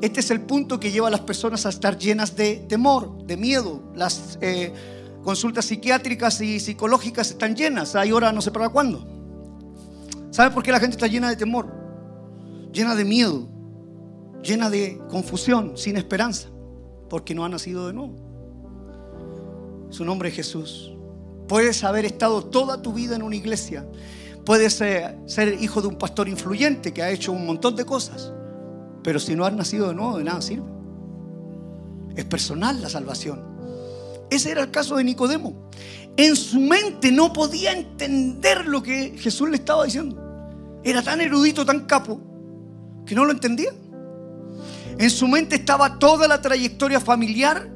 Este 0.00 0.20
es 0.20 0.30
el 0.30 0.42
punto 0.42 0.78
que 0.78 0.92
lleva 0.92 1.08
a 1.08 1.10
las 1.10 1.22
personas 1.22 1.66
a 1.66 1.70
estar 1.70 1.98
llenas 1.98 2.36
de 2.36 2.64
temor, 2.68 3.24
de 3.26 3.36
miedo. 3.36 3.82
Las 3.96 4.38
eh, 4.40 4.72
consultas 5.22 5.66
psiquiátricas 5.66 6.40
y 6.40 6.60
psicológicas 6.60 7.30
están 7.30 7.54
llenas. 7.54 7.94
Hay 7.94 8.12
hora 8.12 8.32
no 8.32 8.40
sé 8.40 8.50
para 8.50 8.68
cuándo. 8.68 9.06
¿Sabe 10.30 10.50
por 10.50 10.62
qué 10.62 10.72
la 10.72 10.80
gente 10.80 10.96
está 10.96 11.06
llena 11.06 11.28
de 11.28 11.36
temor? 11.36 11.70
Llena 12.72 12.94
de 12.94 13.04
miedo, 13.04 13.48
llena 14.42 14.70
de 14.70 14.98
confusión, 15.10 15.76
sin 15.76 15.96
esperanza, 15.96 16.48
porque 17.10 17.34
no 17.34 17.44
ha 17.44 17.48
nacido 17.48 17.86
de 17.86 17.92
nuevo. 17.92 18.16
Su 19.90 20.04
nombre 20.04 20.30
es 20.30 20.34
Jesús. 20.34 20.94
Puedes 21.48 21.84
haber 21.84 22.06
estado 22.06 22.44
toda 22.46 22.80
tu 22.80 22.94
vida 22.94 23.14
en 23.14 23.22
una 23.22 23.36
iglesia. 23.36 23.86
Puedes 24.46 24.72
ser, 24.72 25.18
ser 25.26 25.62
hijo 25.62 25.82
de 25.82 25.88
un 25.88 25.96
pastor 25.96 26.28
influyente 26.28 26.94
que 26.94 27.02
ha 27.02 27.10
hecho 27.10 27.30
un 27.30 27.44
montón 27.44 27.76
de 27.76 27.84
cosas. 27.84 28.32
Pero 29.04 29.20
si 29.20 29.36
no 29.36 29.44
has 29.44 29.52
nacido 29.52 29.88
de 29.88 29.94
nuevo, 29.94 30.16
de 30.16 30.24
nada 30.24 30.40
sirve. 30.40 30.70
Es 32.16 32.24
personal 32.24 32.80
la 32.80 32.88
salvación. 32.88 33.51
Ese 34.32 34.50
era 34.50 34.62
el 34.62 34.70
caso 34.70 34.96
de 34.96 35.04
Nicodemo. 35.04 35.68
En 36.16 36.36
su 36.36 36.58
mente 36.58 37.12
no 37.12 37.34
podía 37.34 37.72
entender 37.72 38.66
lo 38.66 38.82
que 38.82 39.18
Jesús 39.18 39.50
le 39.50 39.56
estaba 39.56 39.84
diciendo. 39.84 40.16
Era 40.82 41.02
tan 41.02 41.20
erudito, 41.20 41.66
tan 41.66 41.80
capo, 41.80 42.18
que 43.04 43.14
no 43.14 43.26
lo 43.26 43.32
entendía. 43.32 43.70
En 44.96 45.10
su 45.10 45.28
mente 45.28 45.56
estaba 45.56 45.98
toda 45.98 46.26
la 46.28 46.40
trayectoria 46.40 46.98
familiar, 46.98 47.70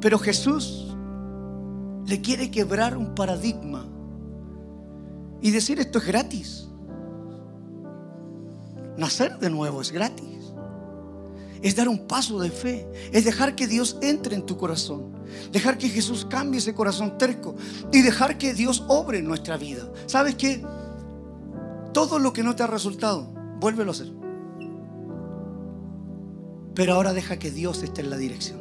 pero 0.00 0.20
Jesús 0.20 0.94
le 2.06 2.20
quiere 2.20 2.52
quebrar 2.52 2.96
un 2.96 3.16
paradigma 3.16 3.86
y 5.42 5.50
decir 5.50 5.80
esto 5.80 5.98
es 5.98 6.06
gratis. 6.06 6.68
Nacer 8.96 9.36
de 9.40 9.50
nuevo 9.50 9.80
es 9.80 9.90
gratis 9.90 10.37
es 11.62 11.76
dar 11.76 11.88
un 11.88 12.06
paso 12.06 12.38
de 12.38 12.50
fe, 12.50 12.88
es 13.12 13.24
dejar 13.24 13.54
que 13.54 13.66
Dios 13.66 13.98
entre 14.02 14.34
en 14.34 14.46
tu 14.46 14.56
corazón, 14.56 15.12
dejar 15.52 15.78
que 15.78 15.88
Jesús 15.88 16.26
cambie 16.28 16.58
ese 16.58 16.74
corazón 16.74 17.18
terco 17.18 17.56
y 17.92 18.02
dejar 18.02 18.38
que 18.38 18.54
Dios 18.54 18.84
obre 18.88 19.18
en 19.18 19.26
nuestra 19.26 19.56
vida. 19.56 19.90
¿Sabes 20.06 20.34
qué? 20.34 20.64
Todo 21.92 22.18
lo 22.18 22.32
que 22.32 22.42
no 22.42 22.54
te 22.54 22.62
ha 22.62 22.66
resultado, 22.66 23.32
vuélvelo 23.60 23.90
a 23.90 23.94
hacer. 23.94 24.12
Pero 26.74 26.94
ahora 26.94 27.12
deja 27.12 27.38
que 27.38 27.50
Dios 27.50 27.82
esté 27.82 28.02
en 28.02 28.10
la 28.10 28.16
dirección. 28.16 28.60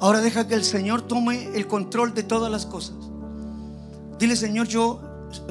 Ahora 0.00 0.20
deja 0.20 0.46
que 0.48 0.54
el 0.54 0.64
Señor 0.64 1.02
tome 1.02 1.50
el 1.54 1.66
control 1.66 2.14
de 2.14 2.22
todas 2.22 2.50
las 2.50 2.66
cosas. 2.66 2.96
Dile, 4.18 4.36
Señor, 4.36 4.66
yo 4.66 5.00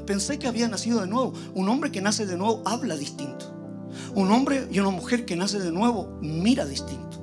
pensé 0.08 0.40
que 0.40 0.48
había 0.48 0.68
nacido 0.68 1.02
de 1.02 1.08
nuevo. 1.08 1.34
Un 1.54 1.70
hombre 1.70 1.92
que 1.92 2.02
nace 2.02 2.26
de 2.26 2.38
nuevo 2.38 2.62
habla 2.66 2.96
distinto. 2.96 3.55
Un 4.14 4.32
hombre 4.32 4.68
y 4.72 4.80
una 4.80 4.90
mujer 4.90 5.26
que 5.26 5.36
nace 5.36 5.60
de 5.60 5.72
nuevo 5.72 6.18
mira 6.22 6.66
distinto, 6.66 7.22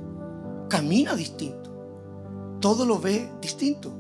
camina 0.68 1.14
distinto, 1.14 1.70
todo 2.60 2.84
lo 2.86 3.00
ve 3.00 3.30
distinto. 3.40 3.98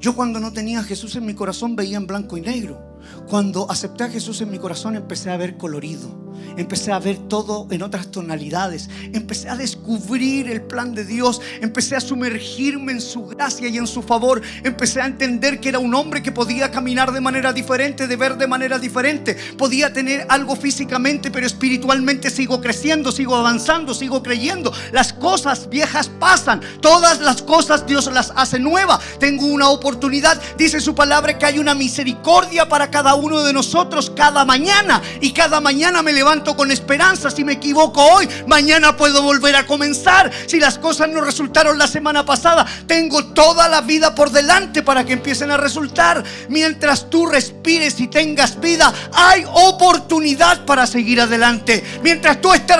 Yo 0.00 0.16
cuando 0.16 0.40
no 0.40 0.52
tenía 0.52 0.80
a 0.80 0.84
Jesús 0.84 1.16
en 1.16 1.26
mi 1.26 1.34
corazón 1.34 1.76
veía 1.76 1.98
en 1.98 2.06
blanco 2.06 2.36
y 2.36 2.40
negro. 2.40 2.80
Cuando 3.28 3.70
acepté 3.70 4.04
a 4.04 4.08
Jesús 4.08 4.40
en 4.40 4.50
mi 4.50 4.58
corazón 4.58 4.96
empecé 4.96 5.30
a 5.30 5.36
ver 5.36 5.56
colorido. 5.56 6.29
Empecé 6.56 6.92
a 6.92 6.98
ver 6.98 7.16
todo 7.28 7.66
en 7.70 7.82
otras 7.82 8.10
tonalidades. 8.10 8.88
Empecé 9.12 9.48
a 9.48 9.56
descubrir 9.56 10.50
el 10.50 10.62
plan 10.62 10.94
de 10.94 11.04
Dios. 11.04 11.40
Empecé 11.60 11.96
a 11.96 12.00
sumergirme 12.00 12.92
en 12.92 13.00
su 13.00 13.26
gracia 13.26 13.68
y 13.68 13.78
en 13.78 13.86
su 13.86 14.02
favor. 14.02 14.42
Empecé 14.64 15.00
a 15.00 15.06
entender 15.06 15.60
que 15.60 15.68
era 15.68 15.78
un 15.78 15.94
hombre 15.94 16.22
que 16.22 16.32
podía 16.32 16.70
caminar 16.70 17.12
de 17.12 17.20
manera 17.20 17.52
diferente, 17.52 18.06
de 18.06 18.16
ver 18.16 18.36
de 18.36 18.46
manera 18.46 18.78
diferente. 18.78 19.36
Podía 19.56 19.92
tener 19.92 20.26
algo 20.28 20.56
físicamente, 20.56 21.30
pero 21.30 21.46
espiritualmente 21.46 22.30
sigo 22.30 22.60
creciendo, 22.60 23.12
sigo 23.12 23.36
avanzando, 23.36 23.94
sigo 23.94 24.22
creyendo. 24.22 24.72
Las 24.92 25.12
cosas 25.12 25.68
viejas 25.68 26.08
pasan. 26.18 26.60
Todas 26.80 27.20
las 27.20 27.42
cosas 27.42 27.86
Dios 27.86 28.10
las 28.12 28.32
hace 28.36 28.58
nuevas. 28.58 29.00
Tengo 29.18 29.46
una 29.46 29.68
oportunidad. 29.68 30.40
Dice 30.56 30.80
su 30.80 30.94
palabra 30.94 31.38
que 31.38 31.46
hay 31.46 31.58
una 31.58 31.74
misericordia 31.74 32.68
para 32.68 32.90
cada 32.90 33.14
uno 33.14 33.42
de 33.42 33.52
nosotros 33.52 34.10
cada 34.14 34.44
mañana. 34.44 35.02
Y 35.20 35.32
cada 35.32 35.60
mañana 35.60 36.02
me 36.02 36.12
levanto 36.12 36.39
con 36.44 36.70
esperanza. 36.70 37.30
Si 37.30 37.44
me 37.44 37.52
equivoco 37.54 38.02
hoy, 38.02 38.28
mañana 38.46 38.96
puedo 38.96 39.22
volver 39.22 39.56
a 39.56 39.66
comenzar. 39.66 40.30
Si 40.46 40.58
las 40.58 40.78
cosas 40.78 41.08
no 41.08 41.20
resultaron 41.20 41.78
la 41.78 41.86
semana 41.86 42.24
pasada, 42.24 42.66
tengo 42.86 43.24
toda 43.26 43.68
la 43.68 43.80
vida 43.80 44.14
por 44.14 44.30
delante 44.30 44.82
para 44.82 45.04
que 45.04 45.12
empiecen 45.12 45.50
a 45.50 45.56
resultar. 45.56 46.24
Mientras 46.48 47.10
tú 47.10 47.26
respires 47.26 48.00
y 48.00 48.08
tengas 48.08 48.58
vida, 48.60 48.92
hay 49.12 49.44
oportunidad 49.46 50.64
para 50.64 50.86
seguir 50.86 51.20
adelante. 51.20 51.84
Mientras 52.02 52.40
tú 52.40 52.52
estés 52.52 52.78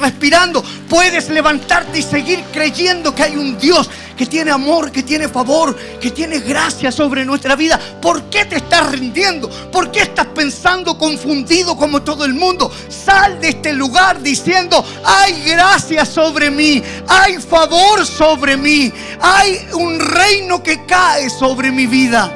respirando, 0.00 0.62
puedes 0.88 1.28
levantarte 1.30 1.98
y 1.98 2.02
seguir 2.02 2.42
creyendo 2.52 3.14
que 3.14 3.22
hay 3.22 3.36
un 3.36 3.58
Dios 3.58 3.88
que 4.20 4.26
tiene 4.26 4.50
amor, 4.50 4.92
que 4.92 5.02
tiene 5.02 5.30
favor, 5.30 5.74
que 5.98 6.10
tiene 6.10 6.40
gracia 6.40 6.92
sobre 6.92 7.24
nuestra 7.24 7.56
vida. 7.56 7.80
¿Por 8.02 8.24
qué 8.24 8.44
te 8.44 8.56
estás 8.56 8.92
rindiendo? 8.92 9.48
¿Por 9.72 9.90
qué 9.90 10.00
estás 10.00 10.26
pensando 10.26 10.98
confundido 10.98 11.74
como 11.74 12.02
todo 12.02 12.26
el 12.26 12.34
mundo? 12.34 12.70
Sal 12.90 13.40
de 13.40 13.48
este 13.48 13.72
lugar 13.72 14.20
diciendo, 14.20 14.84
hay 15.06 15.42
gracia 15.46 16.04
sobre 16.04 16.50
mí, 16.50 16.82
hay 17.08 17.38
favor 17.38 18.04
sobre 18.04 18.58
mí, 18.58 18.92
hay 19.22 19.66
un 19.72 19.98
reino 19.98 20.62
que 20.62 20.84
cae 20.84 21.30
sobre 21.30 21.72
mi 21.72 21.86
vida. 21.86 22.30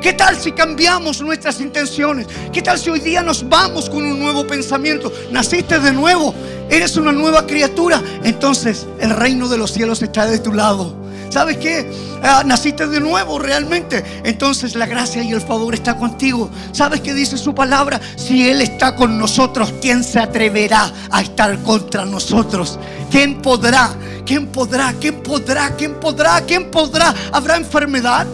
¿Qué 0.00 0.14
tal 0.14 0.40
si 0.40 0.52
cambiamos 0.52 1.20
nuestras 1.20 1.60
intenciones? 1.60 2.28
¿Qué 2.50 2.62
tal 2.62 2.78
si 2.78 2.88
hoy 2.88 3.00
día 3.00 3.22
nos 3.22 3.46
vamos 3.46 3.90
con 3.90 4.06
un 4.06 4.18
nuevo 4.18 4.46
pensamiento? 4.46 5.12
Naciste 5.30 5.80
de 5.80 5.92
nuevo, 5.92 6.34
eres 6.70 6.96
una 6.96 7.12
nueva 7.12 7.46
criatura. 7.46 8.02
Entonces 8.24 8.86
el 9.00 9.10
reino 9.10 9.48
de 9.48 9.58
los 9.58 9.70
cielos 9.70 10.00
está 10.00 10.24
de 10.24 10.38
tu 10.38 10.54
lado. 10.54 11.05
¿Sabes 11.30 11.58
qué? 11.58 11.90
Ah, 12.22 12.42
naciste 12.44 12.86
de 12.86 13.00
nuevo 13.00 13.38
realmente. 13.38 14.04
Entonces 14.24 14.74
la 14.74 14.86
gracia 14.86 15.22
y 15.22 15.32
el 15.32 15.40
favor 15.40 15.74
está 15.74 15.96
contigo. 15.96 16.50
¿Sabes 16.72 17.00
qué 17.00 17.14
dice 17.14 17.36
su 17.36 17.54
palabra? 17.54 18.00
Si 18.16 18.48
Él 18.48 18.60
está 18.60 18.94
con 18.96 19.18
nosotros, 19.18 19.72
¿quién 19.80 20.02
se 20.02 20.18
atreverá 20.18 20.92
a 21.10 21.22
estar 21.22 21.58
contra 21.62 22.04
nosotros? 22.04 22.78
¿Quién 23.10 23.42
podrá? 23.42 23.94
¿Quién 24.24 24.48
podrá? 24.48 24.92
¿Quién 25.00 25.22
podrá? 25.22 25.74
¿Quién 25.76 25.94
podrá? 26.00 26.40
¿Quién 26.42 26.70
podrá? 26.70 27.14
¿Habrá 27.32 27.56
enfermedad? 27.56 28.26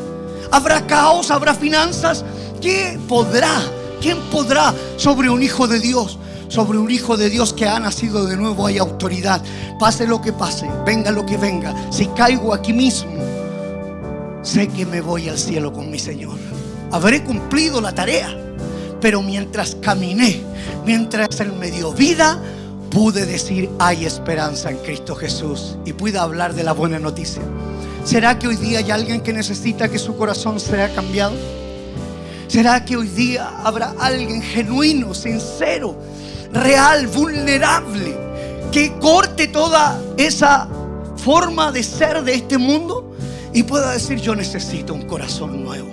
¿Habrá 0.50 0.86
caos? 0.86 1.30
¿Habrá 1.30 1.54
finanzas? 1.54 2.24
¿Quién 2.60 3.00
podrá? 3.08 3.60
¿Quién 4.00 4.18
podrá 4.30 4.74
sobre 4.96 5.30
un 5.30 5.42
hijo 5.42 5.66
de 5.66 5.80
Dios? 5.80 6.18
Sobre 6.52 6.76
un 6.76 6.90
hijo 6.90 7.16
de 7.16 7.30
Dios 7.30 7.54
que 7.54 7.66
ha 7.66 7.80
nacido 7.80 8.26
de 8.26 8.36
nuevo 8.36 8.66
hay 8.66 8.76
autoridad. 8.76 9.40
Pase 9.78 10.06
lo 10.06 10.20
que 10.20 10.34
pase, 10.34 10.68
venga 10.84 11.10
lo 11.10 11.24
que 11.24 11.38
venga. 11.38 11.74
Si 11.90 12.08
caigo 12.08 12.52
aquí 12.52 12.74
mismo, 12.74 13.10
sé 14.42 14.68
que 14.68 14.84
me 14.84 15.00
voy 15.00 15.30
al 15.30 15.38
cielo 15.38 15.72
con 15.72 15.90
mi 15.90 15.98
Señor. 15.98 16.36
Habré 16.90 17.24
cumplido 17.24 17.80
la 17.80 17.94
tarea. 17.94 18.36
Pero 19.00 19.22
mientras 19.22 19.76
caminé, 19.76 20.42
mientras 20.84 21.40
Él 21.40 21.54
me 21.54 21.70
dio 21.70 21.90
vida, 21.94 22.38
pude 22.90 23.24
decir, 23.24 23.70
hay 23.78 24.04
esperanza 24.04 24.70
en 24.70 24.76
Cristo 24.76 25.14
Jesús. 25.16 25.78
Y 25.86 25.94
pude 25.94 26.18
hablar 26.18 26.54
de 26.54 26.64
la 26.64 26.72
buena 26.72 26.98
noticia. 26.98 27.40
¿Será 28.04 28.38
que 28.38 28.48
hoy 28.48 28.56
día 28.56 28.80
hay 28.80 28.90
alguien 28.90 29.22
que 29.22 29.32
necesita 29.32 29.88
que 29.88 29.98
su 29.98 30.18
corazón 30.18 30.60
sea 30.60 30.94
cambiado? 30.94 31.32
¿Será 32.46 32.84
que 32.84 32.98
hoy 32.98 33.08
día 33.08 33.48
habrá 33.64 33.94
alguien 33.98 34.42
genuino, 34.42 35.14
sincero, 35.14 35.96
real, 36.52 37.06
vulnerable, 37.06 38.16
que 38.70 38.92
corte 38.98 39.48
toda 39.48 40.00
esa 40.16 40.68
forma 41.16 41.72
de 41.72 41.82
ser 41.82 42.22
de 42.22 42.34
este 42.34 42.58
mundo 42.58 43.14
y 43.52 43.62
pueda 43.62 43.92
decir 43.92 44.18
yo 44.18 44.34
necesito 44.34 44.94
un 44.94 45.02
corazón 45.02 45.62
nuevo? 45.62 45.90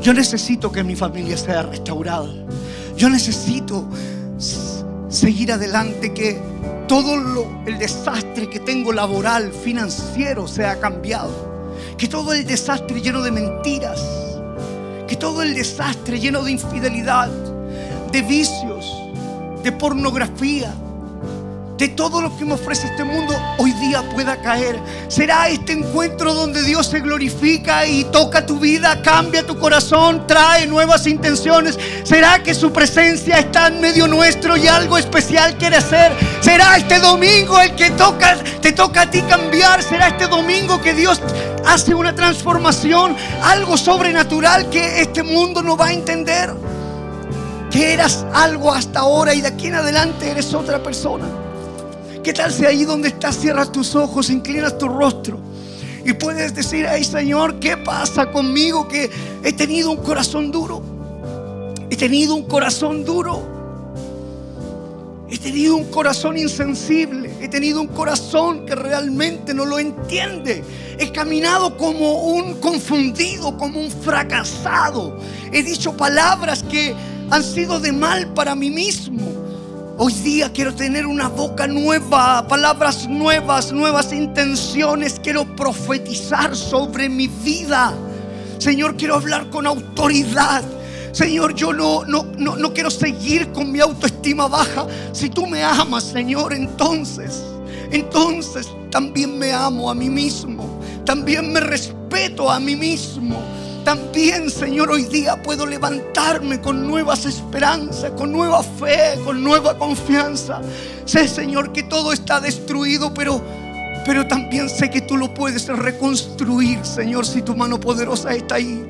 Yo 0.00 0.12
necesito 0.12 0.70
que 0.70 0.84
mi 0.84 0.96
familia 0.96 1.36
sea 1.36 1.62
restaurada. 1.62 2.28
Yo 2.96 3.08
necesito 3.08 3.88
seguir 5.08 5.52
adelante, 5.52 6.12
que 6.12 6.38
todo 6.86 7.14
el 7.66 7.78
desastre 7.78 8.48
que 8.50 8.60
tengo 8.60 8.92
laboral, 8.92 9.50
financiero, 9.52 10.46
sea 10.46 10.78
cambiado. 10.78 11.54
Que 11.96 12.08
todo 12.08 12.32
el 12.32 12.44
desastre 12.44 13.00
lleno 13.00 13.22
de 13.22 13.30
mentiras, 13.30 14.00
que 15.08 15.16
todo 15.16 15.42
el 15.42 15.54
desastre 15.54 16.20
lleno 16.20 16.42
de 16.42 16.52
infidelidad, 16.52 17.30
de 18.12 18.22
vicios, 18.22 18.73
de 19.64 19.72
pornografía, 19.72 20.74
de 21.78 21.88
todo 21.88 22.20
lo 22.20 22.36
que 22.36 22.44
me 22.44 22.52
ofrece 22.52 22.86
este 22.86 23.02
mundo 23.02 23.34
hoy 23.56 23.72
día 23.72 24.02
pueda 24.10 24.36
caer. 24.36 24.78
Será 25.08 25.48
este 25.48 25.72
encuentro 25.72 26.34
donde 26.34 26.62
Dios 26.62 26.86
se 26.86 27.00
glorifica 27.00 27.86
y 27.86 28.04
toca 28.04 28.44
tu 28.44 28.58
vida, 28.58 29.00
cambia 29.00 29.44
tu 29.44 29.58
corazón, 29.58 30.26
trae 30.26 30.66
nuevas 30.66 31.06
intenciones. 31.06 31.78
Será 32.04 32.42
que 32.42 32.54
su 32.54 32.72
presencia 32.74 33.38
está 33.38 33.68
en 33.68 33.80
medio 33.80 34.06
nuestro 34.06 34.54
y 34.58 34.68
algo 34.68 34.98
especial 34.98 35.56
quiere 35.56 35.76
hacer. 35.76 36.12
Será 36.42 36.76
este 36.76 36.98
domingo 36.98 37.58
el 37.58 37.74
que 37.74 37.90
toca, 37.92 38.36
te 38.60 38.72
toca 38.72 39.02
a 39.02 39.10
ti 39.10 39.22
cambiar. 39.22 39.82
Será 39.82 40.08
este 40.08 40.26
domingo 40.26 40.80
que 40.82 40.92
Dios 40.92 41.22
hace 41.66 41.94
una 41.94 42.14
transformación, 42.14 43.16
algo 43.42 43.78
sobrenatural 43.78 44.68
que 44.68 45.00
este 45.00 45.22
mundo 45.22 45.62
no 45.62 45.74
va 45.74 45.86
a 45.86 45.92
entender. 45.94 46.52
Que 47.74 47.92
eras 47.92 48.24
algo 48.32 48.72
hasta 48.72 49.00
ahora 49.00 49.34
y 49.34 49.40
de 49.40 49.48
aquí 49.48 49.66
en 49.66 49.74
adelante 49.74 50.30
eres 50.30 50.54
otra 50.54 50.80
persona. 50.80 51.26
¿Qué 52.22 52.32
tal 52.32 52.52
si 52.52 52.64
ahí 52.64 52.84
donde 52.84 53.08
estás 53.08 53.36
cierras 53.36 53.72
tus 53.72 53.96
ojos, 53.96 54.30
inclinas 54.30 54.78
tu 54.78 54.88
rostro 54.88 55.40
y 56.04 56.12
puedes 56.12 56.54
decir, 56.54 56.86
ay 56.86 57.02
Señor, 57.02 57.58
¿qué 57.58 57.76
pasa 57.76 58.30
conmigo 58.30 58.86
que 58.86 59.10
he 59.42 59.52
tenido 59.54 59.90
un 59.90 59.96
corazón 59.96 60.52
duro? 60.52 60.84
He 61.90 61.96
tenido 61.96 62.36
un 62.36 62.44
corazón 62.44 63.04
duro. 63.04 63.42
He 65.28 65.38
tenido 65.38 65.74
un 65.74 65.86
corazón 65.86 66.38
insensible. 66.38 67.34
He 67.40 67.48
tenido 67.48 67.80
un 67.80 67.88
corazón 67.88 68.66
que 68.66 68.76
realmente 68.76 69.52
no 69.52 69.66
lo 69.66 69.80
entiende. 69.80 70.62
He 70.96 71.10
caminado 71.10 71.76
como 71.76 72.22
un 72.22 72.54
confundido, 72.60 73.58
como 73.58 73.80
un 73.80 73.90
fracasado. 73.90 75.18
He 75.50 75.64
dicho 75.64 75.96
palabras 75.96 76.62
que 76.62 76.94
han 77.30 77.42
sido 77.42 77.80
de 77.80 77.92
mal 77.92 78.32
para 78.34 78.54
mí 78.54 78.70
mismo. 78.70 79.22
Hoy 79.96 80.12
día 80.12 80.52
quiero 80.52 80.74
tener 80.74 81.06
una 81.06 81.28
boca 81.28 81.66
nueva, 81.66 82.46
palabras 82.48 83.08
nuevas, 83.08 83.72
nuevas 83.72 84.12
intenciones. 84.12 85.20
Quiero 85.22 85.44
profetizar 85.54 86.56
sobre 86.56 87.08
mi 87.08 87.28
vida. 87.28 87.94
Señor, 88.58 88.96
quiero 88.96 89.14
hablar 89.14 89.50
con 89.50 89.66
autoridad. 89.66 90.64
Señor, 91.12 91.54
yo 91.54 91.72
no, 91.72 92.04
no, 92.04 92.24
no, 92.36 92.56
no 92.56 92.74
quiero 92.74 92.90
seguir 92.90 93.52
con 93.52 93.70
mi 93.70 93.78
autoestima 93.78 94.48
baja. 94.48 94.86
Si 95.12 95.30
tú 95.30 95.46
me 95.46 95.62
amas, 95.62 96.02
Señor, 96.02 96.52
entonces, 96.52 97.44
entonces 97.92 98.66
también 98.90 99.38
me 99.38 99.52
amo 99.52 99.88
a 99.88 99.94
mí 99.94 100.10
mismo. 100.10 100.80
También 101.04 101.52
me 101.52 101.60
respeto 101.60 102.50
a 102.50 102.58
mí 102.58 102.74
mismo. 102.74 103.40
También, 103.84 104.50
Señor, 104.50 104.90
hoy 104.90 105.04
día 105.04 105.42
puedo 105.42 105.66
levantarme 105.66 106.60
con 106.60 106.86
nuevas 106.86 107.26
esperanzas, 107.26 108.12
con 108.12 108.32
nueva 108.32 108.62
fe, 108.62 109.18
con 109.24 109.44
nueva 109.44 109.76
confianza. 109.76 110.62
Sé, 111.04 111.28
Señor, 111.28 111.72
que 111.72 111.82
todo 111.82 112.12
está 112.12 112.40
destruido, 112.40 113.12
pero 113.12 113.42
pero 114.04 114.26
también 114.26 114.68
sé 114.68 114.90
que 114.90 115.00
tú 115.00 115.16
lo 115.16 115.32
puedes 115.32 115.66
reconstruir, 115.66 116.84
Señor, 116.84 117.24
si 117.24 117.40
tu 117.40 117.56
mano 117.56 117.80
poderosa 117.80 118.34
está 118.34 118.56
ahí. 118.56 118.84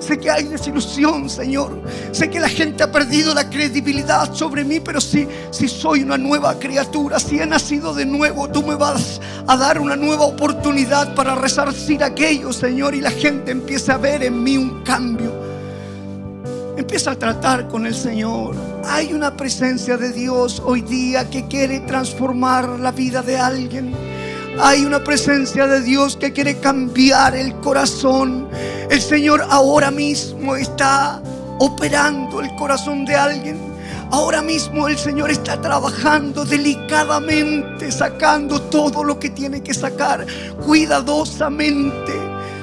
Sé 0.00 0.18
que 0.18 0.30
hay 0.30 0.44
desilusión, 0.44 1.28
Señor. 1.28 1.82
Sé 2.12 2.30
que 2.30 2.40
la 2.40 2.48
gente 2.48 2.82
ha 2.82 2.92
perdido 2.92 3.34
la 3.34 3.48
credibilidad 3.48 4.32
sobre 4.32 4.64
mí, 4.64 4.80
pero 4.80 5.00
si, 5.00 5.26
si 5.50 5.68
soy 5.68 6.02
una 6.02 6.18
nueva 6.18 6.58
criatura, 6.58 7.18
si 7.18 7.40
he 7.40 7.46
nacido 7.46 7.94
de 7.94 8.06
nuevo, 8.06 8.48
tú 8.48 8.62
me 8.62 8.74
vas 8.74 9.20
a 9.46 9.56
dar 9.56 9.78
una 9.78 9.96
nueva 9.96 10.24
oportunidad 10.24 11.14
para 11.14 11.34
resarcir 11.34 12.02
aquello, 12.02 12.52
Señor, 12.52 12.94
y 12.94 13.00
la 13.00 13.10
gente 13.10 13.50
empieza 13.50 13.94
a 13.94 13.98
ver 13.98 14.22
en 14.22 14.42
mí 14.42 14.56
un 14.56 14.82
cambio. 14.82 15.32
Empieza 16.76 17.12
a 17.12 17.18
tratar 17.18 17.68
con 17.68 17.86
el 17.86 17.94
Señor. 17.94 18.54
Hay 18.84 19.14
una 19.14 19.34
presencia 19.34 19.96
de 19.96 20.12
Dios 20.12 20.62
hoy 20.64 20.82
día 20.82 21.28
que 21.30 21.46
quiere 21.46 21.80
transformar 21.80 22.68
la 22.80 22.92
vida 22.92 23.22
de 23.22 23.38
alguien. 23.38 23.94
Hay 24.58 24.86
una 24.86 25.04
presencia 25.04 25.66
de 25.66 25.82
Dios 25.82 26.16
que 26.16 26.32
quiere 26.32 26.58
cambiar 26.58 27.36
el 27.36 27.54
corazón. 27.56 28.48
El 28.90 29.02
Señor 29.02 29.46
ahora 29.50 29.90
mismo 29.90 30.56
está 30.56 31.22
operando 31.58 32.40
el 32.40 32.54
corazón 32.56 33.04
de 33.04 33.14
alguien. 33.14 33.58
Ahora 34.10 34.40
mismo 34.40 34.88
el 34.88 34.96
Señor 34.96 35.30
está 35.30 35.60
trabajando 35.60 36.44
delicadamente, 36.44 37.92
sacando 37.92 38.62
todo 38.62 39.04
lo 39.04 39.18
que 39.18 39.30
tiene 39.30 39.62
que 39.62 39.74
sacar, 39.74 40.26
cuidadosamente, 40.64 42.12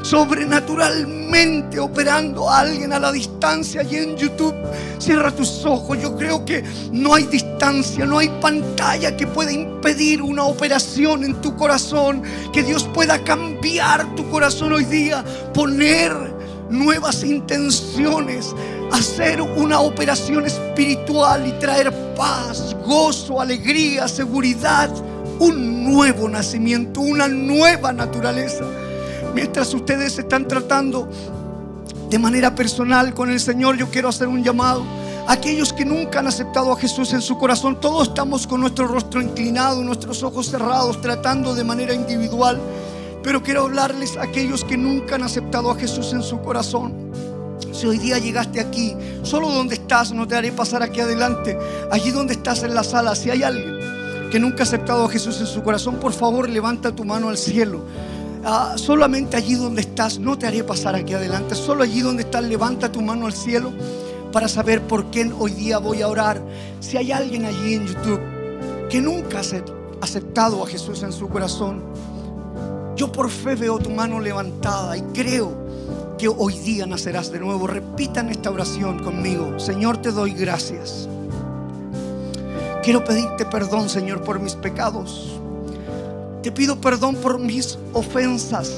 sobrenaturalmente, 0.04 1.80
operando 1.80 2.50
a 2.50 2.60
alguien 2.60 2.92
a 2.94 3.00
la 3.00 3.12
distancia 3.12 3.84
y 3.84 3.96
en 3.96 4.18
YouTube. 4.18 4.54
Cierra 5.00 5.32
tus 5.32 5.66
ojos. 5.66 5.98
Yo 6.00 6.16
creo 6.16 6.46
que 6.46 6.64
no 6.92 7.16
hay 7.16 7.24
distancia, 7.24 8.06
no 8.06 8.20
hay 8.20 8.30
pantalla 8.42 9.16
que 9.18 9.26
pueda 9.26 9.52
impedir 9.52 10.22
una 10.22 10.44
operación 10.44 11.24
en 11.24 11.42
tu 11.42 11.56
corazón. 11.56 12.22
Que 12.52 12.64
Dios 12.64 12.84
pueda 12.94 13.24
cambiar 13.24 14.14
tu 14.16 14.30
corazón 14.30 14.74
hoy 14.74 14.84
día, 14.84 15.24
poner 15.54 16.14
nuevas 16.70 17.24
intenciones, 17.24 18.54
hacer 18.92 19.42
una 19.42 19.80
operación 19.80 20.46
espiritual 20.46 21.48
y 21.48 21.52
traer 21.54 21.94
paz, 22.16 22.76
gozo, 22.86 23.40
alegría, 23.40 24.08
seguridad, 24.08 24.90
un 25.40 25.86
nuevo 25.86 26.28
nacimiento, 26.28 27.00
una 27.00 27.28
nueva 27.28 27.94
naturaleza. 27.94 28.66
Mientras 29.34 29.74
ustedes 29.74 30.18
están 30.20 30.48
tratando 30.48 31.10
de 32.10 32.20
manera 32.20 32.54
personal 32.54 33.14
con 33.14 33.32
el 33.32 33.40
Señor, 33.40 33.78
yo 33.78 33.90
quiero 33.90 34.10
hacer 34.10 34.28
un 34.28 34.44
llamado. 34.44 34.84
Aquellos 35.28 35.74
que 35.74 35.86
nunca 35.86 36.20
han 36.20 36.28
aceptado 36.28 36.72
a 36.72 36.78
Jesús 36.78 37.14
en 37.14 37.22
su 37.22 37.38
corazón, 37.38 37.80
todos 37.80 38.10
estamos 38.10 38.46
con 38.46 38.62
nuestro 38.62 38.88
rostro 38.88 39.22
inclinado, 39.22 39.82
nuestros 39.84 40.22
ojos 40.22 40.48
cerrados, 40.48 41.02
tratando 41.02 41.56
de 41.56 41.64
manera 41.64 41.94
individual 41.94 42.60
Pero 43.24 43.42
quiero 43.42 43.62
hablarles 43.62 44.18
a 44.18 44.24
aquellos 44.24 44.66
que 44.66 44.78
nunca 44.78 45.16
han 45.16 45.24
aceptado 45.24 45.72
a 45.72 45.76
Jesús 45.76 46.12
en 46.12 46.22
su 46.22 46.42
corazón. 46.42 46.94
Si 47.72 47.88
hoy 47.88 47.98
día 47.98 48.20
llegaste 48.20 48.60
aquí, 48.60 48.96
solo 49.24 49.50
donde 49.50 49.76
estás, 49.76 50.12
no 50.12 50.28
te 50.28 50.36
haré 50.36 50.52
pasar 50.52 50.84
aquí 50.84 51.00
adelante. 51.00 51.58
Allí 51.90 52.12
donde 52.12 52.34
estás 52.34 52.64
en 52.64 52.76
la 52.76 52.84
sala, 52.84 53.16
si 53.16 53.30
hay 53.30 53.42
alguien 53.42 53.74
que 54.30 54.40
nunca 54.40 54.64
ha 54.64 54.64
aceptado 54.64 55.06
a 55.06 55.10
Jesús 55.10 55.40
en 55.40 55.48
su 55.48 55.64
corazón, 55.64 55.96
por 55.96 56.12
favor 56.12 56.50
levanta 56.50 56.94
tu 56.94 57.06
mano 57.06 57.30
al 57.30 57.38
cielo. 57.38 57.86
Ah, 58.46 58.74
solamente 58.76 59.38
allí 59.38 59.56
donde 59.56 59.82
estás, 59.82 60.20
no 60.20 60.38
te 60.38 60.46
haré 60.48 60.64
pasar 60.64 60.96
aquí 60.96 61.14
adelante. 61.14 61.56
Solo 61.56 61.84
allí 61.84 62.02
donde 62.02 62.24
estás, 62.24 62.44
levanta 62.44 62.92
tu 62.92 63.02
mano 63.02 63.26
al 63.26 63.34
cielo 63.34 63.72
para 64.34 64.50
saber 64.50 64.82
por 64.82 65.06
qué 65.12 65.32
hoy 65.38 65.52
día 65.52 65.78
voy 65.78 66.02
a 66.02 66.10
orar. 66.10 66.42
Si 66.82 66.98
hay 66.98 67.14
alguien 67.14 67.46
allí 67.46 67.76
en 67.76 67.88
YouTube 67.88 68.20
que 68.90 69.00
nunca 69.00 69.40
ha 69.40 70.04
aceptado 70.04 70.62
a 70.62 70.68
Jesús 70.68 71.04
en 71.04 71.14
su 71.14 71.30
corazón, 71.30 71.82
yo 72.98 73.12
por 73.12 73.30
fe 73.30 73.56
veo 73.56 73.80
tu 73.80 73.90
mano 73.90 74.20
levantada 74.20 74.98
y 74.98 75.02
creo 75.14 75.64
que 76.18 76.28
hoy 76.28 76.60
día 76.60 76.86
nacerás 76.86 77.32
de 77.32 77.40
nuevo. 77.40 77.66
Repitan 77.66 78.30
esta 78.30 78.52
oración 78.52 79.00
conmigo. 79.04 79.58
Señor, 79.58 79.98
te 79.98 80.12
doy 80.12 80.34
gracias. 80.34 81.08
Quiero 82.84 83.06
pedirte 83.06 83.46
perdón, 83.46 83.88
Señor, 83.88 84.22
por 84.22 84.42
mis 84.42 84.56
pecados. 84.56 85.33
Te 86.44 86.52
pido 86.52 86.76
perdón 86.82 87.16
por 87.16 87.40
mis 87.40 87.80
ofensas. 87.94 88.70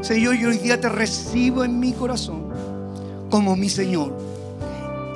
Señor, 0.00 0.36
yo 0.36 0.48
hoy 0.48 0.56
día 0.56 0.80
te 0.80 0.88
recibo 0.88 1.64
en 1.64 1.78
mi 1.78 1.92
corazón 1.92 2.44
como 3.28 3.54
mi 3.56 3.68
Señor 3.68 4.16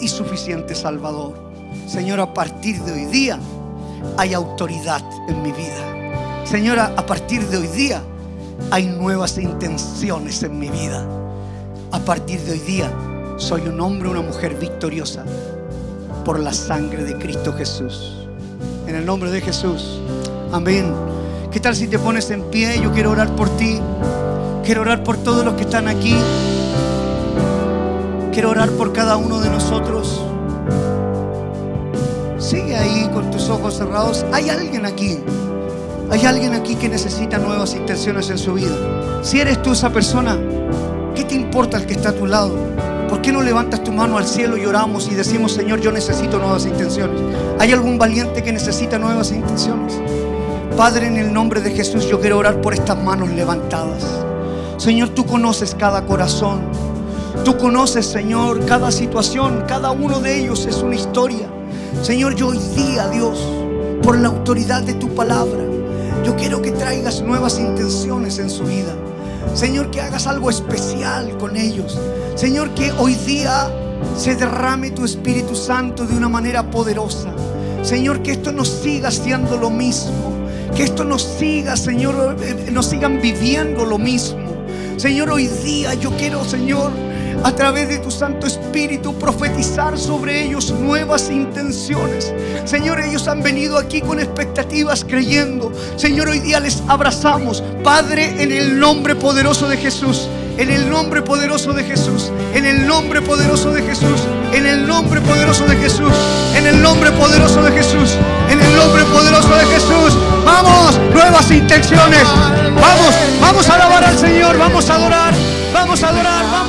y 0.03 0.09
suficiente 0.09 0.75
Salvador. 0.75 1.33
Señor, 1.89 2.21
a 2.21 2.35
partir 2.35 2.79
de 2.83 2.93
hoy 2.93 3.07
día 3.07 3.39
hay 4.19 4.35
autoridad 4.35 5.03
en 5.27 5.43
mi 5.43 5.51
vida. 5.53 6.45
Señora, 6.45 6.93
a 6.95 7.07
partir 7.07 7.49
de 7.49 7.57
hoy 7.57 7.69
día 7.69 8.03
hay 8.71 8.85
nuevas 8.85 9.39
intenciones 9.39 10.43
en 10.43 10.59
mi 10.59 10.69
vida. 10.69 11.09
A 11.91 12.01
partir 12.01 12.39
de 12.41 12.53
hoy 12.53 12.59
día 12.59 12.93
soy 13.39 13.63
un 13.63 13.81
hombre, 13.81 14.11
una 14.11 14.21
mujer 14.21 14.57
victoriosa 14.57 15.25
por 16.23 16.39
la 16.39 16.53
sangre 16.53 17.03
de 17.03 17.17
Cristo 17.17 17.55
Jesús. 17.55 18.29
En 18.87 18.95
el 18.95 19.07
nombre 19.07 19.31
de 19.31 19.41
Jesús. 19.41 20.03
Amén. 20.53 21.14
¿Qué 21.55 21.61
tal 21.61 21.77
si 21.77 21.87
te 21.87 22.01
pones 22.01 22.33
en 22.33 22.43
pie? 22.51 22.81
Yo 22.83 22.91
quiero 22.91 23.13
orar 23.13 23.37
por 23.37 23.49
ti. 23.57 23.81
Quiero 24.65 24.81
orar 24.81 25.05
por 25.05 25.19
todos 25.19 25.45
los 25.45 25.55
que 25.55 25.63
están 25.63 25.87
aquí. 25.87 26.17
Quiero 28.33 28.51
orar 28.51 28.71
por 28.71 28.93
cada 28.93 29.17
uno 29.17 29.39
de 29.39 29.51
nosotros. 29.51 30.21
Sigue 32.39 32.75
ahí 32.75 33.09
con 33.15 33.31
tus 33.31 33.49
ojos 33.51 33.77
cerrados. 33.77 34.27
Hay 34.33 34.51
alguien 34.51 34.85
aquí 34.85 35.21
hay 36.11 36.27
alguien 36.27 36.55
aquí 36.55 36.75
que 36.75 36.89
necesita 36.89 37.39
nuevas 37.39 37.75
intenciones 37.75 38.31
en 38.31 38.39
su 38.39 38.55
vida. 38.55 39.23
Si 39.23 39.39
eres 39.39 39.63
tú 39.63 39.73
esa 39.73 39.91
persona, 39.91 40.37
¿qué 41.15 41.23
te 41.23 41.37
importa 41.37 41.77
el 41.77 41.87
que 41.87 41.95
está 41.95 42.09
a 42.09 42.15
tu 42.15 42.27
lado? 42.27 42.53
¿Por 43.09 43.23
qué 43.23 43.31
no 43.31 43.43
levantas 43.43 43.85
tu 43.85 43.93
mano 43.93 44.19
al 44.19 44.27
cielo 44.27 44.57
y 44.57 44.67
oramos 44.67 45.09
y 45.09 45.15
decimos, 45.15 45.53
Señor, 45.53 45.81
yo 45.81 45.93
necesito 45.93 46.41
nuevas 46.41 46.67
intenciones? 46.67 47.21
¿Hay 47.61 47.71
algún 47.71 47.97
valiente 47.97 48.43
que 48.43 48.53
necesita 48.53 48.99
nuevas 48.99 49.31
intenciones? 49.31 49.95
Padre, 50.77 51.07
en 51.07 51.17
el 51.17 51.33
nombre 51.33 51.61
de 51.61 51.71
Jesús, 51.71 52.09
yo 52.09 52.21
quiero 52.21 52.39
orar 52.39 52.61
por 52.61 52.75
estas 52.75 53.01
manos 53.01 53.31
levantadas. 53.31 54.03
Señor, 54.77 55.11
tú 55.11 55.25
conoces 55.25 55.73
cada 55.73 56.05
corazón. 56.05 56.63
Tú 57.45 57.57
conoces, 57.57 58.07
Señor, 58.07 58.67
cada 58.67 58.91
situación. 58.91 59.63
Cada 59.69 59.93
uno 59.93 60.19
de 60.19 60.41
ellos 60.41 60.67
es 60.67 60.79
una 60.79 60.97
historia. 60.97 61.49
Señor, 62.03 62.35
yo 62.35 62.49
hoy 62.49 62.59
día, 62.75 63.07
Dios, 63.07 63.39
por 64.03 64.19
la 64.19 64.29
autoridad 64.29 64.83
de 64.83 64.95
tu 64.95 65.15
palabra, 65.15 65.63
yo 66.25 66.35
quiero 66.35 66.61
que 66.61 66.73
traigas 66.73 67.23
nuevas 67.23 67.61
intenciones 67.61 68.41
en 68.41 68.51
su 68.51 68.65
vida. 68.65 68.97
Señor, 69.55 69.93
que 69.93 70.01
hagas 70.01 70.27
algo 70.27 70.51
especial 70.51 71.39
con 71.39 71.57
ellos. 71.57 71.97
Señor, 72.35 72.71
que 72.71 72.91
hoy 72.99 73.15
día 73.15 73.71
se 74.17 74.35
derrame 74.35 74.91
tu 74.91 75.05
Espíritu 75.05 75.55
Santo 75.55 76.05
de 76.05 76.17
una 76.17 76.29
manera 76.29 76.69
poderosa. 76.69 77.33
Señor, 77.83 78.23
que 78.23 78.33
esto 78.33 78.51
no 78.51 78.65
siga 78.65 79.13
siendo 79.13 79.57
lo 79.57 79.71
mismo. 79.71 80.34
Que 80.77 80.83
esto 80.83 81.05
no 81.05 81.19
siga, 81.19 81.77
Señor, 81.77 82.37
eh, 82.43 82.69
no 82.73 82.83
sigan 82.83 83.21
viviendo 83.21 83.85
lo 83.85 83.97
mismo. 83.97 84.67
Señor, 84.97 85.31
hoy 85.31 85.47
día 85.47 85.95
yo 85.95 86.11
quiero, 86.17 86.45
Señor, 86.45 86.91
a 87.45 87.53
través 87.55 87.89
de 87.89 87.99
tu 87.99 88.11
Santo 88.11 88.47
Espíritu 88.47 89.15
profetizar 89.15 89.97
sobre 89.99 90.45
ellos 90.45 90.73
nuevas 90.73 91.31
intenciones. 91.31 92.33
Señor, 92.65 93.01
ellos 93.01 93.29
han 93.29 93.43
venido 93.43 93.79
aquí 93.79 94.01
con 94.01 94.19
expectativas 94.19 95.05
creyendo. 95.05 95.71
Señor, 95.97 96.29
hoy 96.29 96.41
día 96.41 96.59
les 96.59 96.83
abrazamos. 96.89 97.63
Padre, 97.85 98.43
en 98.43 98.51
el 98.51 98.81
nombre 98.81 99.15
poderoso 99.15 99.69
de 99.69 99.77
Jesús. 99.77 100.29
En 100.57 100.71
el 100.71 100.89
nombre 100.89 101.21
poderoso 101.21 101.73
de 101.73 101.83
Jesús. 101.85 102.31
En 102.55 102.65
el 102.65 102.87
nombre 102.87 103.21
poderoso 103.21 103.73
de 103.73 103.83
Jesús. 103.83 104.23
En 104.53 104.67
el 104.67 104.87
nombre 104.87 105.21
poderoso 105.21 105.67
de 105.67 105.77
Jesús. 105.77 106.13
En 106.57 106.67
el 106.67 106.81
nombre 106.83 107.11
poderoso 107.13 107.63
de 107.63 107.73
Jesús. 107.73 108.17
Nombre 108.77 109.05
poderoso 109.05 109.55
de 109.55 109.67
Jesús. 109.67 110.19
Vamos, 110.45 110.99
nuevas 111.13 111.51
intenciones. 111.51 112.25
Vamos, 112.75 113.15
vamos 113.41 113.69
a 113.69 113.75
alabar 113.75 114.05
al 114.05 114.19
Señor. 114.19 114.59
Vamos 114.59 114.91
a 114.91 114.95
adorar. 114.95 115.35
Vamos 115.73 116.03
a 116.03 116.09
adorar. 116.09 116.45
Vamos. 116.51 116.64